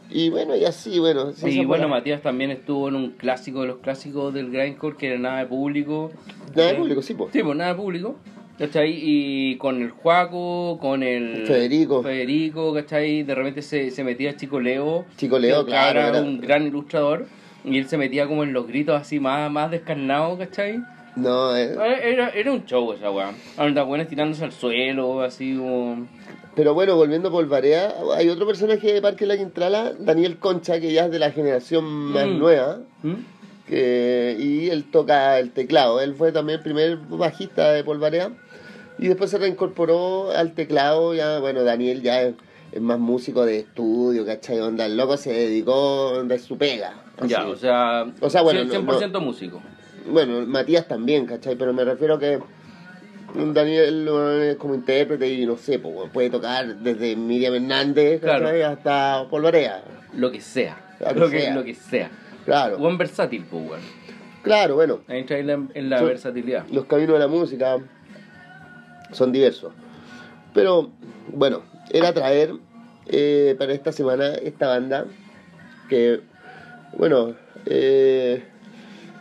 Y 0.09 0.29
bueno, 0.29 0.55
y 0.55 0.63
así, 0.63 0.99
bueno. 0.99 1.33
Sí, 1.33 1.57
fue 1.57 1.65
bueno, 1.65 1.89
Matías 1.89 2.21
también 2.21 2.49
estuvo 2.51 2.87
en 2.87 2.95
un 2.95 3.09
clásico 3.11 3.61
de 3.61 3.67
los 3.67 3.77
clásicos 3.79 4.33
del 4.33 4.51
grindcore 4.51 4.95
que 4.95 5.07
era 5.09 5.19
nada 5.19 5.39
de 5.39 5.47
público. 5.47 6.11
Nada 6.55 6.69
de 6.69 6.73
Eh, 6.75 6.77
público, 6.77 7.01
sí, 7.01 7.13
po. 7.13 7.29
Sí, 7.33 7.43
pues 7.43 7.57
nada 7.57 7.71
de 7.73 7.77
público. 7.77 8.15
¿Cachai? 8.57 8.91
Y 9.01 9.55
con 9.57 9.81
el 9.81 9.91
Juaco, 9.91 10.79
con 10.81 11.03
el 11.03 11.45
Federico. 11.45 12.01
Federico, 12.01 12.73
¿cachai? 12.73 13.21
De 13.23 13.35
repente 13.35 13.61
se, 13.61 13.91
se 13.91 14.03
metía 14.03 14.35
Chico 14.35 14.59
Leo. 14.59 15.05
Chico 15.15 15.37
Leo, 15.37 15.63
que 15.65 15.71
claro, 15.71 15.99
Era 15.99 16.09
era- 16.09 16.21
un 16.21 16.39
gran 16.41 16.65
ilustrador. 16.65 17.27
Y 17.63 17.77
él 17.77 17.87
se 17.87 17.97
metía 17.97 18.27
como 18.27 18.43
en 18.43 18.53
los 18.53 18.65
gritos 18.67 18.99
así 18.99 19.19
más, 19.19 19.51
más 19.51 19.69
descarnados, 19.69 20.39
¿cachai? 20.39 20.79
No, 21.15 21.55
eh, 21.55 21.75
Era, 22.03 22.29
era 22.29 22.51
un 22.51 22.65
show 22.65 22.93
esa 22.93 23.11
weá. 23.11 23.31
Anda, 23.57 23.83
buenas 23.83 24.07
tirándose 24.07 24.43
al 24.43 24.51
suelo, 24.51 25.21
así 25.21 25.55
como. 25.57 26.07
Pero 26.55 26.73
bueno, 26.73 26.95
volviendo 26.95 27.29
a 27.29 27.31
Polvarea, 27.31 27.93
hay 28.15 28.29
otro 28.29 28.47
personaje 28.47 28.93
de 28.93 29.01
Parque 29.01 29.25
La 29.27 29.37
Quintrala, 29.37 29.93
Daniel 29.99 30.37
Concha, 30.37 30.79
que 30.79 30.91
ya 30.93 31.05
es 31.05 31.11
de 31.11 31.19
la 31.19 31.31
generación 31.31 31.83
más 31.85 32.25
Mm. 32.25 32.39
nueva, 32.39 32.79
¿Mm? 33.03 33.13
que, 33.67 34.37
y 34.39 34.69
él 34.69 34.85
toca 34.85 35.37
el 35.39 35.51
teclado. 35.51 35.99
Él 36.01 36.15
fue 36.15 36.31
también 36.31 36.59
el 36.59 36.63
primer 36.63 36.97
bajista 36.97 37.71
de 37.73 37.83
Polvarea 37.83 38.31
y 38.99 39.07
después 39.07 39.29
se 39.29 39.37
reincorporó 39.37 40.31
al 40.31 40.53
teclado. 40.53 41.13
Ya, 41.13 41.39
bueno, 41.39 41.63
Daniel 41.63 42.01
ya 42.01 42.21
es, 42.21 42.35
es 42.71 42.81
más 42.81 42.99
músico 42.99 43.45
de 43.45 43.59
estudio, 43.59 44.25
¿cachai? 44.25 44.59
Onda, 44.59 44.85
el 44.85 44.97
loco 44.97 45.17
se 45.17 45.31
dedicó, 45.33 46.09
onda, 46.19 46.35
es 46.35 46.43
su 46.43 46.57
pega. 46.57 46.93
así. 47.17 47.29
Ya, 47.29 47.45
o 47.47 47.55
sea. 47.55 48.05
O 48.21 48.29
sea, 48.29 48.41
bueno, 48.41 48.61
100%, 48.61 49.11
no- 49.11 49.21
músico. 49.21 49.61
Bueno, 50.09 50.45
Matías 50.45 50.87
también, 50.87 51.25
¿cachai? 51.25 51.55
Pero 51.55 51.73
me 51.73 51.83
refiero 51.83 52.17
que 52.17 52.39
Daniel 53.35 54.07
es 54.43 54.55
como 54.55 54.73
intérprete 54.75 55.27
y 55.31 55.45
no 55.45 55.57
sé, 55.57 55.79
puede 55.79 56.29
tocar 56.29 56.77
desde 56.77 57.15
Miriam 57.15 57.53
Hernández 57.55 58.21
¿cachai? 58.21 58.61
hasta 58.61 59.27
Polvarea. 59.29 59.83
Lo 60.13 60.31
que 60.31 60.39
sea. 60.41 60.77
Lo 60.99 61.13
que 61.13 61.19
Lo 61.19 61.29
que, 61.29 61.41
sea. 61.41 61.55
lo 61.55 61.63
que 61.63 61.75
sea. 61.75 62.09
Claro, 62.45 62.77
Buen 62.77 62.97
versátil, 62.97 63.43
pues, 63.51 63.81
claro, 64.41 64.75
bueno, 64.75 65.01
Ahí 65.09 65.19
entra 65.19 65.37
en 65.37 65.47
la, 65.47 65.59
en 65.73 65.89
la 65.89 66.01
versatilidad. 66.01 66.65
los 66.71 66.85
caminos 66.85 67.13
de 67.15 67.19
la 67.19 67.27
música 67.27 67.77
son 69.11 69.31
diversos. 69.31 69.73
Pero, 70.53 70.89
bueno, 71.33 71.61
era 71.91 72.13
traer 72.13 72.53
eh, 73.05 73.55
para 73.57 73.73
esta 73.73 73.91
semana 73.91 74.33
esta 74.35 74.67
banda 74.67 75.05
que, 75.89 76.21
bueno, 76.97 77.35
eh, 77.65 78.43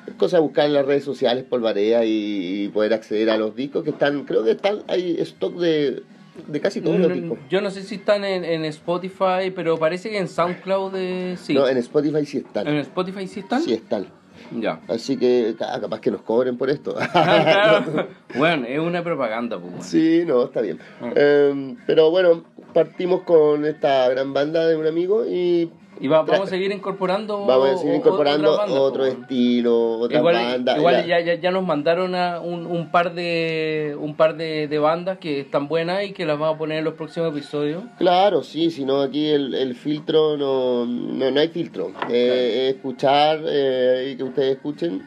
es 0.06 0.14
cosa 0.14 0.36
de 0.38 0.42
buscar 0.42 0.66
en 0.66 0.72
las 0.72 0.86
redes 0.86 1.04
sociales 1.04 1.44
Polvarea 1.44 2.04
y, 2.04 2.64
y 2.64 2.68
poder 2.68 2.94
acceder 2.94 3.30
a 3.30 3.36
los 3.36 3.54
discos 3.54 3.84
que 3.84 3.90
están, 3.90 4.24
creo 4.24 4.44
que 4.44 4.52
están, 4.52 4.82
hay 4.88 5.16
stock 5.20 5.54
de, 5.56 6.02
de 6.46 6.60
casi 6.60 6.80
todos 6.80 6.98
los 6.98 7.10
Mm, 7.10 7.14
discos. 7.14 7.38
Yo 7.50 7.60
no 7.60 7.70
sé 7.70 7.82
si 7.82 7.96
están 7.96 8.24
en, 8.24 8.44
en 8.44 8.64
Spotify, 8.66 9.50
pero 9.54 9.76
parece 9.78 10.10
que 10.10 10.18
en 10.18 10.28
SoundCloud 10.28 10.92
eh, 10.96 11.36
sí. 11.40 11.54
No, 11.54 11.68
en 11.68 11.76
Spotify 11.78 12.24
sí 12.24 12.38
están. 12.38 12.66
¿En 12.66 12.76
Spotify 12.78 13.26
sí 13.26 13.40
están? 13.40 13.62
Sí 13.62 13.72
están. 13.74 14.06
Ya. 14.52 14.80
Así 14.88 15.16
que 15.16 15.54
ca- 15.58 15.80
capaz 15.80 16.00
que 16.00 16.10
nos 16.10 16.22
cobren 16.22 16.56
por 16.56 16.70
esto. 16.70 16.94
Bueno, 18.36 18.66
es 18.66 18.78
una 18.78 19.02
propaganda, 19.02 19.58
pues. 19.58 19.86
Sí, 19.86 20.22
no, 20.26 20.44
está 20.44 20.60
bien. 20.60 20.78
Ah. 21.00 21.10
Eh, 21.14 21.76
pero 21.86 22.10
bueno, 22.10 22.44
partimos 22.74 23.22
con 23.22 23.64
esta 23.64 24.08
gran 24.10 24.32
banda 24.34 24.66
de 24.66 24.76
un 24.76 24.86
amigo 24.86 25.24
y 25.26 25.70
Y 25.98 26.08
va- 26.08 26.22
vamos 26.22 26.48
a 26.48 26.50
seguir 26.50 26.72
incorporando. 26.72 27.46
vamos 27.46 27.70
a 27.70 27.76
seguir 27.78 27.94
incorporando 27.94 28.52
otras 28.52 28.66
bandas, 28.66 28.78
otro 28.82 29.06
estilo, 29.06 29.98
otra 30.00 30.18
Igual, 30.18 30.34
banda. 30.34 30.76
igual 30.76 31.06
ya, 31.06 31.20
ya, 31.20 31.34
ya 31.36 31.50
nos 31.50 31.64
mandaron 31.64 32.14
a 32.14 32.38
un, 32.40 32.66
un 32.66 32.90
par 32.90 33.14
de 33.14 33.96
un 33.98 34.14
par 34.14 34.36
de, 34.36 34.68
de 34.68 34.78
bandas 34.78 35.16
que 35.18 35.40
están 35.40 35.68
buenas 35.68 36.04
y 36.04 36.12
que 36.12 36.26
las 36.26 36.38
vamos 36.38 36.56
a 36.56 36.58
poner 36.58 36.78
en 36.78 36.84
los 36.84 36.94
próximos 36.94 37.30
episodios. 37.30 37.82
Claro, 37.98 38.42
sí, 38.42 38.70
si 38.70 38.84
no 38.84 39.00
aquí 39.00 39.26
el, 39.28 39.54
el 39.54 39.74
filtro 39.74 40.36
no, 40.36 40.84
no, 40.84 41.30
no 41.30 41.40
hay 41.40 41.48
filtro. 41.48 41.92
Eh, 42.10 42.68
es 42.68 42.74
escuchar 42.76 43.40
eh, 43.46 44.10
y 44.12 44.16
que 44.16 44.22
ustedes 44.24 44.56
escuchen 44.56 45.02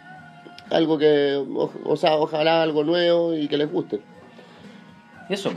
algo 0.72 0.98
que, 0.98 1.36
o, 1.36 1.72
o 1.86 1.96
sea, 1.98 2.16
ojalá 2.16 2.64
algo 2.64 2.84
nuevo 2.84 3.36
y 3.36 3.48
que 3.48 3.58
les 3.58 3.72
guste. 3.72 4.00
Eso. 5.30 5.52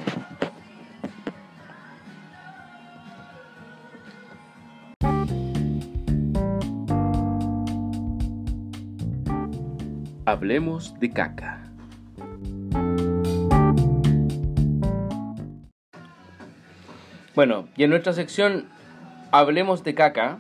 Hablemos 10.25 10.99
de 11.01 11.11
caca. 11.11 11.61
Bueno, 17.35 17.68
y 17.77 17.85
en 17.85 17.91
nuestra 17.91 18.12
sección 18.12 18.66
Hablemos 19.31 19.83
de 19.83 19.95
caca, 19.95 20.39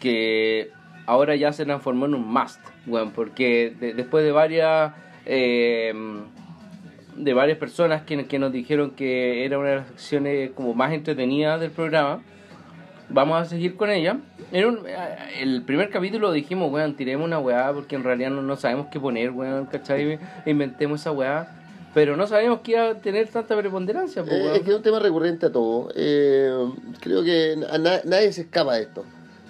que 0.00 0.70
ahora 1.06 1.34
ya 1.34 1.52
se 1.54 1.64
transformó 1.64 2.04
en 2.04 2.14
un 2.14 2.28
must, 2.30 2.60
bueno, 2.84 3.10
porque 3.14 3.74
de- 3.80 3.94
después 3.94 4.22
de 4.22 4.32
varias 4.32 4.92
eh, 5.24 5.94
de 7.16 7.32
varias 7.32 7.56
personas 7.56 8.02
que, 8.02 8.26
que 8.26 8.38
nos 8.38 8.52
dijeron 8.52 8.90
que 8.90 9.46
era 9.46 9.58
una 9.58 9.68
de 9.70 9.76
las 9.76 9.88
secciones 9.88 10.50
como 10.50 10.74
más 10.74 10.92
entretenidas 10.92 11.58
del 11.60 11.70
programa. 11.70 12.20
Vamos 13.10 13.40
a 13.40 13.44
seguir 13.44 13.76
con 13.76 13.90
ella. 13.90 14.18
En 14.52 14.64
un- 14.66 14.78
eh, 14.86 15.40
el 15.40 15.62
primer 15.62 15.90
capítulo 15.90 16.32
dijimos, 16.32 16.72
weón, 16.72 16.94
tiremos 16.96 17.26
una 17.26 17.38
weá 17.38 17.72
porque 17.72 17.96
en 17.96 18.04
realidad 18.04 18.30
no, 18.30 18.42
no 18.42 18.56
sabemos 18.56 18.86
qué 18.90 18.98
poner, 18.98 19.30
weón, 19.30 19.66
¿cachai? 19.66 20.18
Inventemos 20.46 21.00
esa 21.00 21.12
weá. 21.12 21.48
Pero 21.92 22.16
no 22.16 22.26
sabíamos 22.26 22.60
que 22.60 22.72
iba 22.72 22.88
a 22.88 22.94
tener 22.94 23.28
tanta 23.28 23.56
preponderancia, 23.56 24.24
pues, 24.24 24.34
weón. 24.42 24.56
es 24.56 24.62
que 24.62 24.70
es 24.70 24.76
un 24.76 24.82
tema 24.82 24.98
recurrente 24.98 25.46
a 25.46 25.52
todo. 25.52 25.90
Eh, 25.94 26.50
creo 27.00 27.22
que 27.22 27.56
na- 27.56 28.00
nadie 28.04 28.32
se 28.32 28.40
escapa 28.42 28.74
de 28.74 28.82
esto. 28.82 29.04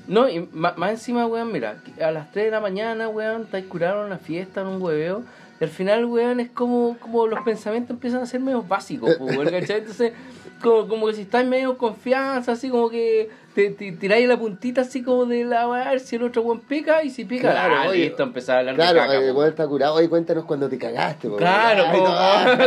No, 0.07 0.29
y 0.29 0.47
ma- 0.53 0.75
más, 0.77 0.91
encima, 0.91 1.27
weón, 1.27 1.51
mira, 1.51 1.77
a 2.03 2.11
las 2.11 2.31
3 2.33 2.47
de 2.47 2.51
la 2.51 2.61
mañana, 2.61 3.09
weón, 3.09 3.43
estáis 3.43 3.65
curado 3.65 4.01
en 4.01 4.07
una 4.09 4.19
fiesta, 4.19 4.61
en 4.61 4.67
un 4.67 4.83
hueveo. 4.83 5.23
Y 5.59 5.65
al 5.65 5.71
final, 5.71 6.05
weón, 6.05 6.41
es 6.41 6.51
como, 6.51 6.99
como 6.99 7.27
los 7.27 7.41
pensamientos 7.45 7.95
empiezan 7.95 8.21
a 8.21 8.27
ser 8.27 8.41
medio 8.41 8.63
básicos, 8.63 9.15
pues, 9.19 9.37
weón, 9.39 9.51
¿cachai? 9.51 9.79
Entonces, 9.79 10.13
como, 10.63 10.87
como 10.89 11.07
que 11.07 11.15
si 11.15 11.23
estáis 11.23 11.49
medio 11.49 11.79
confianza, 11.79 12.53
así 12.53 12.69
como 12.69 12.91
que 12.91 13.31
te, 13.55 13.71
te 13.71 13.93
tiráis 13.93 14.27
la 14.29 14.37
puntita 14.37 14.81
así 14.83 15.03
como 15.03 15.27
de 15.27 15.45
la 15.45 15.63
a 15.63 15.91
ver 15.91 16.01
si 16.01 16.17
el 16.17 16.25
otro 16.25 16.43
weón 16.43 16.61
pica, 16.61 17.03
y 17.05 17.11
si 17.11 17.25
pica, 17.25 17.53
Claro, 17.53 17.75
ah, 17.77 17.89
oye, 17.89 18.07
listo, 18.07 18.23
empezar 18.23 18.57
a 18.57 18.59
hablar 18.61 18.75
Claro, 18.75 18.95
de 18.95 19.01
caca, 19.01 19.15
el 19.15 19.21
weón. 19.25 19.37
weón 19.37 19.49
está 19.51 19.67
curado. 19.67 19.95
Oye, 19.95 20.09
cuéntanos 20.09 20.45
cuando 20.45 20.69
te 20.69 20.77
cagaste. 20.79 21.29
po, 21.29 21.37
Claro, 21.37 21.85
Ay, 21.87 22.01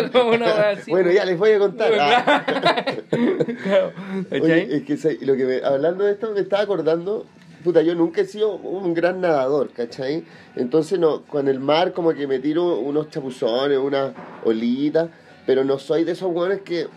no. 0.04 0.12
como 0.12 0.30
una 0.36 0.46
weá 0.46 0.70
así. 0.72 0.90
Bueno, 0.92 1.12
ya 1.12 1.26
les 1.26 1.38
voy 1.38 1.52
a 1.52 1.60
contar. 1.60 1.92
Ah. 2.00 2.46
Claro, 3.64 3.92
¿cachai? 4.30 4.42
Oye, 4.42 4.76
es 4.78 4.84
que 4.84 4.98
se- 4.98 5.18
lo 5.26 5.36
que 5.36 5.46
me- 5.46 5.62
hablando 5.64 6.04
de 6.04 6.12
esto 6.14 6.32
me 6.34 6.42
estaba 6.42 6.64
acordando, 6.64 7.26
puta, 7.64 7.82
yo 7.82 7.96
nunca 7.96 8.22
he 8.22 8.26
sido 8.26 8.56
un 8.56 8.94
gran 8.94 9.22
nadador, 9.22 9.70
¿cachai? 9.72 10.24
Entonces 10.56 11.00
no, 11.00 11.24
con 11.24 11.48
el 11.48 11.60
mar 11.60 11.94
como 11.94 12.14
que 12.14 12.28
me 12.28 12.40
tiro 12.40 12.78
unos 12.80 13.10
chapuzones, 13.10 13.78
unas 13.78 14.12
olitas, 14.44 15.10
pero 15.46 15.64
no 15.64 15.80
soy 15.80 16.04
de 16.04 16.12
esos 16.14 16.32
hueones 16.34 16.62
que, 16.62 16.88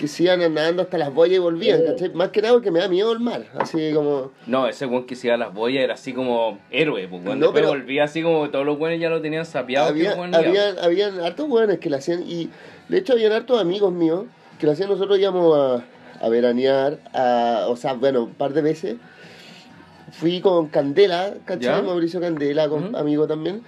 que 0.00 0.08
sigan 0.08 0.40
nadando 0.54 0.80
hasta 0.80 0.96
las 0.96 1.12
boyas 1.12 1.36
y 1.36 1.38
volvían, 1.40 1.84
¿cachai? 1.84 2.08
Más 2.14 2.30
que 2.30 2.40
nada 2.40 2.54
porque 2.54 2.70
me 2.70 2.78
da 2.80 2.88
miedo 2.88 3.12
el 3.12 3.20
mar, 3.20 3.44
así 3.58 3.92
como... 3.92 4.30
No, 4.46 4.66
ese 4.66 4.86
weón 4.86 5.04
que 5.04 5.14
se 5.14 5.26
iba 5.26 5.34
a 5.34 5.36
las 5.36 5.52
boyas 5.52 5.84
era 5.84 5.92
así 5.92 6.14
como 6.14 6.58
héroe, 6.70 7.06
pues 7.06 7.22
weón. 7.22 7.38
No, 7.38 7.48
Después 7.48 7.62
pero- 7.64 7.68
volvía 7.78 8.04
así 8.04 8.22
como 8.22 8.48
todos 8.48 8.64
los 8.64 8.78
buenos 8.78 8.98
ya 8.98 9.10
lo 9.10 9.20
tenían 9.20 9.44
sapeado. 9.44 9.88
Había, 9.88 10.14
iba. 10.14 10.38
habían, 10.38 10.78
habían 10.78 11.20
hartos 11.20 11.46
hueones 11.50 11.80
que 11.80 11.90
lo 11.90 11.98
hacían 11.98 12.22
y 12.26 12.48
de 12.88 12.96
hecho 12.96 13.12
habían 13.12 13.32
hartos 13.32 13.60
amigos 13.60 13.92
míos 13.92 14.24
que 14.58 14.64
lo 14.64 14.72
hacían 14.72 14.88
nosotros 14.88 15.18
íbamos 15.18 15.54
a, 15.54 15.84
a 16.24 16.28
veranear, 16.30 16.98
a, 17.12 17.66
o 17.68 17.76
sea, 17.76 17.92
bueno, 17.92 18.22
un 18.24 18.32
par 18.32 18.54
de 18.54 18.62
veces. 18.62 18.96
Fui 20.12 20.40
con 20.40 20.68
Candela, 20.68 21.34
¿cachai? 21.44 21.76
¿Ya? 21.76 21.82
Mauricio 21.82 22.22
Candela, 22.22 22.70
con, 22.70 22.96
amigo 22.96 23.26
también, 23.26 23.60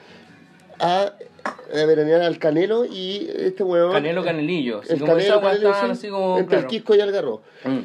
a, 0.80 1.12
a 1.44 1.86
veranear 1.86 2.20
al 2.22 2.38
Canelo 2.38 2.84
y 2.84 3.28
este 3.34 3.62
hueón... 3.62 3.92
Canelo 3.92 4.22
Canelillo. 4.24 4.80
Así 4.80 4.92
el 4.92 5.00
como 5.00 5.12
Canelo, 5.14 5.34
estaban 5.52 5.86
sí, 5.86 5.92
así 5.92 6.08
como. 6.08 6.38
entre 6.38 6.46
claro. 6.58 6.62
el 6.62 6.66
Quisco 6.68 6.94
y 6.94 7.00
Algarro. 7.00 7.42
Mm. 7.64 7.78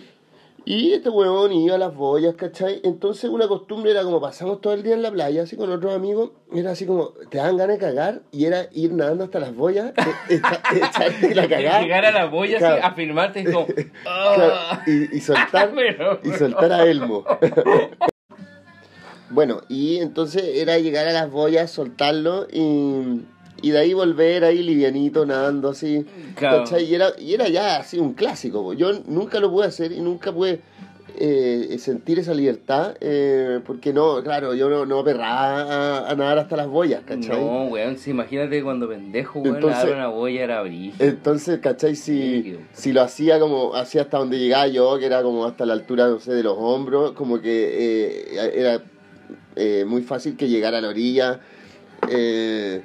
Y 0.70 0.92
este 0.92 1.08
huevón 1.08 1.54
iba 1.54 1.76
a 1.76 1.78
las 1.78 1.96
boyas, 1.96 2.36
¿cachai? 2.36 2.82
Entonces 2.84 3.30
una 3.30 3.48
costumbre 3.48 3.92
era 3.92 4.04
como 4.04 4.20
pasamos 4.20 4.60
todo 4.60 4.74
el 4.74 4.84
día 4.84 4.96
en 4.96 5.02
la 5.02 5.10
playa, 5.12 5.44
así 5.44 5.56
con 5.56 5.72
otros 5.72 5.96
amigos, 5.96 6.32
era 6.54 6.72
así 6.72 6.86
como, 6.86 7.12
te 7.30 7.38
dan 7.38 7.56
ganas 7.56 7.78
de 7.80 7.86
cagar, 7.86 8.22
y 8.34 8.44
era 8.44 8.68
ir 8.74 8.92
nadando 8.92 9.24
hasta 9.24 9.40
las 9.40 9.56
boyas, 9.56 9.94
e- 10.30 10.34
echa- 10.36 10.62
echarte 10.76 11.34
la 11.36 11.48
cagada. 11.50 11.82
Llegar 11.82 12.06
a 12.06 12.12
la 12.12 12.26
boya 12.26 12.58
Claro. 12.58 12.76
y. 12.76 12.82
Claro, 12.84 13.64
"Ah". 14.06 14.84
y, 14.86 15.16
y 15.16 15.22
soltar, 15.22 15.72
Pero, 15.74 16.20
y 16.22 16.32
soltar 16.32 16.70
a 16.74 16.84
Elmo. 16.86 17.24
Bueno, 19.30 19.62
y 19.70 19.98
entonces 20.00 20.44
era 20.56 20.78
llegar 20.80 21.08
a 21.08 21.14
las 21.14 21.30
boyas, 21.32 21.70
soltarlo 21.72 22.48
y, 22.52 23.22
y 23.62 23.72
de 23.72 23.80
ahí 23.80 23.94
volver 23.94 24.44
ahí 24.44 24.62
livianito, 24.64 25.26
nadando 25.26 25.70
así. 25.70 26.06
Claro. 26.36 26.60
¿cachai? 26.60 26.86
Y 26.86 26.96
era, 26.96 27.10
y 27.20 27.34
era 27.34 27.48
ya 27.50 27.78
así 27.78 28.00
un 28.00 28.14
clásico. 28.14 28.62
po. 28.64 28.74
Yo 28.74 28.92
nunca 29.08 29.40
lo 29.40 29.50
pude 29.52 29.68
hacer 29.68 29.92
y 29.92 30.00
nunca 30.02 30.32
pude 30.32 30.60
eh, 31.20 31.76
sentir 31.80 32.20
esa 32.20 32.34
libertad 32.36 32.96
eh, 33.02 33.60
porque 33.66 33.92
no, 33.92 34.22
claro, 34.22 34.54
yo 34.54 34.70
no, 34.70 34.86
no 34.86 35.00
aperraba 35.00 35.62
a, 36.04 36.12
a 36.12 36.16
nadar 36.16 36.38
hasta 36.38 36.56
las 36.56 36.68
boyas, 36.68 37.02
¿cachai? 37.06 37.40
No, 37.44 37.64
weón, 37.66 37.98
sí, 37.98 38.12
imagínate 38.12 38.62
cuando 38.62 38.88
pendejo, 38.88 39.40
weón, 39.40 39.56
Entonces- 39.56 39.84
nadar 39.86 39.96
una 39.98 40.08
boya 40.10 40.44
era 40.44 40.62
brillo. 40.62 40.94
Entonces, 41.00 41.60
¿cachai? 41.60 41.96
Si, 41.96 42.58
si 42.74 42.94
lo 42.94 43.02
hacía 43.02 43.40
como, 43.40 43.74
hacía 43.76 44.02
hasta 44.04 44.20
donde 44.20 44.38
llegaba 44.38 44.68
yo, 44.68 45.00
que 45.00 45.08
era 45.08 45.24
como 45.24 45.46
hasta 45.46 45.66
la 45.66 45.74
altura, 45.74 46.08
no 46.08 46.20
sé, 46.20 46.34
de 46.36 46.44
los 46.44 46.56
hombros, 46.56 47.14
como 47.14 47.42
que 47.42 48.28
eh, 48.36 48.52
era 48.54 48.84
eh, 49.56 49.86
muy 49.88 50.04
fácil 50.04 50.38
que 50.38 50.48
llegara 50.48 50.78
a 50.78 50.82
la 50.82 50.90
orilla 50.90 51.40
eh, 52.12 52.82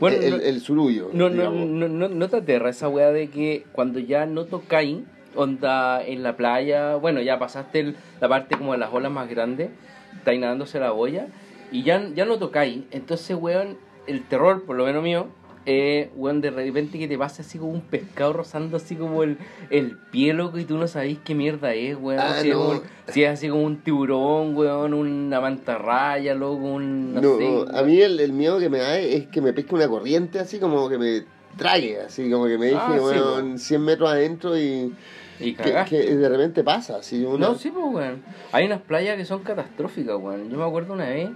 Bueno, 0.00 0.16
el, 0.22 0.30
no- 0.30 0.36
el 0.42 0.60
surullo. 0.60 1.10
No, 1.12 1.28
no, 1.30 1.50
no, 1.50 1.88
no, 1.88 2.08
no 2.08 2.28
te 2.28 2.36
aterra 2.38 2.70
esa 2.70 2.88
weá 2.88 3.10
de 3.12 3.28
que 3.28 3.64
cuando 3.72 3.98
ya 3.98 4.26
no 4.26 4.44
tocáis, 4.44 4.98
onda 5.34 6.02
en 6.04 6.22
la 6.22 6.36
playa, 6.36 6.96
bueno, 6.96 7.20
ya 7.20 7.38
pasaste 7.38 7.80
el- 7.80 7.96
la 8.20 8.28
parte 8.28 8.56
como 8.56 8.72
de 8.72 8.78
las 8.78 8.92
olas 8.92 9.12
más 9.12 9.28
grandes, 9.28 9.70
estáis 10.16 10.40
nadándose 10.40 10.80
la 10.80 10.90
boya, 10.90 11.26
y 11.70 11.82
ya, 11.82 12.08
ya 12.14 12.24
no 12.24 12.38
tocáis. 12.38 12.82
Entonces, 12.90 13.36
weón, 13.38 13.76
el 14.06 14.24
terror, 14.24 14.64
por 14.64 14.76
lo 14.76 14.84
menos 14.84 15.02
mío, 15.02 15.28
eh, 15.70 16.10
weón, 16.16 16.40
de 16.40 16.50
repente 16.50 16.98
que 16.98 17.06
te 17.06 17.18
pasa 17.18 17.42
así 17.42 17.58
como 17.58 17.72
un 17.72 17.82
pescado 17.82 18.32
rozando 18.32 18.78
así 18.78 18.96
como 18.96 19.22
el, 19.22 19.36
el 19.68 19.98
pie, 20.10 20.32
loco, 20.32 20.58
y 20.58 20.64
tú 20.64 20.78
no 20.78 20.88
sabéis 20.88 21.18
qué 21.22 21.34
mierda 21.34 21.74
es, 21.74 21.94
weón. 22.00 22.20
Ah, 22.20 22.38
si, 22.40 22.48
no. 22.48 22.72
es 22.72 22.80
un- 22.80 22.86
si 23.12 23.22
es 23.24 23.30
así 23.30 23.48
como 23.50 23.64
un 23.64 23.76
tiburón, 23.82 24.56
weón, 24.56 24.94
una 24.94 25.40
mantarraya, 25.42 26.34
loco, 26.34 26.64
un... 26.64 27.12
No, 27.14 27.20
No, 27.20 27.36
sé, 27.38 27.64
a 27.78 27.82
mí 27.82 28.00
el, 28.00 28.18
el 28.18 28.32
miedo 28.32 28.58
que 28.58 28.70
me 28.70 28.78
da 28.78 28.98
es 28.98 29.26
que 29.26 29.40
me 29.42 29.52
pesque 29.52 29.74
una 29.74 29.88
corriente 29.88 30.38
así 30.38 30.58
como 30.58 30.88
que 30.88 30.96
me 30.96 31.22
trague, 31.58 32.00
así 32.00 32.30
como 32.30 32.46
que 32.46 32.56
me 32.56 32.66
deje 32.66 32.78
Ah, 32.80 32.92
sí, 32.94 33.00
weón, 33.04 33.58
100 33.58 33.82
metros 33.84 34.10
adentro 34.10 34.58
y 34.58 34.94
y 35.40 35.54
que 35.54 36.16
de 36.16 36.28
repente 36.28 36.64
pasa. 36.64 36.96
Así, 36.96 37.24
una- 37.24 37.48
No, 37.48 37.54
sí, 37.54 37.70
pues, 37.70 37.84
weón. 37.94 38.22
Hay 38.52 38.64
unas 38.66 38.80
playas 38.80 39.16
que 39.16 39.24
son 39.24 39.42
catastróficas, 39.44 40.16
weón. 40.16 40.50
Yo 40.50 40.56
me 40.58 40.64
acuerdo 40.64 40.94
una 40.94 41.04
vez, 41.10 41.28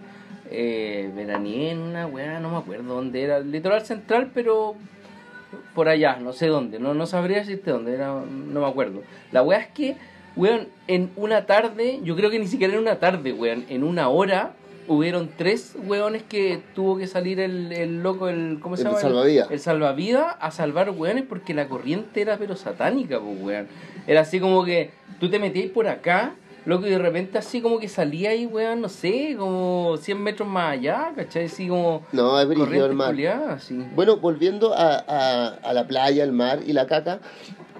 eh, 0.52 1.10
veraneé 1.14 1.70
en 1.72 1.78
una 1.80 2.06
weá, 2.06 2.40
no 2.40 2.50
me 2.50 2.58
acuerdo 2.58 2.94
dónde 2.94 3.22
era, 3.22 3.40
litoral 3.40 3.84
central, 3.84 4.30
pero 4.34 4.74
por 5.74 5.88
allá, 5.88 6.16
no 6.16 6.32
sé 6.32 6.46
dónde, 6.46 6.78
no, 6.78 6.94
no 6.94 7.06
sabría 7.06 7.38
decirte 7.38 7.70
dónde, 7.70 7.94
era, 7.94 8.08
no 8.08 8.60
me 8.60 8.66
acuerdo. 8.66 9.02
La 9.32 9.42
weá 9.42 9.58
es 9.58 9.68
que, 9.68 9.96
weón, 10.36 10.68
en 10.86 11.10
una 11.16 11.46
tarde, 11.46 12.00
yo 12.04 12.16
creo 12.16 12.30
que 12.30 12.38
ni 12.38 12.46
siquiera 12.46 12.74
en 12.74 12.80
una 12.80 12.98
tarde, 12.98 13.32
weón, 13.32 13.64
en 13.68 13.82
una 13.84 14.08
hora 14.08 14.52
hubieron 14.88 15.30
tres 15.36 15.76
weones 15.86 16.22
que 16.22 16.60
tuvo 16.74 16.98
que 16.98 17.06
salir 17.06 17.38
el, 17.40 17.72
el 17.72 18.02
loco, 18.02 18.28
el, 18.28 18.58
¿cómo 18.60 18.76
se 18.76 18.82
El 18.82 18.88
llama? 18.88 19.00
salvavidas. 19.00 19.50
El 19.50 19.60
salvavidas 19.60 20.36
a 20.40 20.50
salvar 20.50 20.90
weones 20.90 21.24
porque 21.28 21.54
la 21.54 21.68
corriente 21.68 22.20
era 22.20 22.36
pero 22.36 22.56
satánica, 22.56 23.20
pues 23.20 23.40
weón. 23.40 23.68
Era 24.06 24.22
así 24.22 24.40
como 24.40 24.64
que 24.64 24.90
tú 25.20 25.30
te 25.30 25.38
metías 25.38 25.70
por 25.70 25.86
acá, 25.86 26.34
loco, 26.64 26.86
y 26.86 26.90
de 26.90 26.98
repente 26.98 27.38
así 27.38 27.60
como 27.60 27.78
que 27.78 27.88
salía 27.88 28.30
ahí, 28.30 28.46
weón, 28.46 28.80
no 28.80 28.88
sé, 28.88 29.34
como 29.38 29.96
100 29.98 30.22
metros 30.22 30.48
más 30.48 30.72
allá, 30.72 31.12
¿cachai? 31.16 31.46
Así 31.46 31.68
como 31.68 32.02
No, 32.12 32.38
es 32.40 32.46
corriente 32.46 32.86
el 32.86 32.94
mar. 32.94 33.08
culiada, 33.10 33.52
así. 33.54 33.74
Bueno, 33.94 34.16
volviendo 34.18 34.72
a, 34.74 34.96
a, 35.06 35.46
a 35.62 35.72
la 35.72 35.86
playa, 35.86 36.22
el 36.24 36.32
mar 36.32 36.60
y 36.66 36.72
la 36.72 36.86
caca, 36.86 37.20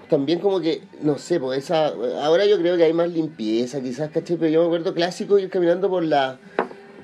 también 0.09 0.39
como 0.39 0.59
que, 0.59 0.81
no 1.01 1.17
sé, 1.17 1.39
pues 1.39 1.63
esa, 1.63 1.87
ahora 2.23 2.45
yo 2.45 2.57
creo 2.59 2.77
que 2.77 2.83
hay 2.83 2.93
más 2.93 3.09
limpieza 3.09 3.81
quizás, 3.81 4.09
¿cachai? 4.11 4.37
Pero 4.37 4.51
yo 4.51 4.59
me 4.61 4.65
acuerdo 4.67 4.93
clásico 4.93 5.39
ir 5.39 5.49
caminando 5.49 5.89
por 5.89 6.03
la 6.03 6.37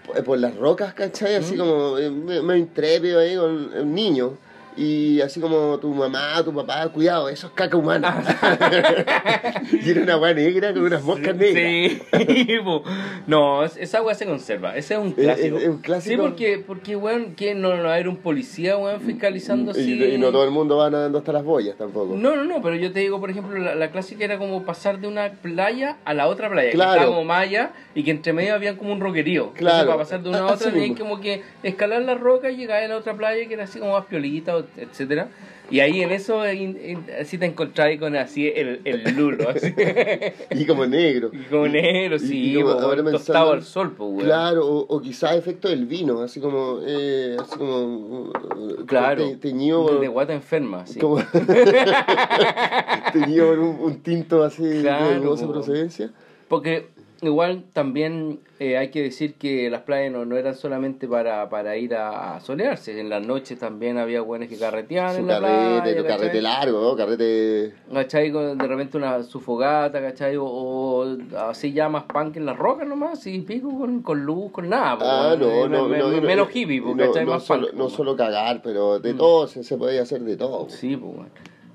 por- 0.06 0.24
por 0.24 0.38
las 0.40 0.56
rocas, 0.56 0.94
¿cachai? 0.94 1.36
Así 1.36 1.56
como 1.56 1.98
eh, 1.98 2.10
me, 2.10 2.42
me 2.42 2.58
intrépido 2.58 3.20
ahí 3.20 3.36
con 3.36 3.74
un 3.74 3.94
niño. 3.96 4.38
Y 4.80 5.20
así 5.20 5.42
como 5.42 5.78
tu 5.80 5.94
mamá, 5.94 6.42
tu 6.44 6.54
papá, 6.54 6.88
cuidado, 6.90 7.28
eso 7.28 7.48
es 7.48 7.54
caca 7.54 7.76
humana. 7.76 8.24
y 9.72 9.90
era 9.90 10.02
una 10.04 10.14
agua 10.14 10.34
negra 10.34 10.74
con 10.74 10.84
unas 10.84 11.04
moscas 11.04 11.36
negras. 11.36 12.02
Sí, 12.14 12.48
no, 13.28 13.64
es- 13.66 13.76
esa 13.78 14.02
weá 14.02 14.16
se 14.16 14.26
conserva. 14.26 14.76
Ese 14.78 14.94
es 14.94 15.00
un 15.00 15.12
clásico. 15.12 15.58
es 15.58 15.68
un 15.68 15.78
clásico. 15.80 16.16
Sí, 16.16 16.18
porque, 16.30 16.64
porque 16.66 16.96
weón, 16.96 17.36
que 17.36 17.56
no, 17.56 17.76
no 17.76 17.84
va 17.84 17.90
a 17.92 17.94
haber 17.96 18.08
un 18.08 18.18
policía, 18.18 18.78
weón, 18.78 19.02
fiscalizando 19.02 19.72
así. 19.72 19.94
Y, 19.94 20.16
y 20.16 20.18
no 20.18 20.32
todo 20.32 20.44
el 20.46 20.52
mundo 20.52 20.78
va 20.78 20.90
nadando 20.90 21.18
hasta 21.18 21.34
las 21.34 21.44
boyas 21.44 21.76
tampoco. 21.78 22.16
No, 22.16 22.36
no, 22.36 22.44
no, 22.46 22.62
pero 22.62 22.76
yo 22.76 22.92
te 22.92 23.00
digo, 23.02 23.20
por 23.20 23.30
ejemplo, 23.30 23.58
la, 23.60 23.76
la 23.76 23.92
clásica 23.92 24.24
era 24.24 24.38
como 24.38 24.64
pasar 24.64 25.00
de 25.00 25.08
una 25.08 25.30
playa 25.32 25.98
a 26.06 26.14
la 26.14 26.28
otra 26.28 26.50
playa, 26.50 26.72
Claro. 26.72 26.92
que 26.92 26.98
estaba 27.00 27.14
como 27.16 27.26
malla 27.26 27.72
y 27.96 28.04
que 28.04 28.12
entre 28.12 28.34
medio 28.34 28.56
había 28.56 28.78
como 28.78 28.94
un 28.94 29.00
roquerío. 29.02 29.44
Entonces, 29.44 29.60
Claro. 29.60 29.88
para 29.88 30.00
pasar 30.00 30.22
de 30.24 30.30
una 30.30 30.40
a 30.40 30.46
Así 30.46 30.54
otra 30.64 30.72
tenías 30.72 30.98
como 30.98 31.20
que 31.20 31.44
escalar 31.64 32.02
la 32.04 32.16
roca 32.16 32.50
y 32.50 32.56
llegar 32.58 32.82
a 32.84 32.88
la 32.88 32.98
otra 32.98 33.14
playa 33.16 33.48
que 33.48 33.54
era 33.54 33.64
así 33.66 33.80
como 33.80 33.94
más 33.94 34.06
piolita, 34.06 34.56
o- 34.56 34.64
etcétera. 34.78 35.28
Y 35.72 35.82
ahí 35.82 36.02
en 36.02 36.10
eso, 36.10 36.42
así 36.42 37.38
te 37.38 37.46
encontrabas 37.46 37.98
con 38.00 38.16
así 38.16 38.48
el, 38.48 38.82
el 38.86 39.16
lulo, 39.16 39.50
así. 39.50 39.72
Y 40.52 40.66
como 40.66 40.88
negro. 40.88 41.30
y 41.32 41.44
como 41.44 41.68
negro, 41.68 42.16
Y- 42.16 42.20
sí, 42.20 42.52
y 42.52 42.56
como 42.62 42.74
po, 42.76 42.80
ahora 42.82 43.04
tostado 43.12 43.52
al 43.54 43.62
sol, 43.64 43.94
pues. 43.96 44.24
Claro, 44.26 44.66
o, 44.66 44.80
o 44.80 45.00
quizás 45.00 45.36
efecto 45.36 45.70
del 45.70 45.86
vino, 45.86 46.22
así 46.22 46.40
como, 46.40 46.80
eh, 46.88 47.38
así 47.40 47.56
como 47.56 47.84
uh, 47.84 48.86
Claro, 48.88 49.24
te- 49.30 49.36
teñido 49.38 50.00
de, 50.00 50.08
guata 50.08 50.34
enferma, 50.34 50.88
sí. 50.88 51.00
como- 51.00 51.22
teñido 53.14 53.52
un, 53.54 53.80
un 53.80 54.00
tinto 54.02 54.44
así 54.44 54.64
Claro, 54.82 55.10
de 55.10 55.16
dudosa 55.20 55.48
procedencia. 55.48 56.10
Porque 56.48 56.88
igual 57.22 57.64
también 57.74 58.40
eh, 58.60 58.78
hay 58.78 58.90
que 58.90 59.02
decir 59.04 59.36
que 59.36 59.70
las 59.70 59.82
playas 59.82 60.12
no, 60.12 60.26
no 60.26 60.38
eran 60.38 60.56
solamente 60.56 61.08
para, 61.08 61.50
para 61.50 61.76
ir 61.78 61.96
a, 61.96 62.36
a 62.36 62.40
solearse. 62.42 63.00
En 63.00 63.10
las 63.10 63.26
noches 63.26 63.58
también 63.60 63.98
había 63.98 64.22
buenos 64.22 64.48
que 64.50 64.58
carreteaban 64.58 65.16
Su 65.16 65.22
en 65.22 65.28
la 65.28 65.40
carrete, 65.40 65.94
playa. 66.02 66.08
carrete 66.08 66.42
largo, 66.42 66.82
¿no? 66.82 66.96
Carrete... 66.96 67.74
¿Cachai? 67.94 68.32
De 68.32 68.68
repente 68.68 68.98
una 68.98 69.24
su 69.24 69.40
fogata, 69.40 70.02
¿cachai? 70.02 70.36
O, 70.38 70.44
o 70.46 71.18
así 71.50 71.72
ya 71.74 71.90
más 71.90 72.04
punk 72.04 72.38
en 72.38 72.46
las 72.46 72.58
rocas 72.58 72.88
nomás, 72.88 73.26
y 73.28 73.40
pico 73.42 73.78
con, 73.78 74.02
con 74.02 74.24
luz, 74.26 74.52
con 74.52 74.70
nada. 74.70 74.98
Ah, 75.02 75.36
no, 75.40 75.68
no, 75.68 75.88
Me- 75.88 75.98
no, 75.98 76.08
me- 76.10 76.18
no, 76.20 76.22
Menos 76.28 76.48
no, 76.48 76.54
hippie, 76.60 76.82
po, 76.82 76.96
no, 76.96 77.08
¿cachai? 77.08 77.26
no 77.26 77.32
más 77.32 77.44
solo, 77.44 77.68
punk, 77.68 77.78
no 77.78 77.90
solo 77.90 78.16
cagar, 78.16 78.62
pero 78.64 79.00
de 79.00 79.14
Mm. 79.14 79.18
todo 79.18 79.48
se, 79.48 79.64
se 79.64 79.78
podía 79.78 80.02
hacer 80.04 80.22
de 80.22 80.38
todo. 80.38 80.70
Sí, 80.70 80.96
pues, 80.98 81.28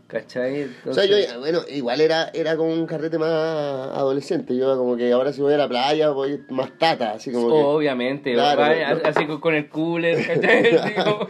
¿cachai? 0.07 0.69
O 0.87 0.93
sea, 0.93 1.05
yo, 1.07 1.17
bueno, 1.41 1.61
igual 1.69 2.01
era, 2.01 2.31
era 2.35 2.57
como 2.57 2.73
un 2.73 2.87
carrete 2.87 3.19
más 3.19 3.29
adolescente. 3.31 4.57
Yo 4.57 4.77
como 4.77 4.97
que 4.97 5.11
ahora 5.13 5.33
si 5.33 5.41
voy 5.41 5.55
a 5.55 5.57
la 5.59 5.69
playa 5.69 6.11
voy 6.11 6.41
más 6.51 6.77
tata, 6.79 7.13
así 7.13 7.33
como 7.33 7.49
que... 7.49 7.55
Obviamente, 7.55 8.33
Claro, 8.35 8.61
vaya, 8.61 8.95
no- 8.95 9.01
así 9.05 9.27
con, 9.27 9.55
el 9.55 9.69
cooler, 9.69 10.27
¿cachai? 10.27 10.75
Así 10.77 10.95
como- 10.95 11.29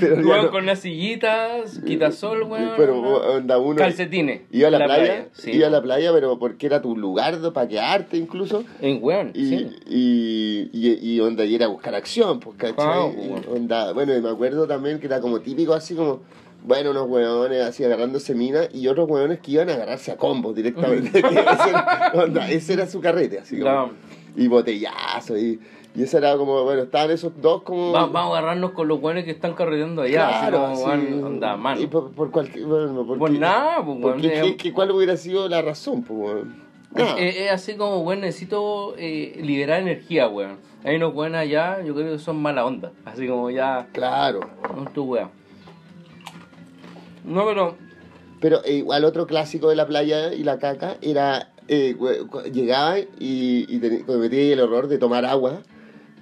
Pero 0.00 0.16
ya 0.16 0.22
Weón, 0.28 0.44
no- 0.46 0.50
con 0.50 0.66
las 0.66 0.80
sillitas, 0.80 1.78
quitasol, 1.84 2.42
weón. 2.44 2.72
Pero 2.76 2.98
una- 3.00 3.10
onda 3.36 3.58
uno... 3.58 3.76
calcetines. 3.76 4.42
Iba 4.50 4.68
a 4.68 4.70
la, 4.70 4.84
playa, 4.84 5.28
sí. 5.32 5.52
iba 5.52 5.66
a 5.66 5.70
la 5.70 5.82
playa, 5.82 6.12
pero 6.12 6.38
porque 6.38 6.66
era 6.66 6.80
tu 6.80 6.96
lugar 6.96 7.38
para 7.52 7.68
quedarte 7.68 8.16
incluso. 8.16 8.64
En 8.80 8.98
weón, 9.02 9.32
Y, 9.34 9.48
sí. 9.48 9.70
y, 9.86 10.70
y, 10.72 11.14
y 11.14 11.20
onda, 11.20 11.44
y 11.44 11.54
era 11.54 11.66
buscar 11.66 11.94
acción, 11.94 12.40
pues, 12.40 12.56
¿cachai? 12.56 13.10
Y 13.10 13.32
onda, 13.54 13.92
bueno, 13.92 14.16
y 14.16 14.20
me 14.20 14.30
acuerdo 14.30 14.66
también 14.66 14.98
que 15.00 15.06
era 15.06 15.20
como 15.20 15.40
típico 15.40 15.74
así 15.74 15.94
como, 15.94 16.20
bueno, 16.64 16.90
unos 16.90 17.08
hueones 17.08 17.62
así 17.62 17.84
agarrándose 17.84 18.34
mina 18.34 18.62
y 18.72 18.86
otros 18.88 19.08
hueones 19.08 19.40
que 19.40 19.52
iban 19.52 19.70
a 19.70 19.74
agarrarse 19.74 20.12
a 20.12 20.16
combos 20.16 20.54
directamente. 20.54 21.18
ese, 21.18 21.28
era, 21.70 22.12
onda, 22.14 22.50
ese 22.50 22.72
era 22.74 22.86
su 22.86 23.00
carrete, 23.00 23.38
así 23.38 23.56
como. 23.58 23.70
Claro. 23.70 23.90
Y 24.36 24.46
botellazo, 24.46 25.36
y, 25.36 25.58
y 25.96 26.02
eso 26.04 26.18
era 26.18 26.36
como, 26.36 26.62
bueno, 26.62 26.82
estaban 26.82 27.10
esos 27.10 27.32
dos 27.42 27.62
como... 27.62 27.90
Va- 27.92 28.06
vamos 28.06 28.34
a 28.34 28.38
agarrarnos 28.38 28.70
con 28.72 28.86
los 28.86 29.00
weones 29.00 29.24
que 29.24 29.32
están 29.32 29.54
carreteando 29.54 30.02
allá. 30.02 30.28
Claro, 30.48 30.66
así 30.66 30.82
como, 30.84 31.26
onda, 31.26 31.56
mano. 31.56 31.80
Y 31.80 31.86
por, 31.88 32.12
por 32.12 32.30
cualquier... 32.30 32.64
Bueno, 32.64 33.04
porque, 33.06 33.18
Por 33.18 33.30
nada, 33.32 33.84
pues, 33.84 33.98
porque 34.00 34.28
weón, 34.28 34.42
¿qué- 34.50 34.56
qué- 34.56 34.72
¿Cuál 34.72 34.92
hubiera 34.92 35.16
sido 35.16 35.48
la 35.48 35.62
razón, 35.62 36.02
pues, 36.04 36.44
es 37.18 37.50
así 37.50 37.74
como, 37.74 37.98
weón, 38.02 38.20
necesito 38.20 38.94
eh, 38.98 39.38
liberar 39.42 39.80
energía, 39.80 40.28
weón. 40.28 40.58
Hay 40.84 40.96
unos 40.96 41.12
weones 41.14 41.40
allá, 41.40 41.82
yo 41.82 41.94
creo 41.94 42.12
que 42.12 42.18
son 42.18 42.40
mala 42.40 42.64
onda. 42.64 42.92
Así 43.04 43.26
como 43.26 43.50
ya, 43.50 43.88
Claro. 43.92 44.40
no 44.76 44.84
tu 44.92 45.04
weón. 45.04 45.30
No, 47.24 47.44
pero 47.46 47.76
Pero 48.40 48.64
eh, 48.64 48.74
igual 48.74 49.04
otro 49.04 49.26
clásico 49.26 49.68
de 49.68 49.76
la 49.76 49.86
playa 49.86 50.32
y 50.32 50.42
la 50.44 50.58
caca 50.58 50.96
era 51.02 51.50
eh, 51.68 51.94
llegaba 52.52 52.98
y, 52.98 53.06
y 53.20 54.02
cometía 54.06 54.52
el 54.54 54.60
horror 54.60 54.88
de 54.88 54.98
tomar 54.98 55.24
agua 55.24 55.60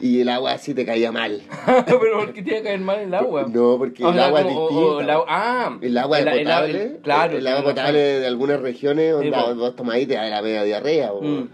y 0.01 0.20
el 0.20 0.28
agua 0.28 0.53
así 0.53 0.74
te 0.74 0.84
caía 0.86 1.11
mal. 1.11 1.40
pero 1.86 2.18
¿por 2.20 2.32
qué 2.32 2.42
tiene 2.42 2.59
que 2.59 2.64
caer 2.64 2.80
mal 2.80 2.99
el 3.01 3.14
agua? 3.14 3.46
No, 3.49 3.78
porque 3.78 4.05
O 4.05 4.09
el 4.11 4.14
sea, 4.14 4.26
agua 4.26 4.40
es 4.40 4.46
como- 4.46 4.61
distinta. 4.68 4.86
o 4.94 5.01
el 5.01 5.11
agua- 5.11 5.26
ah, 5.28 5.78
El 5.80 5.99
agua 5.99 6.18
el- 6.20 6.28
el- 6.28 6.38
potable, 6.44 6.82
el- 6.82 6.96
claro, 6.99 7.38
el 7.38 7.46
agua 7.46 7.64
potable 7.64 7.99
de 7.99 8.26
algunas 8.26 8.61
regiones, 8.61 9.14
onda, 9.14 9.44
po. 9.46 9.55
vos 9.55 9.74
tomás 9.76 9.99
y 9.99 10.07
te 10.07 10.14
da 10.14 10.28
la 10.28 10.42
media 10.42 10.62
diarrea, 10.64 11.12
Mm. 11.12 11.49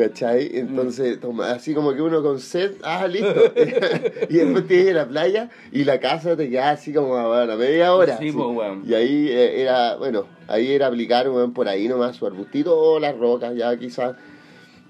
¿Cachai? 0.00 0.50
Entonces, 0.54 1.20
toma- 1.20 1.50
así 1.52 1.74
como 1.74 1.94
que 1.94 2.02
uno 2.02 2.22
con 2.22 2.40
sed, 2.40 2.72
ah, 2.82 3.06
listo. 3.06 3.52
y 4.28 4.34
después 4.34 4.66
te 4.66 4.74
ibas 4.76 4.90
a 4.90 4.94
la 4.94 5.08
playa 5.08 5.50
y 5.72 5.84
la 5.84 6.00
casa 6.00 6.36
te 6.36 6.48
quedaba 6.48 6.70
así 6.70 6.92
como 6.92 7.16
a 7.16 7.44
la 7.46 7.56
media 7.56 7.94
hora. 7.94 8.16
Sí, 8.18 8.32
po, 8.32 8.48
weón. 8.48 8.82
Y 8.86 8.94
ahí 8.94 9.28
eh, 9.28 9.62
era, 9.62 9.96
bueno, 9.96 10.26
ahí 10.48 10.72
era 10.72 10.86
aplicar, 10.86 11.28
weón, 11.28 11.52
por 11.52 11.68
ahí 11.68 11.88
nomás 11.88 12.16
su 12.16 12.26
arbustito 12.26 12.76
o 12.78 12.98
las 12.98 13.16
rocas, 13.16 13.54
ya 13.54 13.76
quizás. 13.78 14.16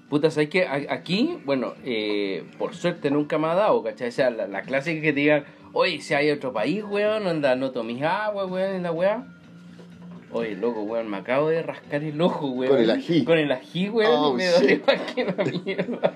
Puta, 0.09 0.29
¿sabes 0.29 0.49
que 0.49 0.67
Aquí, 0.67 1.39
bueno, 1.45 1.73
eh, 1.85 2.43
por 2.57 2.75
suerte 2.75 3.09
nunca 3.11 3.37
me 3.37 3.47
ha 3.47 3.55
dado, 3.55 3.81
¿cachai? 3.83 4.09
O 4.09 4.11
sea, 4.11 4.29
la, 4.29 4.47
la 4.47 4.61
clásica 4.63 5.01
que 5.01 5.13
te 5.13 5.19
digan, 5.21 5.45
oye, 5.73 6.01
si 6.01 6.13
hay 6.13 6.31
otro 6.31 6.51
país, 6.51 6.83
weón, 6.83 7.27
anda, 7.27 7.55
no 7.55 7.71
tomes 7.71 8.01
agua, 8.03 8.45
weón, 8.45 8.75
en 8.75 8.83
la 8.83 8.91
weá. 8.91 9.25
Oye, 10.33 10.55
loco, 10.55 10.81
weón, 10.83 11.09
me 11.09 11.17
acabo 11.17 11.49
de 11.49 11.61
rascar 11.61 12.03
el 12.03 12.19
ojo, 12.21 12.47
weón. 12.47 12.71
Con 12.73 12.81
el 12.81 12.91
ají. 12.91 13.23
Con 13.25 13.37
el 13.37 13.51
ají, 13.51 13.89
weón, 13.89 14.11
Oh, 14.15 14.33
me 14.33 14.47
dolió 14.47 14.79
más 14.87 15.01
que 15.13 15.25
la 15.25 15.43
mierda. 15.43 16.13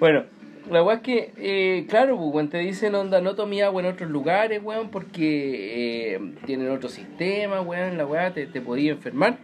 bueno, 0.00 0.24
la 0.70 0.82
weá 0.82 0.96
es 0.96 1.02
que, 1.02 1.32
eh, 1.36 1.86
claro, 1.88 2.16
pues, 2.16 2.30
weón, 2.34 2.48
te 2.48 2.58
dicen, 2.58 2.94
onda, 2.94 3.20
no 3.20 3.34
tomé 3.34 3.62
agua 3.62 3.82
en 3.82 3.88
otros 3.88 4.10
lugares, 4.10 4.60
weón, 4.62 4.88
porque 4.90 6.14
eh, 6.14 6.20
tienen 6.46 6.70
otro 6.70 6.88
sistema, 6.88 7.60
weón, 7.60 7.96
la 7.98 8.06
weá, 8.06 8.32
te, 8.32 8.46
te 8.46 8.60
podía 8.60 8.92
enfermar. 8.92 9.36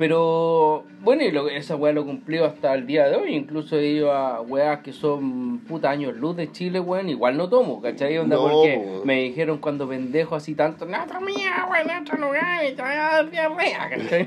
Pero, 0.00 0.84
bueno, 1.02 1.22
y 1.24 1.30
lo, 1.30 1.46
esa 1.50 1.76
weá 1.76 1.92
lo 1.92 2.06
cumplió 2.06 2.46
hasta 2.46 2.72
el 2.74 2.86
día 2.86 3.06
de 3.06 3.16
hoy. 3.16 3.36
Incluso 3.36 3.76
he 3.76 3.86
ido 3.86 4.12
a 4.12 4.40
weas 4.40 4.80
que 4.80 4.94
son 4.94 5.58
puta 5.68 5.90
años 5.90 6.16
luz 6.16 6.36
de 6.38 6.50
Chile, 6.50 6.80
weón. 6.80 7.10
Igual 7.10 7.36
no 7.36 7.50
tomo, 7.50 7.82
¿cachai? 7.82 8.16
Onda, 8.16 8.36
No, 8.36 8.42
porque 8.44 8.78
weón. 8.82 9.06
me 9.06 9.22
dijeron 9.24 9.58
cuando 9.58 9.86
pendejo 9.86 10.34
así 10.36 10.54
tanto, 10.54 10.86
no 10.86 10.96
tomé 11.06 11.46
agua 11.46 11.82
en 11.82 11.90
otro 12.02 12.16
lugar 12.16 12.64
y 12.64 12.72
te 12.74 12.80
voy 12.80 12.90
a 12.92 12.94
dar 12.96 13.30
diarrea, 13.30 13.90
¿cachai? 13.90 14.26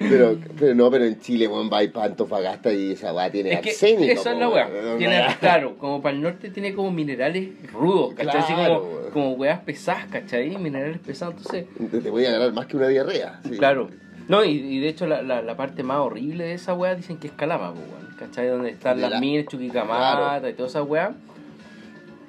Pero, 0.00 0.36
pero 0.58 0.74
no, 0.74 0.90
pero 0.90 1.04
en 1.04 1.20
Chile, 1.20 1.46
weón, 1.46 1.70
va 1.72 1.84
y 1.84 1.88
pa' 1.88 2.02
Antofagasta 2.04 2.72
y 2.72 2.90
esa 2.92 3.14
weá 3.14 3.30
tiene 3.30 3.52
Es 3.52 3.60
que 3.60 3.70
arsénico. 3.70 4.12
esa 4.12 4.32
es 4.32 4.38
la 4.40 4.48
weá. 4.48 4.66
weón. 4.66 4.98
Tiene, 4.98 5.22
claro, 5.40 5.78
como 5.78 6.02
para 6.02 6.16
el 6.16 6.22
norte 6.22 6.50
tiene 6.50 6.74
como 6.74 6.90
minerales 6.90 7.50
rudos, 7.72 8.14
¿cachai? 8.14 8.40
Así 8.40 8.52
Claro, 8.52 8.80
como, 8.80 8.92
weón. 8.96 9.10
como 9.12 9.32
weas 9.34 9.60
pesadas, 9.60 10.06
¿cachai? 10.10 10.56
Minerales 10.58 10.98
pesados, 10.98 11.36
entonces... 11.36 11.66
Te, 11.92 12.00
te 12.00 12.10
voy 12.10 12.24
a 12.24 12.32
ganar 12.32 12.52
más 12.52 12.66
que 12.66 12.76
una 12.76 12.88
diarrea. 12.88 13.38
sí. 13.48 13.56
Claro. 13.56 13.88
No, 14.28 14.44
y, 14.44 14.50
y 14.50 14.80
de 14.80 14.88
hecho 14.88 15.06
la, 15.06 15.22
la, 15.22 15.40
la 15.42 15.56
parte 15.56 15.82
más 15.82 15.98
horrible 15.98 16.44
de 16.44 16.54
esa 16.54 16.74
weá 16.74 16.94
dicen 16.94 17.16
que 17.18 17.28
es 17.28 17.32
Calama, 17.32 17.72
pues, 17.72 17.84
weón. 17.90 18.08
¿Cachai? 18.18 18.48
Donde 18.48 18.70
están 18.70 18.96
De 18.96 19.02
las 19.02 19.10
la- 19.12 19.20
minas, 19.20 19.46
Chuquicamata 19.46 20.16
Claro. 20.16 20.48
y 20.48 20.52
toda 20.54 20.68
esa 20.68 20.82
weá. 20.82 21.12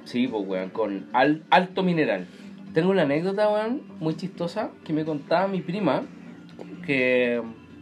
Sí, 0.06 0.28
pues, 0.28 0.47
weón, 0.47 0.70
con 0.70 1.08
al- 1.14 1.43
alto 1.50 1.84
mineral. 1.84 2.26
Tengo 2.74 2.91
una 2.91 3.02
anécdota, 3.04 3.50
weón, 3.50 3.82
muy 4.00 4.16
chistosa 4.16 4.70
que 4.86 4.93
me 4.93 5.04
contaba 5.04 5.47
mi 5.47 5.62
prima, 5.62 6.04
que, 6.86 7.41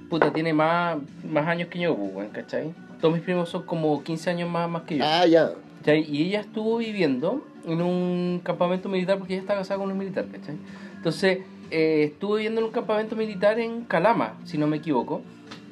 puta, 0.10 0.32
tiene 0.34 0.54
más, 0.54 0.98
más 1.30 1.48
años 1.48 1.68
que 1.70 1.80
yo, 1.80 1.96
pues, 1.96 2.12
weón, 2.14 2.30
¿cachai? 2.30 2.74
Todos 3.02 3.14
mis 3.14 3.24
primos 3.24 3.50
son 3.50 3.64
como 3.64 4.04
15 4.04 4.30
años 4.32 4.50
más, 4.50 4.70
más 4.70 4.84
que 4.84 4.98
yo. 4.98 5.04
Ah, 5.06 5.26
ya. 5.28 5.52
¿cachai? 5.80 6.06
Y 6.10 6.24
ella 6.24 6.40
estuvo 6.42 6.78
viviendo 6.78 7.46
en 7.66 7.82
un 7.82 8.42
campamento 8.44 8.90
militar 8.90 9.18
porque 9.20 9.34
ella 9.34 9.42
está 9.42 9.56
casada 9.56 9.80
con 9.80 9.92
un 9.92 9.98
militar, 9.98 10.26
¿cachai? 10.32 10.56
Entonces, 10.96 11.40
eh, 11.72 12.04
estuvo 12.14 12.36
viviendo 12.36 12.62
en 12.62 12.68
un 12.68 12.72
campamento 12.74 13.16
militar 13.16 13.60
en 13.60 13.82
Calama, 13.86 14.38
si 14.46 14.58
no 14.58 14.68
me 14.68 14.78
equivoco. 14.78 15.22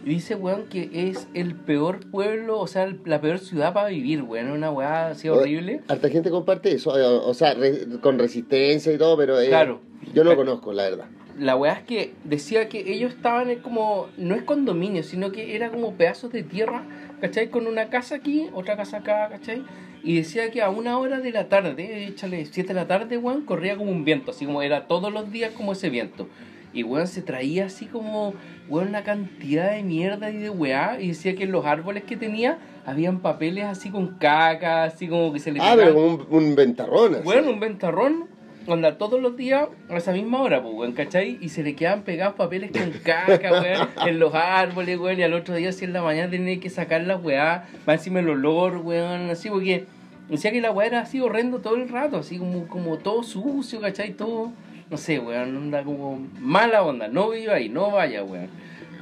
Y 0.06 0.10
dice, 0.10 0.36
weón, 0.36 0.66
que 0.70 0.90
es 1.10 1.28
el 1.34 1.56
peor 1.56 2.00
pueblo, 2.12 2.60
o 2.60 2.68
sea, 2.68 2.84
el- 2.84 3.00
la 3.06 3.20
peor 3.22 3.40
ciudad 3.40 3.74
para 3.74 3.88
vivir, 3.90 4.22
weón. 4.22 4.52
Una 4.52 4.70
weá 4.70 5.08
así 5.08 5.28
horrible. 5.30 5.82
Harta 5.88 6.10
gente 6.10 6.30
comparte 6.30 6.72
eso, 6.74 6.96
eh, 6.98 7.04
o 7.04 7.34
sea, 7.34 7.56
re- 7.56 7.88
con 8.02 8.20
resistencia 8.20 8.94
y 8.94 8.98
todo, 9.00 9.18
pero 9.18 9.40
eh, 9.42 9.48
Claro. 9.48 9.82
yo 10.14 10.24
no 10.24 10.30
lo 10.32 10.36
conozco, 10.36 10.74
la 10.74 10.84
verdad. 10.84 11.06
La 11.40 11.56
weá 11.58 11.74
es 11.74 11.84
que 11.84 12.14
decía 12.24 12.70
que 12.70 12.94
ellos 12.94 13.14
estaban 13.14 13.50
en 13.50 13.60
como, 13.60 14.08
no 14.18 14.36
es 14.36 14.44
condominio, 14.44 15.02
sino 15.04 15.32
que 15.32 15.56
era 15.56 15.70
como 15.72 15.94
pedazos 15.96 16.32
de 16.32 16.44
tierra, 16.44 16.84
¿cachai? 17.20 17.50
Con 17.50 17.66
una 17.68 17.90
casa 17.90 18.16
aquí, 18.16 18.48
otra 18.54 18.78
casa 18.78 18.98
acá, 18.98 19.28
¿cachai? 19.30 19.64
Y 20.06 20.18
decía 20.18 20.52
que 20.52 20.62
a 20.62 20.70
una 20.70 21.00
hora 21.00 21.20
de 21.20 21.32
la 21.32 21.50
tarde, 21.50 22.06
échale 22.06 22.46
7 22.46 22.68
de 22.70 22.74
la 22.76 22.88
tarde, 22.88 23.18
weón, 23.18 23.42
corría 23.44 23.76
como 23.76 23.92
un 23.92 24.06
viento, 24.06 24.32
así 24.32 24.46
como 24.46 24.62
era 24.62 24.86
todos 24.88 25.12
los 25.12 25.32
días 25.32 25.52
como 25.52 25.72
ese 25.74 25.90
viento. 25.90 26.30
Y 26.74 26.84
weón 26.84 27.08
se 27.08 27.22
traía 27.24 27.66
así 27.66 27.86
como, 27.88 28.36
weón, 28.70 28.90
una 28.90 29.04
cantidad 29.04 29.72
de 29.72 29.82
mierda 29.82 30.30
y 30.30 30.38
de 30.38 30.50
weá. 30.52 31.00
Y 31.02 31.08
decía 31.08 31.36
que 31.36 31.46
en 31.46 31.52
los 31.52 31.66
árboles 31.66 32.04
que 32.04 32.18
tenía 32.18 32.60
habían 32.86 33.20
papeles 33.22 33.64
así 33.66 33.90
con 33.90 34.20
caca, 34.20 34.84
así 34.84 35.08
como 35.08 35.34
que 35.34 35.40
se 35.40 35.52
le 35.52 35.60
Ah, 35.60 35.74
pero 35.76 35.96
como 35.96 36.06
un, 36.06 36.28
un 36.30 36.56
ventarrón. 36.56 37.16
así. 37.16 37.24
bueno, 37.24 37.50
un 37.50 37.60
ventarrón, 37.60 38.26
onda 38.68 38.98
todos 39.00 39.20
los 39.22 39.36
días 39.38 39.68
a 39.90 39.98
esa 39.98 40.12
misma 40.12 40.42
hora, 40.42 40.62
pues, 40.62 40.76
weón, 40.76 40.92
¿cachai? 40.92 41.38
Y 41.42 41.50
se 41.50 41.64
le 41.64 41.76
quedaban 41.76 42.04
pegados 42.04 42.36
papeles 42.36 42.72
con 42.72 42.92
caca, 43.04 43.52
weón, 43.54 43.90
en 44.06 44.20
los 44.20 44.36
árboles, 44.36 45.00
weón, 45.00 45.18
y 45.20 45.24
al 45.24 45.34
otro 45.34 45.56
día, 45.56 45.70
así 45.70 45.86
en 45.86 45.94
la 45.94 46.04
mañana, 46.04 46.30
tenía 46.30 46.60
que 46.60 46.70
sacar 46.70 47.02
la 47.02 47.16
weá, 47.18 47.68
más 47.88 47.98
encima 48.00 48.20
el 48.20 48.30
olor, 48.30 48.78
weón, 48.78 49.30
así, 49.32 49.50
porque 49.50 49.86
decía 50.30 50.52
que 50.52 50.62
la 50.62 50.72
weá 50.72 50.88
era 50.88 51.00
así 51.02 51.20
horrendo 51.22 51.60
todo 51.60 51.76
el 51.76 51.90
rato, 51.90 52.18
así 52.18 52.38
como, 52.38 52.68
como 52.68 52.98
todo 52.98 53.24
sucio, 53.24 53.80
¿cachai? 53.82 54.14
Todo, 54.14 54.52
no 54.90 54.98
sé, 54.98 55.20
weón, 55.20 55.56
onda 55.56 55.84
como 55.84 56.20
mala 56.40 56.84
onda, 56.84 57.08
no 57.08 57.30
viva 57.30 57.56
ahí, 57.56 57.70
no 57.70 57.92
vaya, 57.92 58.24
weón, 58.24 58.48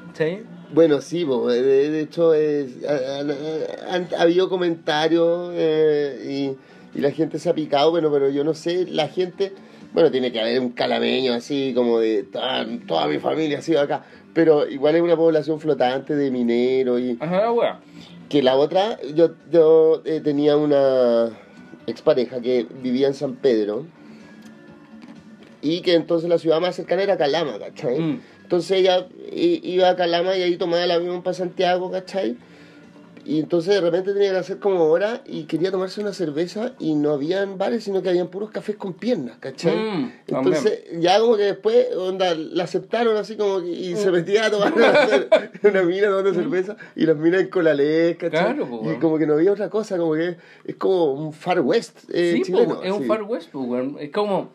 ¿cachai? 0.07 0.41
Bueno, 0.74 1.01
sí, 1.01 1.24
po, 1.24 1.47
de, 1.49 2.01
hecho 2.01 2.34
es, 2.34 2.84
ha, 2.88 2.93
ha- 2.93 3.93
han- 3.95 4.07
ha 4.17 4.21
habido 4.24 4.49
comentarios 4.49 5.51
eh, 5.55 6.55
y, 6.95 6.97
y 6.97 7.01
la 7.01 7.11
gente 7.11 7.38
se 7.39 7.49
ha 7.49 7.53
picado, 7.53 7.91
bueno, 7.91 8.11
pero 8.11 8.30
yo 8.30 8.43
no 8.43 8.53
sé, 8.55 8.88
la 8.89 9.07
gente, 9.07 9.53
bueno, 9.93 10.09
tiene 10.09 10.32
que 10.32 10.39
haber 10.39 10.59
un 10.59 10.69
calameño 10.71 11.34
así 11.34 11.74
como 11.76 11.99
de 11.99 12.24
toda, 12.24 12.65
toda 12.88 13.07
mi 13.07 13.19
familia 13.19 13.59
ha 13.59 13.61
sido 13.61 13.82
acá, 13.82 14.03
pero 14.34 14.67
igual 14.67 14.95
es 14.95 15.03
una 15.03 15.15
población 15.15 15.59
flotante 15.59 16.15
de 16.15 16.32
mineros 16.32 16.99
y 16.99 17.17
Ajá, 17.19 17.51
weá. 17.51 17.80
Que 18.34 18.41
la 18.41 18.55
otra, 18.55 18.99
yo, 19.13 19.36
yo 19.51 20.01
eh, 20.05 20.19
tenía 20.19 20.57
una 20.57 21.38
expareja 21.86 22.41
que 22.41 22.65
vivía 22.81 23.05
en 23.05 23.13
San 23.13 23.36
Pedro 23.36 23.86
y 25.61 25.81
que 25.81 25.93
entonces 25.93 26.27
la 26.27 26.39
ciudad 26.39 26.59
más 26.59 26.75
cercana 26.75 27.03
era 27.03 27.15
Calama, 27.15 27.59
¿cachai? 27.59 27.99
Mm. 27.99 28.21
Entonces 28.41 28.71
ella 28.71 29.05
iba 29.31 29.88
a 29.88 29.95
Calama 29.95 30.36
y 30.36 30.41
ahí 30.41 30.57
tomaba 30.57 30.84
el 30.84 30.89
avión 30.89 31.21
para 31.21 31.36
Santiago, 31.36 31.91
¿cachai? 31.91 32.36
Y 33.26 33.39
entonces 33.39 33.76
de 33.76 33.82
repente 33.82 34.13
tenía 34.13 34.32
que 34.32 34.38
hacer 34.38 34.59
como 34.59 34.84
hora 34.86 35.21
y 35.26 35.43
quería 35.43 35.71
tomarse 35.71 36.01
una 36.01 36.13
cerveza 36.13 36.74
y 36.80 36.95
no 36.95 37.11
habían 37.11 37.57
bares, 37.57 37.84
sino 37.84 38.01
que 38.01 38.09
habían 38.09 38.28
puros 38.28 38.51
cafés 38.51 38.76
con 38.76 38.93
piernas, 38.93 39.38
¿cachai? 39.39 39.76
Mm, 39.76 40.11
entonces 40.28 40.84
ya 40.99 41.19
como 41.19 41.38
que 41.38 41.43
después 41.43 41.88
onda, 41.95 42.36
la 42.36 42.65
aceptaron 42.65 43.15
así 43.17 43.38
como 43.38 43.61
que, 43.61 43.69
y 43.69 43.95
se 43.95 44.11
metía 44.11 44.47
a 44.47 44.51
tomar 44.51 44.74
una, 45.63 45.84
mina 45.84 46.07
tomando 46.07 46.34
cerveza 46.34 46.76
y 46.95 47.05
las 47.05 47.15
minas 47.17 47.41
en 47.41 47.47
colalés, 47.49 48.17
¿cachai? 48.17 48.55
Claro, 48.55 48.82
y 48.84 48.99
como 48.99 49.17
que 49.17 49.26
no 49.26 49.34
había 49.34 49.51
otra 49.51 49.69
cosa, 49.69 49.97
como 49.97 50.13
que 50.13 50.38
es 50.65 50.76
como 50.76 51.13
un 51.13 51.34
Far 51.34 51.61
West 51.61 52.09
eh, 52.13 52.34
Sí, 52.36 52.41
chileno. 52.43 52.76
po, 52.76 52.84
es 52.84 52.91
un. 52.91 53.05
Far 53.05 53.24
West, 53.24 53.51
po. 53.51 53.99
Es 53.99 54.11
como, 54.11 54.49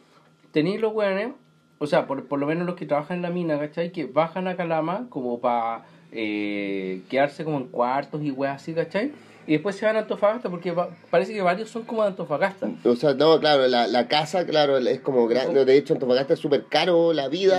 tenéis 0.52 0.80
los 0.80 0.94
weones, 0.94 1.32
o 1.78 1.86
sea, 1.86 2.06
por, 2.06 2.26
por 2.26 2.38
lo 2.38 2.46
menos 2.46 2.66
los 2.66 2.76
que 2.76 2.86
trabajan 2.86 3.16
en 3.18 3.22
la 3.22 3.30
mina, 3.30 3.58
¿cachai? 3.58 3.92
Que 3.92 4.06
bajan 4.06 4.48
a 4.48 4.56
Calama 4.56 5.06
como 5.08 5.40
para 5.40 5.84
quedarse 6.11 7.44
como 7.44 7.59
en 7.59 7.66
cuartos 7.68 8.22
y 8.22 8.30
weas 8.30 8.56
así, 8.62 8.72
¿cachai? 8.74 9.12
Y 9.46 9.52
después 9.52 9.76
se 9.76 9.86
van 9.86 9.96
a 9.96 10.00
Antofagasta 10.00 10.50
porque 10.50 10.72
va- 10.72 10.90
parece 11.11 11.32
que 11.32 11.40
varios 11.40 11.70
son 11.70 11.82
como 11.84 12.02
de 12.02 12.09
Antofagasta. 12.09 12.68
O 12.84 12.96
sea, 12.96 13.14
no, 13.14 13.40
claro, 13.40 13.66
la, 13.66 13.86
la 13.86 14.06
casa, 14.06 14.44
claro, 14.46 14.76
es 14.78 15.00
como 15.00 15.26
grande. 15.26 15.64
De 15.64 15.76
hecho, 15.76 15.94
Antofagasta 15.94 16.34
es 16.34 16.40
súper 16.40 16.64
caro 16.68 17.12
la 17.14 17.28
vida. 17.28 17.59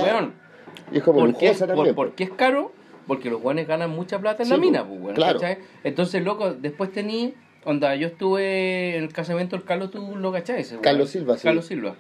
Y 0.91 0.97
es 0.97 1.03
como 1.03 1.19
¿por 1.21 1.35
qué, 1.37 1.51
por, 1.51 1.67
también. 1.67 1.95
por 1.95 2.11
qué 2.13 2.23
es 2.25 2.29
caro? 2.31 2.71
Porque 3.07 3.29
los 3.31 3.41
weones 3.43 3.67
ganan 3.67 3.89
mucha 3.89 4.19
plata 4.19 4.43
en 4.43 4.49
Sí, 4.49 4.51
la 4.55 4.59
mina, 4.59 4.87
pues, 4.87 5.01
weón, 5.01 5.15
claro. 5.15 5.39
¿cachai? 5.39 5.57
Entonces, 5.83 6.23
loco, 6.23 6.53
después 6.53 6.91
tení, 6.91 7.33
onda, 7.65 7.95
yo 7.95 8.05
estuve 8.07 8.95
en 8.97 9.03
el 9.05 9.11
casamiento 9.11 9.55
del 9.55 9.65
Carlos, 9.65 9.89
tú 9.89 10.15
lo 10.15 10.31
cachai, 10.31 10.61
ese 10.61 10.73
weón. 10.75 10.83
Carlos 10.83 11.09
Silva, 11.09 11.37
sí. 11.37 11.43
Carlos 11.43 11.65
Silva. 11.65 11.95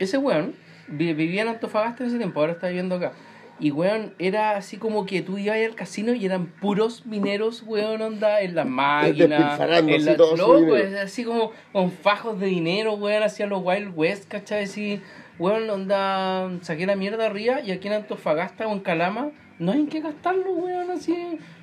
Ese 0.00 0.18
weón 0.18 0.54
vi- 0.88 1.12
vivía 1.14 1.42
en 1.42 1.48
Antofagasta 1.48 2.02
en 2.02 2.08
ese 2.08 2.18
tiempo, 2.18 2.40
ahora 2.40 2.52
está 2.54 2.66
viviendo 2.66 2.96
acá. 2.96 3.12
Y 3.60 3.70
weón, 3.72 4.14
era 4.18 4.56
así 4.56 4.76
como 4.76 5.04
que 5.04 5.20
tú 5.22 5.36
ibas 5.38 5.56
al 5.56 5.74
casino 5.74 6.12
y 6.14 6.24
eran 6.24 6.46
puros 6.46 7.06
mineros, 7.06 7.62
weón, 7.66 8.00
onda, 8.02 8.40
en 8.40 8.54
las 8.54 8.66
máquinas. 8.66 9.58
En 9.60 10.04
la- 10.04 10.16
loco, 10.36 10.74
así 11.02 11.24
como 11.24 11.50
con 11.72 11.90
fajos 11.90 12.38
de 12.38 12.46
dinero, 12.46 12.94
weón, 12.94 13.22
hacia 13.22 13.46
los 13.46 13.62
Wild 13.64 13.92
West, 13.96 14.28
¿cachai? 14.28 14.64
Así, 14.64 15.00
weón, 15.38 15.68
onda, 15.68 16.50
saqué 16.62 16.86
la 16.86 16.94
mierda 16.96 17.26
arriba 17.26 17.60
y 17.60 17.72
aquí 17.72 17.88
en 17.88 17.94
Antofagasta 17.94 18.66
o 18.68 18.72
en 18.72 18.80
Calama 18.80 19.30
no 19.58 19.72
hay 19.72 19.80
en 19.80 19.86
qué 19.88 20.00
gastarlo, 20.00 20.52
weón, 20.52 20.90
así. 20.92 21.16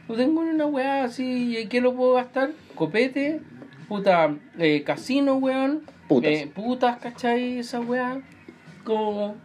No 0.10 0.16
tengo 0.16 0.44
ni 0.44 0.50
una 0.52 0.66
weá 0.68 1.04
así, 1.06 1.58
¿y 1.58 1.66
qué 1.68 1.80
lo 1.82 1.96
puedo 1.96 2.14
gastar? 2.16 2.52
Copete, 2.76 3.40
puta, 3.88 4.36
eh, 4.60 4.84
casino, 4.84 5.36
weón. 5.38 5.82
Putas. 6.08 6.30
Eh, 6.32 6.52
putas, 6.54 6.98
¿cachai? 7.00 7.58
Esa 7.60 7.80
weá. 7.80 8.22
Como, 8.84 9.36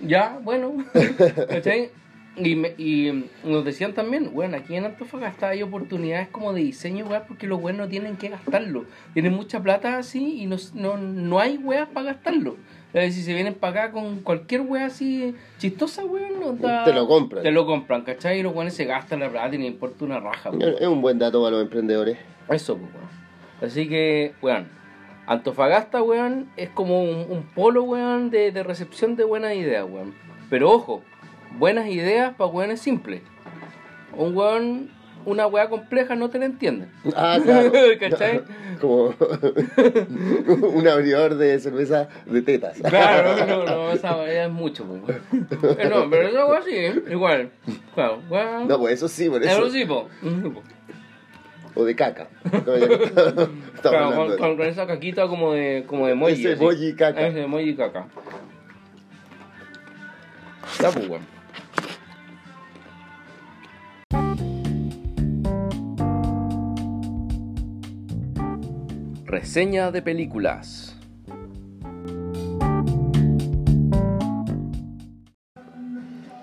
ya, 0.00 0.38
bueno, 0.42 0.72
¿cachai? 1.48 1.90
Y, 2.36 2.54
me- 2.54 2.74
y 2.78 3.24
nos 3.42 3.64
decían 3.64 3.94
también, 3.94 4.32
bueno, 4.32 4.56
aquí 4.56 4.76
en 4.76 4.84
Antofagasta 4.84 5.48
hay 5.48 5.62
oportunidades 5.62 6.28
como 6.28 6.52
de 6.52 6.60
diseño, 6.62 7.04
weá, 7.06 7.24
porque 7.26 7.48
los 7.48 7.60
weas 7.60 7.76
no 7.76 7.88
tienen 7.88 8.16
que 8.16 8.28
gastarlo. 8.28 8.84
Tienen 9.12 9.34
mucha 9.34 9.60
plata 9.60 9.98
así 9.98 10.40
y 10.42 10.46
no, 10.46 10.56
no, 10.74 10.96
no 10.96 11.40
hay 11.40 11.56
weas 11.56 11.88
para 11.88 12.12
gastarlo. 12.12 12.56
Es 12.94 13.02
decir, 13.02 13.12
si 13.14 13.22
se 13.24 13.34
vienen 13.34 13.54
para 13.54 13.82
acá 13.84 13.92
con 13.92 14.20
cualquier 14.20 14.60
wea 14.62 14.86
así 14.86 15.34
chistosa, 15.58 16.04
weón, 16.04 16.38
no 16.40 16.52
da- 16.52 16.84
Te 16.84 16.92
lo 16.92 17.08
compran. 17.08 17.42
Te 17.42 17.50
lo 17.50 17.66
compran, 17.66 18.02
¿cachai? 18.02 18.38
Y 18.38 18.42
los 18.44 18.54
weones 18.54 18.74
se 18.74 18.84
gastan 18.84 19.18
la 19.20 19.28
plata 19.30 19.54
y 19.56 19.58
no 19.58 19.66
importa 19.66 20.04
una 20.04 20.20
raja, 20.20 20.50
weón. 20.50 20.74
Es 20.80 20.86
un 20.86 21.02
buen 21.02 21.18
dato 21.18 21.40
para 21.42 21.56
los 21.56 21.62
emprendedores. 21.64 22.18
Eso, 22.48 22.78
pues. 22.78 23.72
Así 23.72 23.88
que, 23.88 24.32
weón, 24.40 24.68
Antofagasta, 25.28 26.02
weón, 26.02 26.48
es 26.56 26.70
como 26.70 27.02
un, 27.02 27.26
un 27.30 27.42
polo, 27.54 27.82
weón, 27.84 28.30
de, 28.30 28.50
de 28.50 28.62
recepción 28.62 29.14
de 29.14 29.24
buenas 29.24 29.54
ideas, 29.54 29.84
weón. 29.88 30.14
Pero 30.50 30.70
ojo, 30.70 31.02
buenas 31.58 31.86
ideas 31.88 32.34
para 32.34 32.50
weones 32.50 32.80
simples. 32.80 33.22
Un 34.16 34.34
weón 34.36 34.90
una 35.26 35.46
weá 35.46 35.68
compleja 35.68 36.14
no 36.14 36.30
te 36.30 36.38
la 36.38 36.46
entienden. 36.46 36.90
Ah, 37.14 37.38
claro. 37.42 37.70
¿Cachai? 38.00 38.40
Como 38.80 39.12
un 40.74 40.88
abridor 40.88 41.34
de 41.36 41.58
cerveza 41.58 42.08
de 42.26 42.42
tetas. 42.42 42.78
Claro, 42.80 43.46
no, 43.46 43.64
no, 43.64 43.90
esa 43.92 44.16
weá 44.16 44.46
es 44.46 44.50
mucho, 44.50 44.84
pues. 44.84 45.16
Eh, 45.78 45.88
No, 45.90 46.08
pero 46.08 46.28
esa 46.28 46.46
weá 46.46 46.62
sí, 46.62 47.02
igual. 47.10 47.50
Claro, 47.94 48.22
weá. 48.30 48.64
No, 48.66 48.78
pues 48.78 48.94
eso 48.94 49.08
sí, 49.08 49.28
por 49.28 49.42
eso. 49.42 49.50
Eso 49.66 49.70
sí, 49.70 49.84
po. 49.84 50.08
O 51.78 51.84
de 51.84 51.94
caca. 51.94 52.26
Claro, 53.82 54.16
con, 54.16 54.30
de- 54.30 54.36
con, 54.36 54.56
con 54.56 54.66
esa 54.66 54.84
caquita 54.88 55.28
como 55.28 55.52
de, 55.52 55.84
como 55.86 56.06
de 56.06 56.12
emoji. 56.12 56.32
Ese 56.32 56.52
emoji 56.54 56.94
caca. 56.96 57.28
Ese 57.28 57.42
emoji 57.44 57.76
caca. 57.76 58.08
Pues, 60.80 61.08
weón. 61.08 61.22
Reseña 69.24 69.90
de 69.90 70.02
películas. 70.02 70.96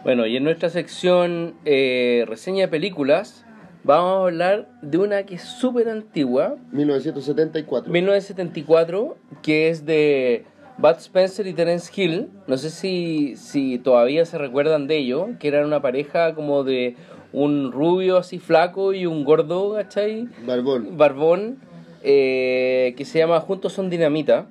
Bueno, 0.04 0.28
y 0.28 0.38
en 0.38 0.44
nuestra 0.44 0.70
sección 0.70 1.56
eh, 1.66 2.26
reseña 2.28 2.62
de 2.62 2.68
películas 2.68 3.45
vamos 3.86 4.18
a 4.18 4.24
hablar 4.24 4.68
de 4.82 4.98
una 4.98 5.24
que 5.24 5.36
es 5.36 5.44
súper 5.44 5.88
antigua, 5.90 6.56
1974. 6.72 7.92
1974, 7.92 9.18
que 9.44 9.70
es 9.70 9.86
de 9.86 10.46
Bud 10.78 10.98
Spencer 10.98 11.46
y 11.48 11.54
Terence 11.54 11.92
Hill. 11.96 12.30
No 12.48 12.58
sé 12.58 12.72
si, 12.72 13.36
si 13.36 13.78
todavía 13.78 14.26
se 14.26 14.38
recuerdan 14.38 14.88
de 14.88 14.98
ello, 14.98 15.30
que 15.40 15.48
eran 15.48 15.66
una 15.66 15.82
pareja 15.82 16.34
como 16.34 16.64
de 16.64 16.96
un 17.32 17.72
rubio 17.72 18.18
así 18.18 18.40
flaco 18.40 18.94
y 18.94 19.06
un 19.06 19.24
gordo, 19.24 19.76
¿cachai? 19.76 20.28
Barbón. 20.46 20.98
Barbón, 20.98 21.58
eh, 22.04 22.96
que 22.98 23.06
se 23.06 23.20
llama 23.20 23.40
Juntos 23.40 23.74
son 23.74 23.90
Dinamita. 23.90 24.48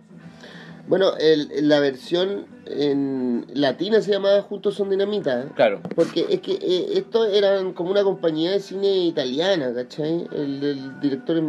Bueno, 0.87 1.17
el, 1.19 1.69
la 1.69 1.81
versión 1.81 2.47
en 2.67 3.47
latina 3.55 4.01
se 4.03 4.13
llamaba 4.13 4.43
Juntos 4.43 4.75
son 4.75 4.91
Dinamita. 4.91 5.47
Claro. 5.55 5.81
Porque 5.95 6.27
es 6.29 6.41
que 6.41 6.53
eh, 6.53 6.99
esto 6.99 7.25
eran 7.25 7.73
como 7.73 7.91
una 7.91 8.03
compañía 8.03 8.51
de 8.51 8.61
cine 8.61 8.89
italiana, 9.07 9.73
¿cachai? 9.75 10.27
El, 10.33 10.63
el 10.63 11.01
director 11.01 11.43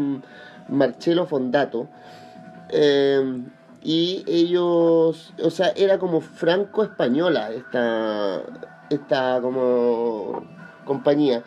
Marcello 0.69 1.25
Fondato. 1.25 1.87
Eh, 2.69 3.43
y 3.83 4.23
ellos, 4.25 5.33
o 5.41 5.49
sea, 5.51 5.71
era 5.75 5.99
como 5.99 6.19
franco-española 6.19 7.51
esta, 7.51 8.41
esta 8.89 9.39
como 9.41 10.43
compañía. 10.85 11.43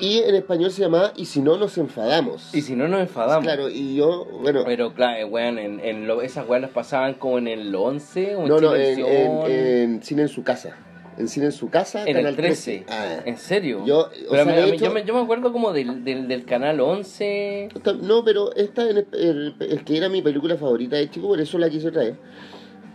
Y 0.00 0.18
en 0.18 0.34
español 0.34 0.70
se 0.70 0.82
llamaba 0.82 1.12
Y 1.16 1.24
si 1.24 1.40
no 1.40 1.56
nos 1.56 1.76
enfadamos. 1.78 2.54
Y 2.54 2.62
si 2.62 2.76
no 2.76 2.86
nos 2.88 3.00
enfadamos. 3.00 3.44
Claro, 3.44 3.68
y 3.68 3.96
yo, 3.96 4.26
bueno, 4.40 4.62
Pero 4.64 4.94
claro, 4.94 5.18
eh, 5.18 5.24
weón, 5.24 5.58
en, 5.58 5.80
en 5.80 6.06
lo- 6.06 6.22
esas 6.22 6.48
weas 6.48 6.62
las 6.62 6.70
pasaban 6.70 7.14
como 7.14 7.38
en 7.38 7.48
el 7.48 7.74
11 7.74 8.36
o 8.36 8.42
en 8.42 8.48
no, 8.48 8.60
no, 8.60 8.76
en, 8.76 8.98
en, 9.00 9.50
en 9.50 10.02
Cine 10.02 10.22
en 10.22 10.28
su 10.28 10.42
casa. 10.44 10.76
En 11.16 11.26
Cine 11.26 11.46
en 11.46 11.52
su 11.52 11.68
casa, 11.68 12.04
en 12.06 12.14
Canal 12.14 12.26
el 12.30 12.36
13. 12.36 12.84
13. 12.86 12.86
Ah. 12.88 13.22
¿En 13.26 13.36
serio? 13.38 13.84
Yo, 13.84 14.02
o 14.02 14.08
Pero 14.30 14.42
a 14.42 14.44
sea, 14.44 14.54
mí- 14.66 14.70
hecho- 14.70 14.84
yo, 14.84 14.90
me, 14.92 15.04
yo 15.04 15.14
me 15.14 15.20
acuerdo 15.20 15.52
como 15.52 15.72
del, 15.72 16.04
del, 16.04 16.28
del 16.28 16.44
canal 16.44 16.78
11. 16.80 17.70
No, 18.02 18.24
pero 18.24 18.54
esta 18.54 18.88
en- 18.88 19.04
el, 19.12 19.54
el 19.58 19.84
que 19.84 19.96
era 19.96 20.08
mi 20.08 20.22
película 20.22 20.56
favorita 20.56 20.94
de 20.94 21.10
chico, 21.10 21.26
por 21.26 21.40
eso 21.40 21.58
la 21.58 21.68
quise 21.68 21.90
traer. 21.90 22.14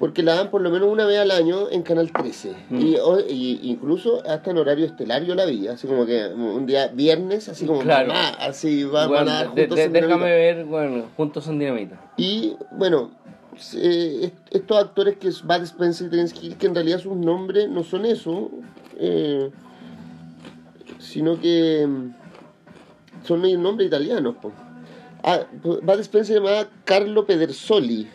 Porque 0.04 0.22
la 0.22 0.36
dan 0.36 0.50
por 0.52 0.60
lo 0.60 0.70
menos 0.70 0.90
una 0.90 1.06
vez 1.06 1.18
al 1.18 1.32
año 1.32 1.70
en 1.72 1.82
Canal 1.82 2.12
13. 2.12 2.54
Mm. 2.72 2.78
Y, 2.78 2.96
y 3.30 3.60
incluso 3.72 4.22
hasta 4.28 4.52
en 4.52 4.58
horario 4.58 4.86
estelar 4.86 5.24
yo 5.24 5.34
la 5.34 5.46
vi. 5.46 5.70
Así 5.70 5.88
como 5.88 6.06
que 6.06 6.26
un 6.28 6.66
día 6.66 6.88
viernes, 6.90 7.48
así 7.48 7.66
como 7.66 7.80
Claro. 7.80 8.10
mamá, 8.10 8.28
así 8.32 8.84
va, 8.84 9.08
van 9.08 9.30
a 9.30 9.34
dar 9.34 9.54
de- 9.56 9.62
juntos 9.62 9.78
de- 9.78 9.84
en 9.86 9.94
déjame 9.94 10.26
ver, 10.26 10.66
bueno, 10.66 11.06
juntos 11.16 11.46
son 11.46 11.58
dinamita. 11.58 12.02
Y 12.18 12.54
bueno, 12.74 13.12
eh, 13.78 14.20
est- 14.24 14.36
estos 14.54 14.78
actores 14.78 15.16
que 15.16 15.30
es 15.30 15.42
Bud 15.42 15.62
Spencer 15.64 16.08
y 16.08 16.10
Terence 16.10 16.36
Hill, 16.42 16.58
que 16.58 16.66
en 16.68 16.76
realidad 16.76 17.00
sus 17.00 17.16
nombres 17.16 17.70
no 17.70 17.86
son 17.86 18.06
eso, 18.06 18.52
eh, 19.00 19.52
sino 21.00 21.40
que 21.40 21.88
mm, 21.88 23.26
son 23.26 23.64
nombres 23.64 23.88
italianos. 23.88 24.36
po. 24.42 24.52
Ah, 25.24 25.44
Bud 25.64 26.00
Spencer 26.02 26.26
se 26.26 26.34
llamaba 26.42 26.68
Carlo 26.84 27.26
Pedersoli. 27.26 28.10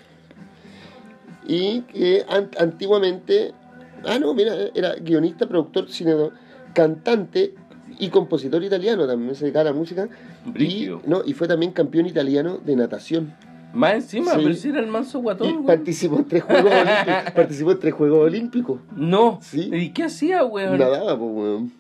Y 1.49 1.81
que 1.83 2.25
an- 2.29 2.51
antiguamente, 2.59 3.53
ah 4.05 4.19
no, 4.21 4.35
mira, 4.35 4.55
era 4.75 4.95
guionista, 4.95 5.49
productor, 5.49 5.89
cine, 5.91 6.15
cantante 6.75 7.55
y 7.99 8.11
compositor 8.11 8.63
italiano, 8.63 9.07
también 9.07 9.35
se 9.35 9.45
dedicaba 9.47 9.71
a 9.71 9.73
la 9.73 9.79
música. 9.79 10.09
Y, 10.47 10.51
Brígido. 10.51 11.01
no, 11.07 11.23
y 11.25 11.33
fue 11.33 11.49
también 11.49 11.73
campeón 11.73 12.07
italiano 12.07 12.59
de 12.65 12.77
natación. 12.77 13.35
Más 13.75 13.95
encima, 13.95 14.33
Sí. 14.33 14.41
pero 14.43 14.55
si 14.55 14.69
era 14.69 14.81
el 14.81 14.87
manso 14.87 15.19
Y 15.19 15.23
guatón, 15.23 15.49
weón. 15.49 15.67
participó 15.67 16.17
en 16.19 16.25
tres 16.27 16.43
Juegos 16.43 16.73
Olímpicos. 16.73 17.33
participó 17.35 17.73
en 17.73 17.79
tres 17.79 17.95
Juegos 17.95 18.27
Olímpicos. 18.27 18.81
No. 18.95 19.39
Sí. 19.43 19.71
¿Y 19.73 19.91
qué 19.91 20.05
hacía, 20.05 20.45
weón? 20.45 20.79
Nadaba, 20.79 21.19
pues, 21.19 21.31
weón. 21.33 21.73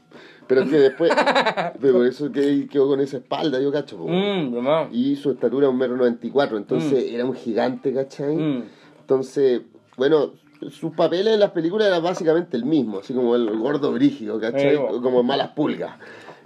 Pero 0.46 0.62
es 0.62 0.70
que 0.70 0.76
después. 0.78 1.12
pero 1.80 1.92
por 1.94 2.06
eso 2.06 2.32
que 2.32 2.66
quedó 2.70 2.88
con 2.88 3.00
esa 3.00 3.18
espalda, 3.18 3.60
yo 3.60 3.70
cacho, 3.70 3.98
mamá. 3.98 4.88
Y 4.92 5.16
su 5.16 5.30
estatura 5.30 5.68
un 5.68 5.76
metro 5.76 5.96
noventa 5.96 6.26
y 6.26 6.30
cuatro, 6.30 6.56
entonces 6.56 7.04
era 7.12 7.24
un 7.26 7.34
gigante, 7.34 7.92
¿cachai? 7.92 8.34
Mm. 8.36 8.62
Entonces, 9.12 9.62
bueno, 9.96 10.34
sus 10.70 10.92
papeles 10.94 11.32
en 11.32 11.40
las 11.40 11.52
películas 11.52 11.88
eran 11.88 12.02
básicamente 12.02 12.58
el 12.58 12.66
mismo, 12.66 12.98
así 12.98 13.14
como 13.14 13.34
el 13.36 13.56
gordo 13.56 13.90
brígido, 13.90 14.38
¿cachai? 14.38 14.74
Eh. 14.74 14.80
Como 15.02 15.22
malas 15.22 15.48
pulgas, 15.52 15.96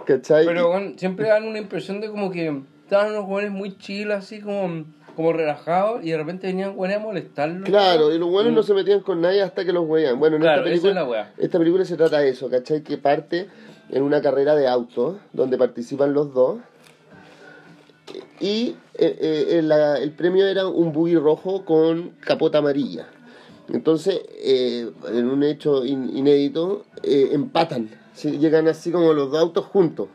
¿cachai? 0.05 0.45
Pero, 0.45 0.71
siempre 0.95 1.27
dan 1.27 1.45
una 1.45 1.57
impresión 1.59 1.99
de 1.99 2.07
como 2.09 2.31
que 2.31 2.61
estaban 2.85 3.11
unos 3.11 3.25
jóvenes 3.25 3.51
muy 3.51 3.77
chill, 3.77 4.13
así 4.13 4.39
como, 4.39 4.85
como 5.13 5.33
relajados, 5.33 6.05
y 6.05 6.11
de 6.11 6.17
repente 6.17 6.47
venían 6.47 6.71
weones 6.77 6.95
a 6.95 6.99
molestarlos. 7.01 7.67
Claro, 7.67 8.13
y 8.15 8.17
los 8.17 8.29
buenos 8.29 8.53
Mm. 8.53 8.55
no 8.55 8.63
se 8.63 8.73
metían 8.73 9.01
con 9.01 9.19
nadie 9.19 9.41
hasta 9.41 9.65
que 9.65 9.73
los 9.73 9.83
weían. 9.85 10.17
Bueno, 10.17 10.37
en 10.37 10.41
Claro, 10.43 10.61
esta 10.61 10.69
película, 10.69 10.89
es 10.91 10.95
la 10.95 11.03
wea. 11.03 11.33
esta 11.37 11.59
película 11.59 11.83
se 11.83 11.97
trata 11.97 12.19
de 12.19 12.29
eso, 12.29 12.49
¿cachai? 12.49 12.81
Que 12.81 12.97
parte 12.97 13.49
en 13.89 14.03
una 14.03 14.21
carrera 14.21 14.55
de 14.55 14.69
autos 14.69 15.17
donde 15.33 15.57
participan 15.57 16.13
los 16.13 16.33
dos. 16.33 16.59
Y 18.39 18.75
eh, 18.95 19.17
eh, 19.19 19.61
el, 20.01 20.11
premio 20.11 20.45
era 20.47 20.67
un 20.67 20.91
buggy 20.91 21.15
rojo 21.15 21.65
con 21.65 22.11
capota 22.19 22.59
amarilla. 22.59 23.07
Entonces, 23.71 24.21
eh, 24.43 24.91
en 25.07 25.29
un 25.29 25.43
hecho 25.43 25.85
in- 25.85 26.15
inédito, 26.15 26.85
empatan. 27.03 27.89
Llegan 28.21 28.67
así 28.67 28.91
como 28.91 29.13
los 29.13 29.31
dos 29.31 29.39
autos 29.39 29.65
juntos. 29.65 30.07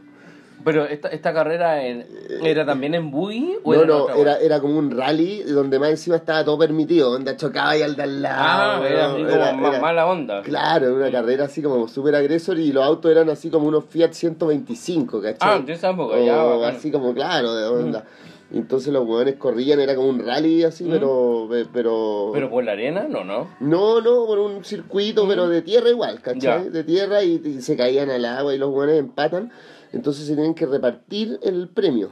Pero 0.64 0.84
esta, 0.86 1.08
esta 1.08 1.32
carrera 1.32 1.86
en- 1.86 2.04
era 2.42 2.66
también 2.66 2.94
en 2.94 3.10
buggy 3.10 3.56
o 3.62 3.72
No, 3.74 3.78
era 3.80 3.86
no, 3.86 4.08
era, 4.14 4.38
era 4.38 4.60
como 4.60 4.78
un 4.78 4.90
rally 4.90 5.42
donde 5.44 5.78
más 5.78 5.90
encima 5.90 6.16
estaba 6.16 6.44
todo 6.44 6.58
permitido, 6.58 7.12
donde 7.12 7.36
chocaba 7.36 7.76
y 7.76 7.82
al 7.82 7.94
de 7.96 8.02
al 8.02 8.22
lado. 8.22 8.82
Ah, 8.82 8.88
era 8.88 9.06
así 9.06 9.16
como 9.22 9.28
era- 9.30 9.50
era- 9.50 9.80
mala 9.80 10.06
onda. 10.06 10.42
Claro, 10.42 10.86
era 10.86 10.94
una 10.96 11.10
carrera 11.12 11.44
así 11.44 11.62
como 11.62 11.86
súper 11.88 12.16
agresor 12.16 12.58
y 12.58 12.72
los 12.72 12.84
autos 12.84 13.10
eran 13.10 13.30
así 13.30 13.50
como 13.50 13.68
unos 13.68 13.84
Fiat 13.84 14.12
125, 14.12 15.20
¿cachai? 15.22 15.38
Ah, 15.40 15.58
de 15.64 15.72
esa 15.72 15.90
época, 15.90 16.18
ya, 16.18 16.44
O 16.44 16.58
bacán. 16.60 16.76
así 16.76 16.90
como, 16.90 17.14
claro, 17.14 17.54
de 17.54 17.66
onda. 17.66 18.04
Entonces 18.50 18.92
los 18.94 19.06
hueones 19.06 19.34
corrían, 19.36 19.78
era 19.78 19.94
como 19.94 20.08
un 20.08 20.20
rally 20.24 20.64
así, 20.64 20.84
Mm. 20.84 20.90
pero, 20.90 21.48
pero... 21.72 22.30
Pero 22.32 22.48
por 22.48 22.64
la 22.64 22.72
arena, 22.72 23.06
no, 23.06 23.22
no. 23.22 23.46
No, 23.60 24.00
no, 24.00 24.24
por 24.26 24.38
un 24.38 24.64
circuito, 24.64 25.28
pero 25.28 25.48
de 25.50 25.60
tierra 25.60 25.90
igual, 25.90 26.20
¿cachai? 26.22 26.60
Mm. 26.60 26.64
Ya. 26.64 26.70
De 26.70 26.82
tierra 26.84 27.22
y, 27.22 27.42
y 27.44 27.60
se 27.60 27.76
caían 27.76 28.08
al 28.10 28.24
agua 28.24 28.54
y 28.54 28.58
los 28.58 28.70
hueones 28.70 28.98
empatan. 28.98 29.52
Entonces 29.92 30.26
se 30.26 30.34
tienen 30.34 30.54
que 30.54 30.66
repartir 30.66 31.38
el 31.42 31.68
premio, 31.68 32.10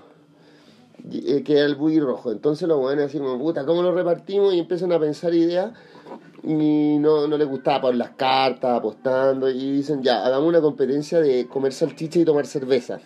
eh, 1.13 1.43
que 1.43 1.59
era 1.59 1.67
el 1.67 1.75
buggy 1.75 2.01
rojo. 2.01 2.33
Entonces 2.33 2.67
los 2.69 2.97
así 2.99 3.19
como, 3.19 3.39
puta, 3.39 3.65
¿cómo 3.67 3.83
lo 3.83 3.95
repartimos? 3.95 4.55
Y 4.55 4.59
empiezan 4.59 4.93
a 4.93 4.99
pensar 4.99 5.35
ideas 5.35 5.73
y 6.43 6.99
no, 6.99 7.27
no 7.27 7.37
les 7.37 7.49
gustaba 7.49 7.83
por 7.83 7.95
las 7.95 8.11
cartas, 8.11 8.79
apostando. 8.79 9.49
Y 9.51 9.73
dicen, 9.73 10.03
ya, 10.03 10.25
hagamos 10.25 10.49
una 10.49 10.61
competencia 10.61 11.21
de 11.21 11.47
comer 11.47 11.73
salchicha 11.73 12.19
y 12.21 12.25
tomar 12.25 12.47
cerveza. 12.47 13.01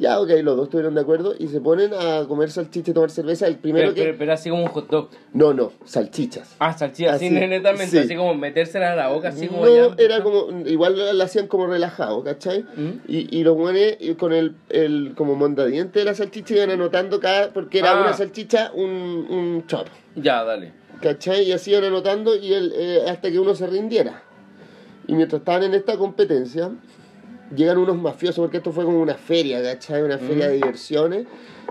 Ya, 0.00 0.18
ok, 0.18 0.30
los 0.42 0.56
dos 0.56 0.64
estuvieron 0.68 0.94
de 0.94 1.02
acuerdo 1.02 1.34
y 1.38 1.48
se 1.48 1.60
ponen 1.60 1.92
a 1.92 2.24
comer 2.26 2.50
salchicha 2.50 2.90
y 2.90 2.94
tomar 2.94 3.10
cerveza. 3.10 3.46
El 3.46 3.56
primero 3.56 3.84
Pero, 3.88 3.94
que... 3.94 4.02
pero, 4.02 4.18
pero 4.18 4.32
así 4.32 4.48
como 4.48 4.62
un 4.62 4.68
hot 4.70 4.88
dog. 4.88 5.10
No, 5.34 5.52
no, 5.52 5.72
salchichas. 5.84 6.56
Ah, 6.58 6.72
salchicha, 6.72 7.12
así, 7.14 7.26
Así, 7.26 7.34
netamente, 7.34 7.90
sí. 7.90 7.98
así 7.98 8.16
como 8.16 8.34
metérsela 8.34 8.92
a 8.92 8.96
la 8.96 9.08
boca, 9.08 9.28
así 9.28 9.46
como 9.48 9.66
no, 9.66 9.94
ya. 9.94 10.02
era 10.02 10.22
como, 10.22 10.66
igual 10.66 11.16
la 11.18 11.24
hacían 11.24 11.46
como 11.48 11.66
relajado, 11.66 12.24
¿cachai? 12.24 12.62
¿Mm? 12.62 12.90
Y, 13.08 13.38
y 13.38 13.44
los 13.44 13.56
buenos 13.56 13.82
con 14.18 14.32
el, 14.32 14.56
el 14.70 15.12
como 15.14 15.34
mondadiente 15.36 15.98
de 15.98 16.06
la 16.06 16.14
salchicha 16.14 16.54
iban 16.54 16.70
anotando 16.70 17.20
cada, 17.20 17.52
porque 17.52 17.80
era 17.80 17.90
Ah. 17.98 18.00
una 18.00 18.14
salchicha, 18.14 18.72
un, 18.74 18.88
un 19.28 19.64
chop, 19.66 19.86
Ya, 20.16 20.42
dale. 20.44 20.72
¿cachai? 21.02 21.42
Y 21.44 21.52
así 21.52 21.72
iban 21.72 21.84
anotando 21.84 22.34
y 22.36 22.54
el, 22.54 22.72
eh, 22.74 23.02
hasta 23.06 23.30
que 23.30 23.38
uno 23.38 23.54
se 23.54 23.66
rindiera. 23.66 24.22
Y 25.06 25.12
mientras 25.14 25.40
estaban 25.40 25.64
en 25.64 25.74
esta 25.74 25.96
competencia, 25.98 26.70
llegan 27.54 27.78
unos 27.78 27.96
mafiosos, 27.96 28.38
porque 28.38 28.58
esto 28.58 28.72
fue 28.72 28.84
como 28.84 29.00
una 29.00 29.14
feria, 29.14 29.62
¿cachai? 29.62 30.02
Una 30.02 30.18
feria 30.18 30.48
de 30.48 30.54
diversiones. 30.54 31.26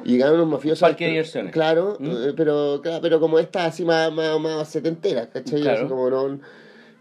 Y 0.06 0.12
llegaron 0.14 0.36
unos 0.36 0.48
mafiosos. 0.48 0.82
Parque 0.82 1.06
de 1.06 1.12
diversiones. 1.12 1.52
Claro, 1.52 1.98
¿Mm? 2.00 2.10
eh, 2.10 2.34
pero, 2.36 2.80
claro, 2.82 3.00
pero 3.02 3.20
como 3.20 3.40
esta 3.40 3.66
así 3.66 3.84
más, 3.84 4.12
más, 4.12 4.40
más 4.40 4.70
setenteras, 4.70 5.28
¿cachai? 5.28 5.62
Claro. 5.62 5.80
Así 5.80 5.88
como 5.88 6.10
no. 6.10 6.40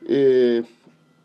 eh, 0.09 0.63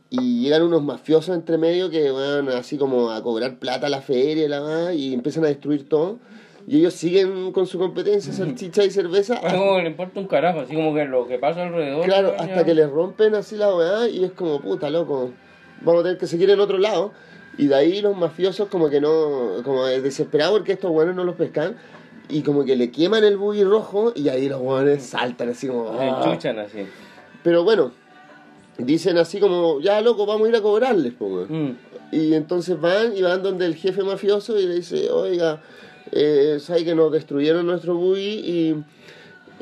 y 0.10 0.44
llegan 0.44 0.62
unos 0.62 0.84
mafiosos 0.84 1.36
entre 1.36 1.58
medio 1.58 1.90
que 1.90 2.12
van 2.12 2.48
así 2.50 2.78
como 2.78 3.10
a 3.10 3.24
cobrar 3.24 3.58
plata 3.58 3.88
a 3.88 3.90
la 3.90 4.02
feria 4.02 4.46
y 4.46 4.48
la 4.48 4.62
más, 4.62 4.94
y 4.94 5.12
empiezan 5.12 5.44
a 5.44 5.48
destruir 5.48 5.90
todo. 5.90 6.20
Y 6.68 6.78
ellos 6.78 6.94
siguen 6.94 7.52
con 7.52 7.66
su 7.66 7.80
competencia, 7.80 8.32
salchicha 8.32 8.86
y 8.86 8.92
cerveza. 8.92 9.36
Es 9.36 9.54
como 9.54 9.76
que 9.76 9.82
le 9.82 9.90
importa 9.90 10.20
un 10.20 10.28
carajo, 10.28 10.60
así 10.62 10.76
como 10.76 10.94
que 10.94 11.06
lo 11.06 11.28
que 11.28 11.40
pasa 11.40 11.64
alrededor. 11.64 12.06
Claro, 12.06 12.36
hasta 12.38 12.58
ya. 12.58 12.64
que 12.64 12.76
les 12.76 12.90
rompen 12.90 13.34
así 13.34 13.56
la 13.58 13.76
weá 13.76 14.08
y 14.08 14.24
es 14.24 14.32
como, 14.32 14.62
puta, 14.62 14.92
loco, 14.92 15.32
vamos 15.82 16.02
a 16.02 16.04
tener 16.04 16.20
que 16.20 16.28
seguir 16.28 16.50
en 16.52 16.60
otro 16.60 16.78
lado. 16.78 17.12
Y 17.58 17.68
de 17.68 17.76
ahí 17.76 18.02
los 18.02 18.18
mafiosos 18.18 18.68
como 18.70 18.90
que 18.90 19.00
no, 19.00 19.62
como 19.64 19.86
desesperados 19.86 20.58
porque 20.58 20.74
estos 20.74 20.92
weones 20.92 21.16
no 21.16 21.24
los 21.24 21.36
pescan. 21.36 21.76
Y 22.30 22.42
como 22.42 22.64
que 22.64 22.76
le 22.76 22.90
queman 22.90 23.24
el 23.24 23.38
buggy 23.38 23.64
rojo 23.64 24.14
y 24.16 24.30
ahí 24.30 24.48
los 24.50 24.62
weones 24.62 25.04
saltan 25.04 25.50
así 25.50 25.68
como... 25.68 25.90
"Ah". 26.00 26.24
enchuchan 26.26 26.58
así. 26.60 26.86
Pero 27.44 27.64
bueno, 27.64 27.92
dicen 28.78 29.18
así 29.18 29.40
como, 29.40 29.82
ya 29.82 30.02
loco, 30.02 30.26
vamos 30.26 30.48
a 30.48 30.50
ir 30.50 30.56
a 30.56 30.62
cobrarles, 30.62 31.14
weón". 31.20 31.48
Mm. 31.50 31.78
Y 32.12 32.34
entonces 32.34 32.80
van 32.80 33.16
y 33.16 33.22
van 33.22 33.44
donde 33.44 33.66
el 33.66 33.76
jefe 33.76 34.04
mafioso 34.04 34.60
y 34.60 34.68
le 34.68 34.76
dice, 34.76 35.10
oiga, 35.12 35.62
eh, 36.12 36.58
sabe 36.60 36.86
que 36.86 36.96
nos 36.96 37.12
destruyeron 37.12 37.66
nuestro 37.66 37.96
buggy 37.96 38.40
y 38.40 38.84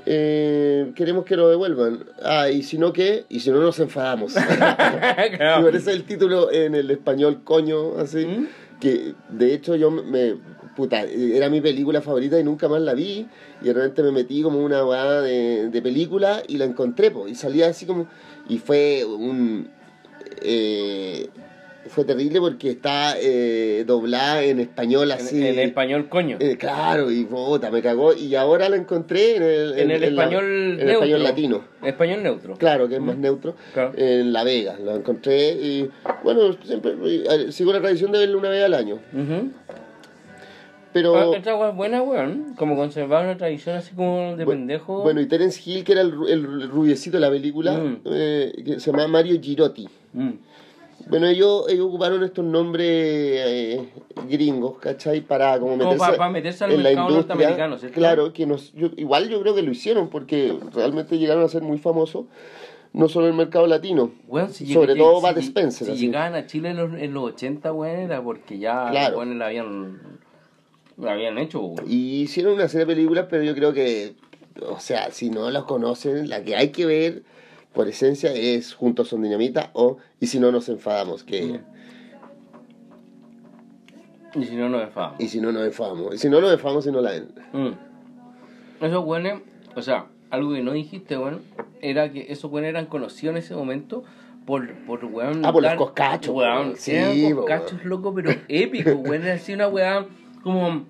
eh, 0.06 0.92
queremos 0.96 1.26
que 1.26 1.36
lo 1.36 1.50
devuelvan. 1.50 2.06
Ah, 2.24 2.50
y 2.50 2.64
si 2.64 2.78
no, 2.78 2.92
¿qué? 2.94 3.26
Y 3.30 3.40
si 3.40 3.52
no, 3.52 3.60
nos 3.60 3.80
enfadamos. 3.80 4.34
Claro. 5.38 5.66
parece 5.66 5.92
el 5.92 6.04
título 6.04 6.52
en 6.52 6.76
el 6.76 6.90
español, 6.92 7.42
coño, 7.44 7.98
así. 7.98 8.26
¿Mm? 8.26 8.48
Que 8.80 9.14
de 9.30 9.54
hecho 9.54 9.76
yo 9.76 9.92
me. 9.92 10.36
Puta, 10.76 11.02
era 11.04 11.50
mi 11.50 11.60
película 11.60 12.02
favorita 12.02 12.40
y 12.40 12.44
nunca 12.44 12.68
más 12.70 12.82
la 12.82 12.94
vi. 12.94 13.28
Y 13.62 13.66
de 13.66 13.74
repente 13.74 14.04
me 14.04 14.12
metí 14.12 14.42
como 14.42 14.60
una 14.60 14.86
weá 14.86 15.22
de, 15.22 15.70
de 15.70 15.82
película 15.82 16.42
y 16.48 16.58
la 16.58 16.66
encontré, 16.66 17.12
po, 17.12 17.28
y 17.28 17.36
salía 17.36 17.68
así 17.68 17.86
como. 17.86 18.08
Y 18.50 18.58
fue 18.58 19.04
un. 19.06 19.70
eh, 20.42 21.30
fue 21.88 22.06
terrible 22.06 22.40
porque 22.40 22.70
está 22.72 23.16
eh, 23.20 23.84
doblada 23.88 24.44
en 24.44 24.60
español 24.60 25.12
así. 25.12 25.38
En, 25.38 25.54
en 25.54 25.60
español, 25.60 26.08
coño. 26.10 26.38
Eh, 26.40 26.56
claro, 26.58 27.12
y 27.12 27.26
puta, 27.26 27.72
me 27.72 27.82
cagó. 27.82 28.14
Y 28.14 28.36
ahora 28.36 28.70
la 28.70 28.76
encontré 28.78 29.36
en 29.38 29.44
el, 29.44 29.80
en 29.80 29.92
el 29.92 30.02
la- 30.02 30.08
español 30.08 30.44
en 30.46 30.52
el 30.52 30.78
neutro. 30.78 30.92
español 30.94 31.24
latino. 31.24 31.62
Español 31.84 32.24
neutro. 32.24 32.56
Claro, 32.58 32.88
que 32.88 32.96
es 32.96 33.02
más 33.02 33.18
neutro. 33.18 33.56
Claro. 33.74 33.94
En 33.98 34.32
La 34.32 34.44
Vega, 34.44 34.78
lo 34.84 34.96
encontré 34.96 35.52
y 35.54 35.90
bueno, 36.24 36.54
siempre 36.64 36.94
sigo 37.52 37.74
la 37.74 37.82
tradición 37.82 38.12
de 38.12 38.20
verlo 38.20 38.38
una 38.38 38.50
vez 38.50 38.64
al 38.64 38.74
año. 38.74 38.96
Ujú. 39.14 39.52
Pero 40.94 41.16
Ah, 41.16 41.38
Esta 41.38 41.70
es 41.70 41.76
buena, 41.76 42.02
weón. 42.04 42.54
Como 42.58 42.76
conservar 42.76 43.24
una 43.24 43.38
tradición 43.38 43.78
así 43.78 43.96
como 43.96 44.36
de 44.36 44.46
bu- 44.46 44.50
pendejo. 44.50 45.02
Bueno, 45.04 45.22
y 45.22 45.26
Terence 45.26 45.62
Hill, 45.66 45.86
que 45.86 45.94
era 45.94 46.02
el, 46.02 46.14
el 46.28 46.70
rubiecito 46.70 47.16
de 47.18 47.22
la 47.22 47.30
película, 47.30 47.74
Mm. 47.78 48.02
eh, 48.06 48.52
que 48.66 48.80
se 48.80 48.92
llama 48.92 49.08
Mario 49.08 49.40
Girotti. 49.42 49.88
Mm. 50.14 50.32
Bueno, 51.08 51.28
ellos, 51.28 51.66
ellos 51.70 51.88
ocuparon 51.88 52.24
estos 52.24 52.46
nombres 52.46 52.88
eh, 52.90 53.90
gringos, 54.30 54.78
¿cachai? 54.80 55.22
Para 55.22 55.54
como 55.60 55.78
Como 55.78 55.92
meterse, 55.92 56.12
pa- 56.12 56.18
pa 56.18 56.30
meterse 56.30 56.64
al 56.64 56.72
en 56.72 56.78
la 56.84 56.90
mercado 56.90 57.10
industria. 57.10 57.36
norteamericano, 57.36 57.78
¿cierto? 57.78 57.96
Claro, 57.98 58.34
que 58.34 58.46
nos, 58.46 58.72
yo- 58.74 58.92
igual 58.98 59.30
yo 59.30 59.42
creo 59.42 59.56
que 59.56 59.62
lo 59.62 59.72
hicieron 59.72 60.10
porque 60.10 60.58
realmente 60.74 61.18
llegaron 61.18 61.44
a 61.44 61.48
ser 61.48 61.62
muy 61.64 61.78
famosos, 61.78 62.26
no 62.94 63.08
solo 63.10 63.26
en 63.28 63.32
el 63.32 63.38
mercado 63.38 63.68
latino. 63.68 64.12
Weón, 64.28 64.50
si 64.54 64.72
Sobre 64.72 64.96
todo 64.96 65.20
si- 65.22 65.28
Bud 65.28 65.38
Spencer, 65.40 65.88
Si 65.88 65.94
así. 65.94 66.02
llegaban 66.08 66.36
a 66.36 66.46
Chile 66.46 66.70
en 66.72 66.78
los, 66.78 66.94
en 66.94 67.14
los 67.14 67.24
80, 67.24 67.72
weón, 67.74 68.00
era 68.00 68.22
porque 68.24 68.60
ya 68.60 68.90
Claro. 68.92 69.12
los 69.12 69.18
weones 69.20 69.38
la 69.38 69.46
habían, 69.48 70.00
la 70.98 71.14
habían 71.14 71.38
hecho, 71.38 71.60
weón. 71.62 71.86
Y 71.90 72.22
hicieron 72.22 72.54
una 72.54 72.68
serie 72.68 72.86
de 72.86 72.94
películas, 72.96 73.28
pero 73.30 73.44
yo 73.44 73.56
creo 73.56 73.74
que, 73.74 74.14
o 74.68 74.80
sea, 74.80 75.10
si 75.12 75.30
no 75.30 75.50
los 75.52 75.64
conocen, 75.66 76.30
la 76.30 76.44
que 76.44 76.56
hay 76.56 76.70
que 76.70 76.86
ver 76.86 77.24
por 77.74 77.88
esencia 77.88 78.34
es 78.34 78.74
Juntos 78.74 79.10
son 79.10 79.22
Dinamita 79.22 79.70
o 79.74 79.98
Y 80.20 80.28
si 80.28 80.40
no 80.40 80.52
nos 80.52 80.70
enfadamos, 80.70 81.24
que... 81.24 81.60
Y 84.34 84.46
si 84.46 84.56
no, 84.56 84.70
nos 84.70 84.84
enfadamos. 84.84 85.20
Y 85.20 85.28
si 85.28 85.42
no 85.42 85.52
nos 85.52 85.64
enfadamos. 85.66 86.16
Y 86.16 86.18
si 86.18 86.30
no 86.30 86.40
nos 86.40 86.54
enfadamos, 86.54 86.86
si 86.86 86.92
no 86.92 87.02
la 87.02 87.12
ven. 87.12 87.28
Mm. 87.52 88.86
Esos 88.86 89.04
weones, 89.06 89.42
o 89.76 89.82
sea, 89.82 90.06
algo 90.30 90.54
que 90.54 90.62
no 90.62 90.72
dijiste, 90.72 91.18
weón, 91.18 91.42
era 91.82 92.12
que 92.12 92.32
esos 92.32 92.50
weones 92.50 92.70
eran 92.70 92.86
conocidos 92.86 93.34
en 93.34 93.38
ese 93.38 93.56
momento 93.56 94.04
por, 94.46 94.74
por 94.86 95.04
weón. 95.04 95.46
Ah, 95.46 95.52
por 95.52 95.62
los 95.62 95.74
coscachos, 95.76 96.34
Weón, 96.34 96.68
weón. 96.68 96.78
sí, 96.78 97.34
coscachos, 97.36 97.84
loco, 97.84 98.14
pero 98.14 98.32
épicos, 98.48 98.94
weón. 98.96 99.24
Era 99.24 99.34
así 99.34 99.54
una 99.54 99.68
weá 99.68 100.06
como 100.44 100.86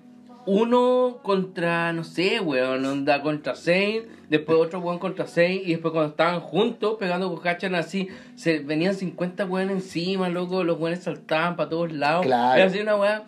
uno 0.46 1.18
contra, 1.22 1.92
no 1.92 2.04
sé, 2.04 2.40
weón, 2.40 2.84
onda 2.84 3.22
contra 3.22 3.54
seis, 3.54 4.02
después 4.28 4.58
otro 4.58 4.80
weón 4.80 4.98
contra 4.98 5.26
seis, 5.26 5.62
y 5.64 5.70
después 5.72 5.92
cuando 5.92 6.10
estaban 6.10 6.40
juntos 6.40 6.96
pegando 6.98 7.30
coscachos 7.30 7.64
eran 7.64 7.76
así, 7.80 8.08
se 8.34 8.58
venían 8.58 8.94
50 8.94 9.44
weón 9.46 9.70
encima, 9.70 10.28
loco, 10.28 10.64
los 10.64 10.78
weones 10.80 11.04
saltaban 11.04 11.56
para 11.56 11.68
todos 11.68 11.92
lados. 11.92 12.26
Claro. 12.26 12.56
Era 12.60 12.66
así 12.68 12.80
una 12.80 12.96
weá, 12.96 13.22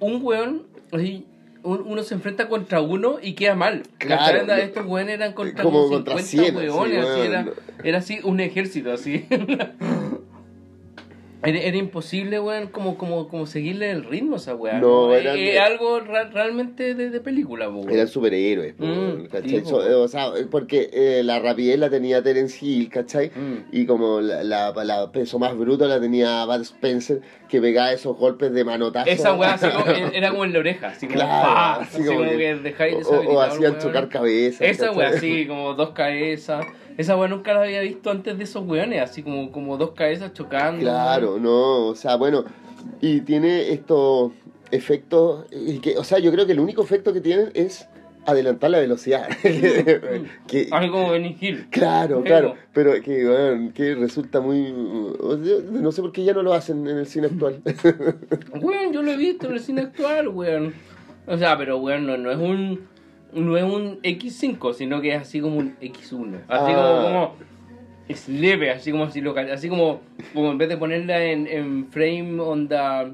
un 0.00 0.20
weón, 0.22 0.62
así, 0.92 1.26
un- 1.62 1.82
uno 1.86 2.02
se 2.02 2.14
enfrenta 2.14 2.48
contra 2.48 2.80
uno 2.80 3.16
y 3.22 3.32
queda 3.32 3.54
mal. 3.54 3.82
Claro. 3.98 4.40
Onda, 4.42 4.60
Estos 4.60 4.86
weones 4.86 5.14
eran 5.14 5.32
contra 5.32 5.62
como 5.64 5.78
como 5.84 5.94
contra 5.96 6.18
50 6.18 6.60
100, 6.60 6.68
así, 6.68 6.78
weones, 6.78 6.98
así, 6.98 7.20
weón. 7.20 7.26
era, 7.32 7.46
era 7.82 7.98
así 7.98 8.20
un 8.22 8.38
ejército, 8.40 8.92
así. 8.92 9.26
Era, 11.44 11.58
era 11.58 11.76
imposible, 11.76 12.40
weón, 12.40 12.68
como, 12.68 12.96
como, 12.96 13.28
como 13.28 13.46
seguirle 13.46 13.90
el 13.90 14.04
ritmo 14.04 14.34
a 14.34 14.38
esa 14.38 14.54
weá. 14.54 14.78
No, 14.80 15.14
Es- 15.14 15.22
eran- 15.24 15.38
es 15.38 15.58
algo 15.60 16.00
ra- 16.00 16.30
realmente 16.30 16.94
de, 16.94 17.10
de 17.10 17.20
película, 17.20 17.68
weón. 17.68 17.90
Eran 17.90 18.08
superhéroes, 18.08 18.74
Mm, 18.78 19.26
eh, 19.32 19.94
o 19.94 20.08
sea, 20.08 20.32
porque 20.50 20.90
eh, 20.92 21.22
la 21.24 21.38
rapidez 21.38 21.78
la 21.78 21.90
tenía 21.90 22.22
Terence 22.22 22.64
Hill, 22.64 22.88
¿cachai? 22.88 23.30
Mm. 23.34 23.66
Y 23.72 23.86
como 23.86 24.20
la, 24.20 24.42
la, 24.44 24.72
la 24.84 25.12
peso 25.12 25.38
más 25.38 25.56
bruto 25.56 25.86
la 25.86 26.00
tenía 26.00 26.44
Bud 26.46 26.62
Spencer, 26.62 27.20
que 27.48 27.60
pegaba 27.60 27.92
esos 27.92 28.16
golpes 28.16 28.52
de 28.52 28.64
manotazo. 28.64 29.08
Esa 29.10 29.34
weá 29.34 29.54
así 29.54 29.68
como- 29.68 29.84
era 30.14 30.30
como 30.30 30.44
en 30.44 30.52
la 30.52 30.58
oreja, 30.60 30.88
así 30.88 31.06
como, 31.06 31.18
Claro, 31.18 31.30
¡pa! 31.54 31.72
así 31.82 31.96
así 31.98 32.04
como 32.06 32.18
como 32.18 32.30
que- 32.30 32.36
que 32.38 32.54
dejáis 32.56 33.06
o, 33.06 33.20
o 33.20 33.40
hacían 33.40 33.72
weón. 33.72 33.78
chocar 33.82 34.08
cabezas. 34.08 34.62
Esa 34.62 34.86
¿cachai? 34.86 34.98
weá, 34.98 35.08
así, 35.10 35.46
como 35.46 35.74
dos 35.74 35.90
cabezas. 35.90 36.64
Esa 36.96 37.16
weá 37.16 37.28
nunca 37.28 37.52
la 37.52 37.62
había 37.62 37.80
visto 37.80 38.10
antes 38.10 38.38
de 38.38 38.44
esos 38.44 38.66
weones, 38.66 39.02
así 39.02 39.22
como, 39.22 39.50
como 39.50 39.76
dos 39.76 39.92
cabezas 39.92 40.32
chocando. 40.32 40.80
Claro, 40.80 41.38
no, 41.38 41.86
o 41.86 41.94
sea, 41.94 42.16
bueno, 42.16 42.44
y 43.00 43.20
tiene 43.22 43.72
estos 43.72 44.32
efectos, 44.70 45.46
y 45.50 45.78
que, 45.78 45.98
o 45.98 46.04
sea, 46.04 46.18
yo 46.18 46.30
creo 46.32 46.46
que 46.46 46.52
el 46.52 46.60
único 46.60 46.82
efecto 46.82 47.12
que 47.12 47.20
tienen 47.20 47.50
es 47.54 47.88
adelantar 48.26 48.70
la 48.70 48.78
velocidad. 48.78 49.28
que, 49.42 50.68
Así 50.70 50.90
como 50.90 51.10
Benny 51.10 51.36
Hill. 51.40 51.66
claro, 51.70 52.22
claro, 52.22 52.54
pero 52.72 52.92
que, 53.02 53.26
weón, 53.26 53.72
que 53.72 53.94
resulta 53.94 54.40
muy... 54.40 54.72
no 54.72 55.92
sé 55.92 56.00
por 56.00 56.12
qué 56.12 56.24
ya 56.24 56.32
no 56.32 56.42
lo 56.42 56.54
hacen 56.54 56.86
en 56.86 56.98
el 56.98 57.06
cine 57.06 57.26
actual. 57.26 57.60
Weón, 58.60 58.92
yo 58.92 59.02
lo 59.02 59.10
he 59.10 59.16
visto 59.16 59.48
en 59.48 59.52
el 59.54 59.60
cine 59.60 59.80
actual, 59.82 60.28
weón. 60.28 60.74
O 61.26 61.36
sea, 61.36 61.56
pero 61.56 61.78
weón, 61.78 62.06
no, 62.06 62.16
no 62.16 62.30
es 62.30 62.38
un. 62.38 62.93
No 63.34 63.56
es 63.56 63.64
un 63.64 64.00
X5, 64.02 64.72
sino 64.74 65.00
que 65.00 65.14
es 65.14 65.20
así 65.20 65.40
como 65.40 65.56
un 65.58 65.76
X1. 65.80 66.36
Así 66.48 66.72
Ah. 66.72 66.74
como, 66.74 67.02
como. 67.02 67.34
Es 68.08 68.28
leve, 68.28 68.70
así 68.70 68.90
como 68.92 69.10
si 69.10 69.20
lo 69.22 69.32
ca- 69.34 69.52
Así 69.52 69.68
como, 69.68 70.00
como 70.34 70.50
en 70.52 70.58
vez 70.58 70.68
de 70.68 70.76
ponerla 70.76 71.24
en, 71.24 71.46
en 71.46 71.86
frame 71.90 72.38
onda. 72.40 73.10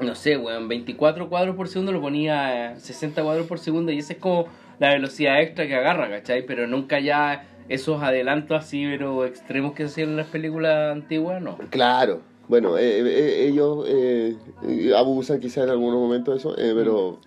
No 0.00 0.14
sé, 0.14 0.36
weón, 0.36 0.68
24 0.68 1.28
cuadros 1.28 1.56
por 1.56 1.68
segundo 1.68 1.92
lo 1.92 2.00
ponía 2.00 2.70
a 2.72 2.76
60 2.80 3.22
cuadros 3.22 3.46
por 3.46 3.58
segundo 3.58 3.90
y 3.92 3.98
esa 3.98 4.12
es 4.14 4.18
como 4.18 4.46
la 4.78 4.90
velocidad 4.90 5.40
extra 5.40 5.66
que 5.66 5.74
agarra, 5.74 6.08
¿cachai? 6.08 6.44
Pero 6.46 6.66
nunca 6.66 6.98
ya 7.00 7.44
esos 7.68 8.02
adelantos 8.02 8.56
así, 8.64 8.84
pero 8.88 9.24
extremos 9.24 9.72
que 9.74 9.84
se 9.84 9.88
hacían 9.90 10.10
en 10.10 10.16
las 10.16 10.26
películas 10.26 10.92
antiguas, 10.92 11.40
no. 11.42 11.56
claro, 11.70 12.20
bueno, 12.48 12.76
eh, 12.78 13.00
eh, 13.00 13.46
ellos 13.48 13.84
eh, 13.88 14.36
eh, 14.68 14.92
abusan 14.96 15.38
quizá 15.40 15.62
en 15.64 15.70
algunos 15.70 15.98
momentos 16.00 16.34
de 16.34 16.38
eso, 16.38 16.58
eh, 16.58 16.72
pero, 16.76 17.18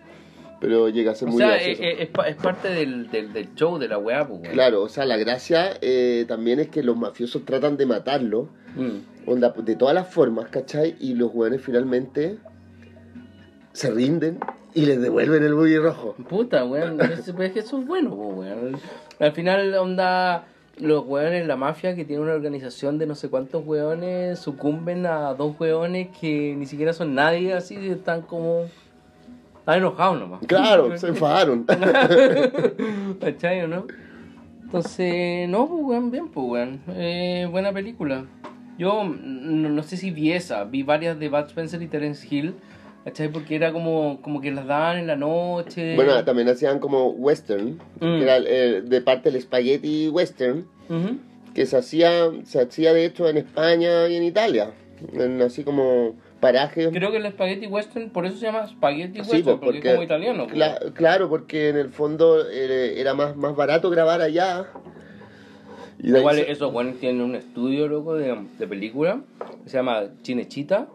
pero 0.59 0.89
llega 0.89 1.11
a 1.11 1.15
ser 1.15 1.27
O 1.27 1.31
muy 1.31 1.39
sea, 1.39 1.49
gracioso. 1.51 1.83
es, 1.83 1.99
es- 1.99 2.09
es 2.09 2.09
es 2.27 2.35
parte 2.35 2.69
del, 2.69 3.09
del, 3.11 3.33
del 3.33 3.53
show, 3.55 3.77
de 3.77 3.87
la 3.87 3.97
weá, 3.97 4.27
pues, 4.27 4.41
weón. 4.41 4.53
Claro, 4.53 4.81
o 4.83 4.89
sea, 4.89 5.05
la 5.05 5.17
gracia 5.17 5.77
eh, 5.81 6.25
también 6.27 6.59
es 6.59 6.69
que 6.69 6.83
los 6.83 6.95
mafiosos 6.97 7.43
tratan 7.45 7.77
de 7.77 7.85
matarlo, 7.85 8.49
Mm. 8.75 9.29
onda, 9.29 9.51
de 9.57 9.75
todas 9.75 9.95
las 9.95 10.09
formas, 10.13 10.49
¿cachai? 10.49 10.95
Y 10.99 11.13
los 11.13 11.31
weones 11.33 11.61
finalmente 11.61 12.37
se 13.71 13.91
rinden 13.91 14.39
y 14.73 14.85
les 14.85 15.01
devuelven 15.01 15.43
el 15.43 15.53
buggy 15.53 15.77
rojo. 15.77 16.15
Puta, 16.27 16.65
weón. 16.65 16.99
es, 17.01 17.31
pues, 17.31 17.47
es 17.49 17.53
que 17.53 17.59
eso 17.59 17.79
es 17.79 17.87
bueno, 17.87 18.09
pues, 18.15 18.37
weón. 18.37 18.77
Al 19.19 19.31
final, 19.31 19.73
onda, 19.75 20.45
los 20.77 21.05
weones, 21.05 21.47
la 21.47 21.55
mafia 21.55 21.95
que 21.95 22.03
tiene 22.03 22.21
una 22.21 22.33
organización 22.33 22.97
de 22.97 23.05
no 23.05 23.15
sé 23.15 23.29
cuántos 23.29 23.65
weones, 23.65 24.39
sucumben 24.39 25.05
a 25.05 25.33
dos 25.33 25.57
weones 25.59 26.09
que 26.19 26.53
ni 26.57 26.65
siquiera 26.65 26.91
son 26.93 27.15
nadie, 27.15 27.53
así, 27.53 27.75
están 27.89 28.21
como... 28.23 28.65
Están 29.66 29.80
enojados 29.80 30.20
nomás. 30.20 30.41
Claro, 30.45 30.95
se 30.99 31.07
enfadaron. 31.07 31.66
¿Cachai 33.20 33.61
o 33.61 33.68
no? 33.68 33.88
Entonces, 34.63 35.49
no, 35.49 35.68
pues, 35.68 35.82
weón, 35.84 36.11
bien, 36.11 36.28
pues, 36.28 36.45
weón. 36.47 36.82
Eh, 36.89 37.47
buena 37.49 37.74
película. 37.74 38.26
Yo 38.78 39.03
no, 39.03 39.70
no 39.70 39.82
sé 39.82 39.97
si 39.97 40.11
vi 40.11 40.34
esa, 40.34 40.66
vi 40.66 40.84
varias 40.84 41.18
de 41.18 41.30
Bud 41.30 41.45
Spencer 41.47 41.82
y 41.82 41.88
Terence 41.88 42.28
Hill, 42.30 42.53
¿cachai? 43.05 43.30
Porque 43.30 43.55
era 43.55 43.72
como, 43.74 44.20
como 44.22 44.39
que 44.39 44.51
las 44.51 44.68
daban 44.68 44.97
en 44.99 45.07
la 45.07 45.16
noche. 45.16 45.95
Bueno, 45.95 46.24
también 46.26 46.47
hacían 46.49 46.78
como 46.78 47.07
western, 47.09 47.80
Mm. 47.95 47.99
que 47.99 48.22
era 48.22 48.38
eh, 48.38 48.82
de 48.86 49.01
parte 49.01 49.32
del 49.32 49.41
spaghetti 49.41 50.09
western, 50.09 50.68
Ujú. 50.89 51.18
que 51.55 51.66
se 51.66 51.78
hacía, 51.78 52.30
se 52.43 52.61
hacía 52.61 52.93
de 52.93 53.05
hecho 53.05 53.28
en 53.30 53.38
España 53.38 54.07
y 54.09 54.16
en 54.18 54.24
Italia, 54.24 54.72
en 55.13 55.41
así 55.41 55.63
como 55.63 56.13
parajes. 56.39 56.89
Creo 56.91 57.11
que 57.11 57.17
el 57.17 57.31
spaghetti 57.31 57.67
western, 57.67 58.09
por 58.09 58.25
eso 58.25 58.38
se 58.38 58.45
llama 58.45 58.67
spaghetti 58.67 59.23
Sí, 59.23 59.31
western, 59.31 59.43
pues, 59.59 59.71
porque, 59.73 59.88
es 59.88 59.93
como 59.93 60.03
italiano. 60.03 60.43
pues. 60.47 60.55
Cla- 60.55 60.93
claro, 60.93 61.29
porque 61.29 61.69
en 61.69 61.77
el 61.77 61.89
fondo 61.89 62.45
eh, 62.49 62.99
era 62.99 63.13
más, 63.13 63.36
más 63.36 63.55
barato 63.55 63.89
grabar 63.89 64.21
allá. 64.21 64.65
Y 65.99 66.15
Igual 66.15 66.36
se- 66.36 66.51
esos 66.51 66.73
weones 66.73 66.99
tienen 66.99 67.21
un 67.21 67.36
estudio, 67.36 67.88
loco, 67.88 68.15
de, 68.15 68.36
de 68.59 68.67
película 68.67 69.21
que 69.63 69.69
se 69.69 69.77
llama 69.77 70.03
Chinechita, 70.21 70.88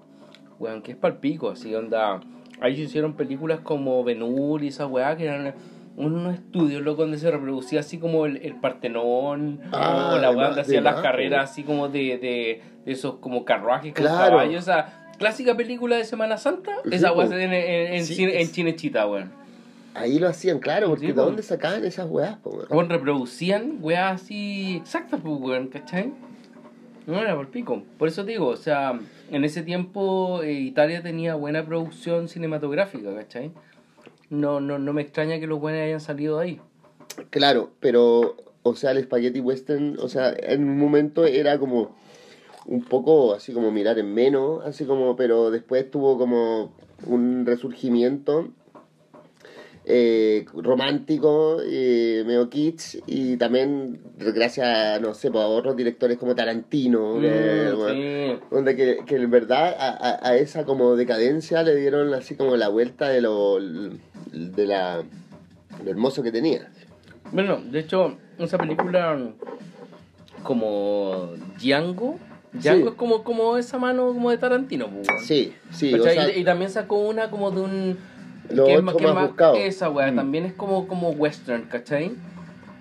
weón, 0.59 0.83
que 0.83 0.93
es 0.93 0.97
palpico, 0.97 1.51
así 1.51 1.75
onda. 1.75 2.21
Ahí 2.61 2.77
se 2.77 2.83
hicieron 2.83 3.15
películas 3.15 3.61
como 3.61 4.05
Ben-Hur 4.05 4.63
y 4.63 4.69
esas 4.69 4.91
weá 4.91 5.17
que 5.17 5.25
eran 5.25 5.55
unos 5.97 6.35
estudios, 6.35 6.83
loco, 6.83 7.03
donde 7.03 7.19
se 7.19 7.31
reproducía 7.31 7.81
así 7.81 7.99
como 7.99 8.27
el, 8.27 8.37
el 8.39 8.55
Partenón, 8.57 9.61
Ah, 9.73 10.13
o 10.15 10.19
la 10.19 10.31
de 10.31 10.37
weá 10.37 10.47
donde 10.49 10.57
de 10.57 10.61
hacían 10.63 10.85
las 10.85 11.01
carreras 11.01 11.51
así 11.51 11.63
como 11.63 11.89
de, 11.89 12.19
de, 12.19 12.63
de 12.85 12.93
esos 12.93 13.15
como 13.17 13.45
carruajes 13.47 13.95
con 13.95 14.05
Claro. 14.05 14.31
caballos, 14.37 14.63
esa 14.63 15.00
clásica 15.21 15.57
película 15.57 15.97
de 15.97 16.05
Semana 16.05 16.37
Santa, 16.39 16.73
Sí, 16.85 16.95
esa 16.95 17.13
weá 17.13 17.27
en, 17.27 17.53
en, 17.53 17.95
en 17.95 18.05
Sí, 18.07 18.15
cine- 18.17 18.41
en 18.41 18.51
Chinechita, 18.51 19.07
weón. 19.07 19.31
Ahí 19.95 20.19
lo 20.19 20.29
hacían, 20.29 20.59
claro, 20.61 20.89
porque 20.89 21.09
¿de 21.09 21.15
po. 21.15 21.23
dónde 21.23 21.43
sacaban 21.43 21.85
esas 21.85 22.09
weas? 22.11 22.37
po, 22.39 22.51
weón? 22.51 22.67
Weón, 22.71 22.89
reproducían 22.89 23.79
weas 23.81 24.23
así 24.23 24.77
exactas, 24.77 25.21
pues, 25.23 25.35
weón, 25.41 25.69
¿cachai? 25.69 26.13
No 27.07 27.21
era 27.21 27.35
por 27.37 27.49
pico. 27.49 27.83
Por 27.99 28.09
eso 28.09 28.25
digo, 28.25 28.47
o 28.49 28.57
sea, 28.57 28.99
en 29.31 29.45
ese 29.45 29.63
tiempo 29.63 30.43
eh, 30.43 30.53
Italia 30.53 31.03
tenía 31.03 31.35
buena 31.35 31.65
producción 31.67 32.29
cinematográfica, 32.29 33.15
¿cachai? 33.15 33.51
No, 34.31 34.61
no, 34.61 34.79
no 34.79 34.93
me 34.93 35.03
extraña 35.03 35.39
que 35.41 35.47
los 35.47 35.61
buenos 35.61 35.81
hayan 35.83 36.01
salido 36.01 36.39
de 36.39 36.45
ahí. 36.45 36.61
Claro, 37.31 37.71
pero, 37.81 38.37
o 38.63 38.75
sea, 38.77 38.93
el 38.93 39.03
spaghetti 39.03 39.41
western, 39.41 39.99
o 40.01 40.09
sea, 40.09 40.33
en 40.39 40.63
un 40.69 40.79
momento 40.79 41.27
era 41.27 41.59
como 41.59 41.97
un 42.71 42.83
poco 42.85 43.35
así 43.35 43.53
como 43.53 43.71
mirar 43.71 43.99
en 43.99 44.15
menos, 44.15 44.65
así 44.65 44.85
como, 44.87 45.15
pero 45.17 45.51
después 45.51 45.91
tuvo 45.91 46.17
como 46.17 46.73
un 47.07 47.45
resurgimiento 47.45 48.49
eh, 49.85 50.45
romántico, 50.55 51.59
eh, 51.65 52.23
medio 52.27 52.49
kitsch, 52.49 52.99
y 53.07 53.37
también 53.39 53.99
gracias 54.19 54.67
a, 54.69 55.01
no 55.01 55.15
sé, 55.15 55.31
pues, 55.33 55.43
a 55.43 55.49
otros 55.49 55.77
directores 55.77 56.17
como 56.19 56.35
Tarantino, 56.35 57.15
Mm, 57.17 57.21
bueno, 57.21 57.89
sí. 57.95 58.39
donde 58.53 58.77
que, 58.77 58.99
que 59.05 59.17
en 59.17 59.31
verdad 59.31 59.75
a, 59.79 59.89
a- 59.91 60.29
a 60.31 60.37
esa 60.37 60.65
como 60.65 60.95
decadencia 60.97 61.63
le 61.65 61.75
dieron 61.75 62.15
así 62.15 62.37
como 62.37 62.57
la 62.57 62.69
vuelta 62.69 63.09
de 63.09 63.21
lo, 63.21 63.59
de 63.59 64.67
la, 64.67 65.03
lo 65.85 65.91
hermoso 65.91 66.23
que 66.23 66.31
tenía. 66.31 66.71
Bueno, 67.33 67.59
de 67.61 67.81
hecho, 67.81 68.17
esa 68.39 68.59
película 68.59 69.19
como 70.43 71.31
Django, 71.61 72.19
Django 72.53 72.83
Sí. 72.87 72.89
es 72.91 72.95
como, 72.97 73.23
como 73.23 73.57
esa 73.57 73.79
mano 73.79 74.09
como 74.09 74.31
de 74.31 74.39
Tarantino, 74.39 74.89
pues. 74.89 75.07
Sí, 75.25 75.53
sí, 75.71 75.95
o 75.95 76.03
sea, 76.03 76.37
y, 76.37 76.41
y 76.41 76.45
también 76.45 76.71
sacó 76.71 76.99
una 76.99 77.31
como 77.31 77.51
de 77.51 77.61
un. 77.61 77.99
Lo 78.51 78.65
que 78.65 78.75
es 78.75 78.83
más, 78.83 78.97
que 78.97 79.07
más- 79.07 79.29
buscado. 79.29 79.55
Esa 79.55 79.89
weá, 79.91 80.11
Mm. 80.11 80.17
también 80.17 80.45
es 80.47 80.53
como, 80.55 80.89
como 80.89 81.11
western, 81.11 81.63
¿cachai? 81.71 82.13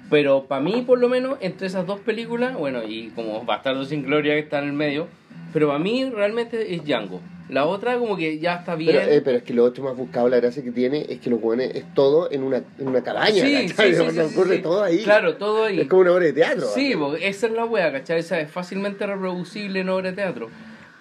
Pero 0.10 0.46
para 0.46 0.62
mí, 0.62 0.84
por 0.86 1.00
lo 1.00 1.08
menos, 1.10 1.38
entre 1.42 1.68
esas 1.68 1.86
dos 1.86 2.00
películas, 2.00 2.58
bueno, 2.58 2.84
y 2.84 3.10
como 3.10 3.44
Bastardo 3.44 3.86
sin 3.86 4.04
Gloria 4.04 4.34
que 4.34 4.40
está 4.40 4.60
en 4.60 4.66
el 4.66 4.74
medio, 4.74 5.08
pero 5.54 5.68
para 5.68 5.80
mí 5.80 6.10
realmente 6.10 6.74
es 6.74 6.84
Django. 6.84 7.22
La 7.50 7.66
otra, 7.66 7.98
como 7.98 8.16
que 8.16 8.38
ya 8.38 8.56
está 8.58 8.76
bien. 8.76 8.96
pero, 8.96 9.12
eh, 9.12 9.22
pero 9.22 9.38
es 9.38 9.44
que 9.44 9.56
lo 9.56 9.64
otro 9.64 9.84
más 9.84 9.98
buscado, 9.98 10.30
la 10.30 10.38
gracia 10.38 10.64
que 10.64 10.72
tiene 10.72 11.06
es 11.10 11.20
que 11.20 11.32
lo 11.32 11.40
pone 11.40 11.66
es 11.66 11.84
todo 11.96 12.32
en 12.32 12.44
una, 12.44 12.62
en 12.78 12.88
una 12.88 13.02
cabaña, 13.02 13.44
sí, 13.44 13.68
sí, 13.68 13.74
¿cachai? 13.74 13.96
sí, 13.96 14.20
ocurre 14.20 14.60
todo 14.60 14.84
ahí. 14.84 15.00
Claro, 15.04 15.36
todo 15.36 15.64
ahí. 15.64 15.80
Es 15.80 15.88
como 15.88 16.04
una 16.04 16.12
obra 16.12 16.26
de 16.26 16.34
teatro. 16.34 16.68
Sí, 16.68 16.94
porque 16.96 17.28
esa 17.28 17.48
es 17.48 17.54
la 17.54 17.66
wea, 17.66 17.92
¿cachai? 17.92 18.20
Esa 18.20 18.40
es 18.40 18.52
fácilmente 18.52 19.06
reproducible 19.08 19.80
en 19.80 19.90
obra 19.90 20.12
de 20.12 20.16
teatro. 20.16 20.50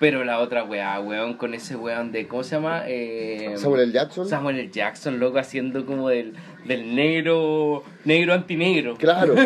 Pero 0.01 0.22
la 0.24 0.38
otra 0.38 0.62
wea, 0.62 1.01
weón, 1.01 1.34
con 1.34 1.55
ese 1.55 1.74
weón 1.74 2.12
de, 2.12 2.28
¿cómo 2.28 2.44
se 2.44 2.55
llama? 2.55 2.82
Eh, 2.86 3.55
Samuel 3.57 3.82
L. 3.82 3.92
Jackson. 3.92 4.28
Samuel 4.28 4.59
L. 4.59 4.70
Jackson, 4.70 5.18
loco, 5.18 5.38
haciendo 5.38 5.84
como 5.86 6.09
del, 6.09 6.34
del 6.66 6.94
negro, 6.94 7.82
negro 8.05 8.32
antinegro. 8.32 8.96
Claro. 8.96 9.34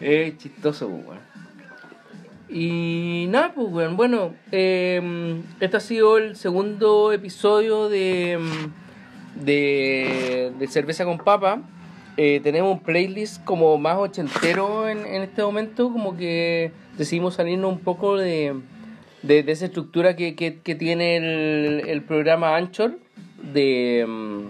es 0.00 0.36
chistoso, 0.38 0.88
pues, 0.88 1.06
weón. 1.06 1.20
Y 2.48 3.26
nada, 3.28 3.52
pues, 3.54 3.68
weón. 3.70 3.96
Bueno, 3.96 4.34
eh, 4.50 5.40
este 5.60 5.76
ha 5.76 5.80
sido 5.80 6.18
el 6.18 6.34
segundo 6.34 7.12
episodio 7.12 7.88
de, 7.88 8.36
mm, 8.40 9.44
de, 9.44 10.52
de 10.58 10.66
Cerveza 10.66 11.04
con 11.04 11.18
Papa. 11.18 11.62
Eh, 12.16 12.40
tenemos 12.42 12.72
un 12.72 12.80
playlist 12.80 13.42
como 13.44 13.78
más 13.78 13.96
ochentero 13.96 14.88
en, 14.88 15.06
en 15.06 15.22
este 15.22 15.42
momento, 15.42 15.90
como 15.90 16.16
que 16.16 16.72
decidimos 16.98 17.34
salirnos 17.34 17.72
un 17.72 17.78
poco 17.78 18.18
de, 18.18 18.54
de, 19.22 19.42
de 19.42 19.52
esa 19.52 19.64
estructura 19.64 20.14
que, 20.14 20.34
que, 20.34 20.74
tiene 20.74 21.16
el, 21.16 21.88
el 21.88 22.02
programa 22.02 22.56
Anchor, 22.56 22.98
de 23.54 24.04
mm, 24.06 24.40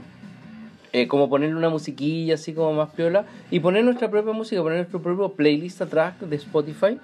eh, 0.92 1.06
como 1.06 1.30
ponerle 1.30 1.54
una 1.56 1.68
musiquilla 1.68 2.34
así 2.34 2.52
como 2.52 2.72
más 2.72 2.90
piola, 2.90 3.26
y 3.50 3.60
poner 3.60 3.84
nuestra 3.84 4.10
propia 4.10 4.32
música, 4.32 4.60
poner 4.60 4.78
nuestro 4.78 5.00
propio 5.00 5.30
playlist 5.30 5.80
atrás 5.82 6.14
de 6.20 6.34
Spotify, 6.36 6.98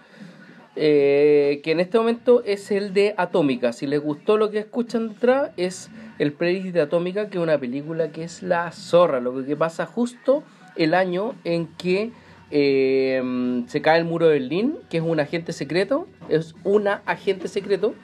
eh, 0.81 1.61
que 1.65 1.73
en 1.73 1.81
este 1.81 1.99
momento 1.99 2.45
es 2.45 2.71
el 2.71 2.95
de 2.95 3.13
Atómica. 3.17 3.73
Si 3.73 3.89
les 3.89 4.01
gustó 4.01 4.37
lo 4.37 4.51
que 4.51 4.59
escuchan 4.59 5.09
detrás, 5.09 5.51
es 5.57 5.91
el 6.21 6.33
playlist 6.33 6.73
de 6.73 6.83
Atómica, 6.83 7.29
que 7.29 7.39
es 7.39 7.43
una 7.43 7.59
película 7.59 8.13
que 8.13 8.23
es 8.23 8.45
la 8.45 8.71
zorra, 8.71 9.19
lo 9.19 9.45
que 9.45 9.57
pasa 9.57 9.87
justo 9.87 10.45
el 10.77 10.95
año 10.95 11.35
en 11.43 11.67
que 11.67 12.13
eh, 12.53 13.65
se 13.67 13.83
cae 13.83 13.99
el 13.99 14.05
muro 14.05 14.29
de 14.29 14.35
Berlín, 14.39 14.77
que 14.89 14.99
es 14.99 15.03
un 15.03 15.19
agente 15.19 15.53
secreto, 15.53 16.07
es 16.29 16.55
una 16.63 17.03
agente 17.07 17.49
secreto, 17.49 17.95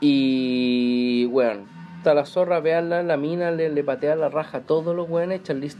y 0.00 1.26
bueno, 1.26 1.66
está 1.98 2.14
la 2.14 2.24
zorra, 2.24 2.60
veanla, 2.60 3.02
la 3.02 3.18
mina 3.18 3.50
le, 3.50 3.68
le 3.68 3.84
patea 3.84 4.16
la 4.16 4.30
raja 4.30 4.58
a 4.58 4.60
todos 4.62 4.96
los 4.96 5.06
buenos, 5.06 5.42
Charlize. 5.42 5.76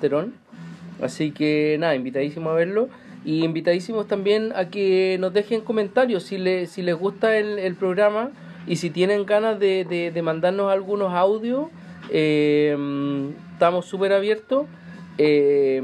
Así 1.01 1.31
que 1.31 1.77
nada, 1.79 1.95
invitadísimo 1.95 2.51
a 2.51 2.55
verlo. 2.55 2.89
Y 3.27 3.45
invitadísimos 3.45 4.07
también 4.07 4.53
a 4.57 4.71
que 4.71 5.19
nos 5.21 5.35
dejen 5.35 5.61
comentarios 5.61 6.23
si, 6.23 6.39
le, 6.39 6.67
si 6.67 6.81
les 6.81 6.95
gusta 6.95 7.37
el, 7.37 7.75
programa 7.75 8.31
y 8.67 8.77
si 8.77 8.89
tienen 8.89 9.27
ganas 9.27 9.59
de, 9.59 9.85
de, 9.85 10.23
mandarnos 10.23 10.73
algunos 10.73 11.13
audios. 11.13 11.67
eh, 12.09 12.75
estamos 13.53 13.85
súper 13.87 14.13
abiertos. 14.13 14.67
Eh, 15.19 15.83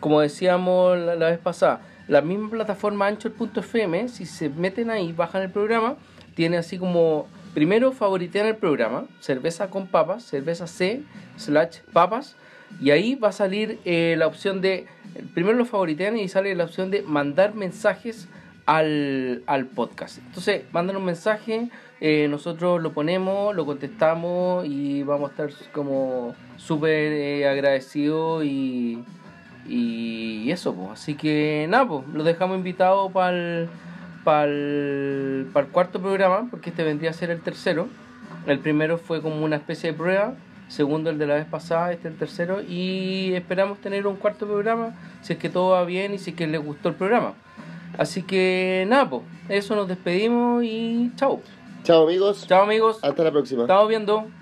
como 0.00 0.20
decíamos 0.20 0.98
la, 0.98 1.14
la 1.14 1.30
vez 1.30 1.38
pasada, 1.38 1.80
la 2.08 2.20
misma 2.20 2.50
plataforma 2.50 3.06
anchor.fm, 3.06 4.08
si 4.08 4.26
se 4.26 4.48
meten 4.48 4.90
ahí, 4.90 5.12
bajan 5.12 5.42
el 5.42 5.50
programa, 5.50 5.96
tiene 6.34 6.56
así 6.56 6.76
como, 6.78 7.28
primero 7.54 7.92
favoritean 7.92 8.46
el 8.46 8.56
programa, 8.56 9.06
cerveza 9.20 9.70
con 9.70 9.86
papas, 9.86 10.24
cerveza 10.24 10.66
C, 10.66 11.02
slash 11.36 11.78
papas, 11.92 12.36
y 12.80 12.90
ahí 12.90 13.14
va 13.14 13.28
a 13.28 13.32
salir 13.32 13.78
eh, 13.84 14.14
la 14.18 14.26
opción 14.26 14.60
de, 14.60 14.86
primero 15.34 15.56
lo 15.56 15.64
favoritean 15.64 16.16
y 16.16 16.28
sale 16.28 16.54
la 16.54 16.64
opción 16.64 16.90
de 16.90 17.02
mandar 17.02 17.54
mensajes 17.54 18.28
al, 18.66 19.42
al 19.46 19.66
podcast. 19.66 20.18
Entonces, 20.18 20.62
mandan 20.72 20.96
un 20.96 21.04
mensaje, 21.04 21.68
eh, 22.00 22.26
nosotros 22.28 22.82
lo 22.82 22.92
ponemos, 22.92 23.54
lo 23.54 23.66
contestamos 23.66 24.66
y 24.66 25.02
vamos 25.02 25.30
a 25.30 25.32
estar 25.32 25.70
como 25.72 26.34
súper 26.56 27.12
eh, 27.12 27.48
agradecidos 27.48 28.44
y, 28.44 29.02
y 29.68 30.50
eso, 30.50 30.74
pues. 30.74 30.90
Así 30.92 31.14
que 31.14 31.66
nada, 31.68 31.86
pues, 31.86 32.06
los 32.12 32.24
dejamos 32.24 32.56
invitados 32.56 33.12
para 33.12 33.36
el, 33.36 33.68
para 34.24 34.44
el, 34.44 35.48
para 35.52 35.66
el 35.66 35.72
cuarto 35.72 36.00
programa, 36.00 36.48
porque 36.50 36.70
este 36.70 36.84
vendría 36.84 37.10
a 37.10 37.14
ser 37.14 37.30
el 37.30 37.40
tercero. 37.40 37.88
El 38.46 38.58
primero 38.58 38.98
fue 38.98 39.22
como 39.22 39.44
una 39.44 39.56
especie 39.56 39.92
de 39.92 39.98
prueba, 39.98 40.34
segundo 40.68 41.10
el 41.10 41.18
de 41.18 41.26
la 41.26 41.34
vez 41.34 41.46
pasada, 41.46 41.92
este 41.92 42.08
el 42.08 42.16
tercero, 42.16 42.62
y 42.62 43.32
esperamos 43.34 43.78
tener 43.78 44.06
un 44.06 44.16
cuarto 44.16 44.46
programa, 44.46 44.94
si 45.20 45.34
es 45.34 45.38
que 45.38 45.48
todo 45.48 45.70
va 45.72 45.84
bien 45.84 46.14
y 46.14 46.18
si 46.18 46.30
es 46.30 46.36
que 46.36 46.46
les 46.46 46.62
gustó 46.64 46.88
el 46.88 46.94
programa. 46.94 47.34
Así 47.98 48.22
que 48.22 48.86
nada, 48.88 49.08
pues, 49.10 49.22
eso 49.48 49.76
nos 49.76 49.86
despedimos 49.88 50.64
y 50.64 51.10
chao. 51.16 51.40
Chao 51.84 52.04
amigos. 52.04 52.46
Chao 52.46 52.62
amigos, 52.62 52.98
Hasta 53.02 53.24
la 53.24 53.30
próxima. 53.30 53.62
estamos 53.62 53.88
viendo. 53.88 54.41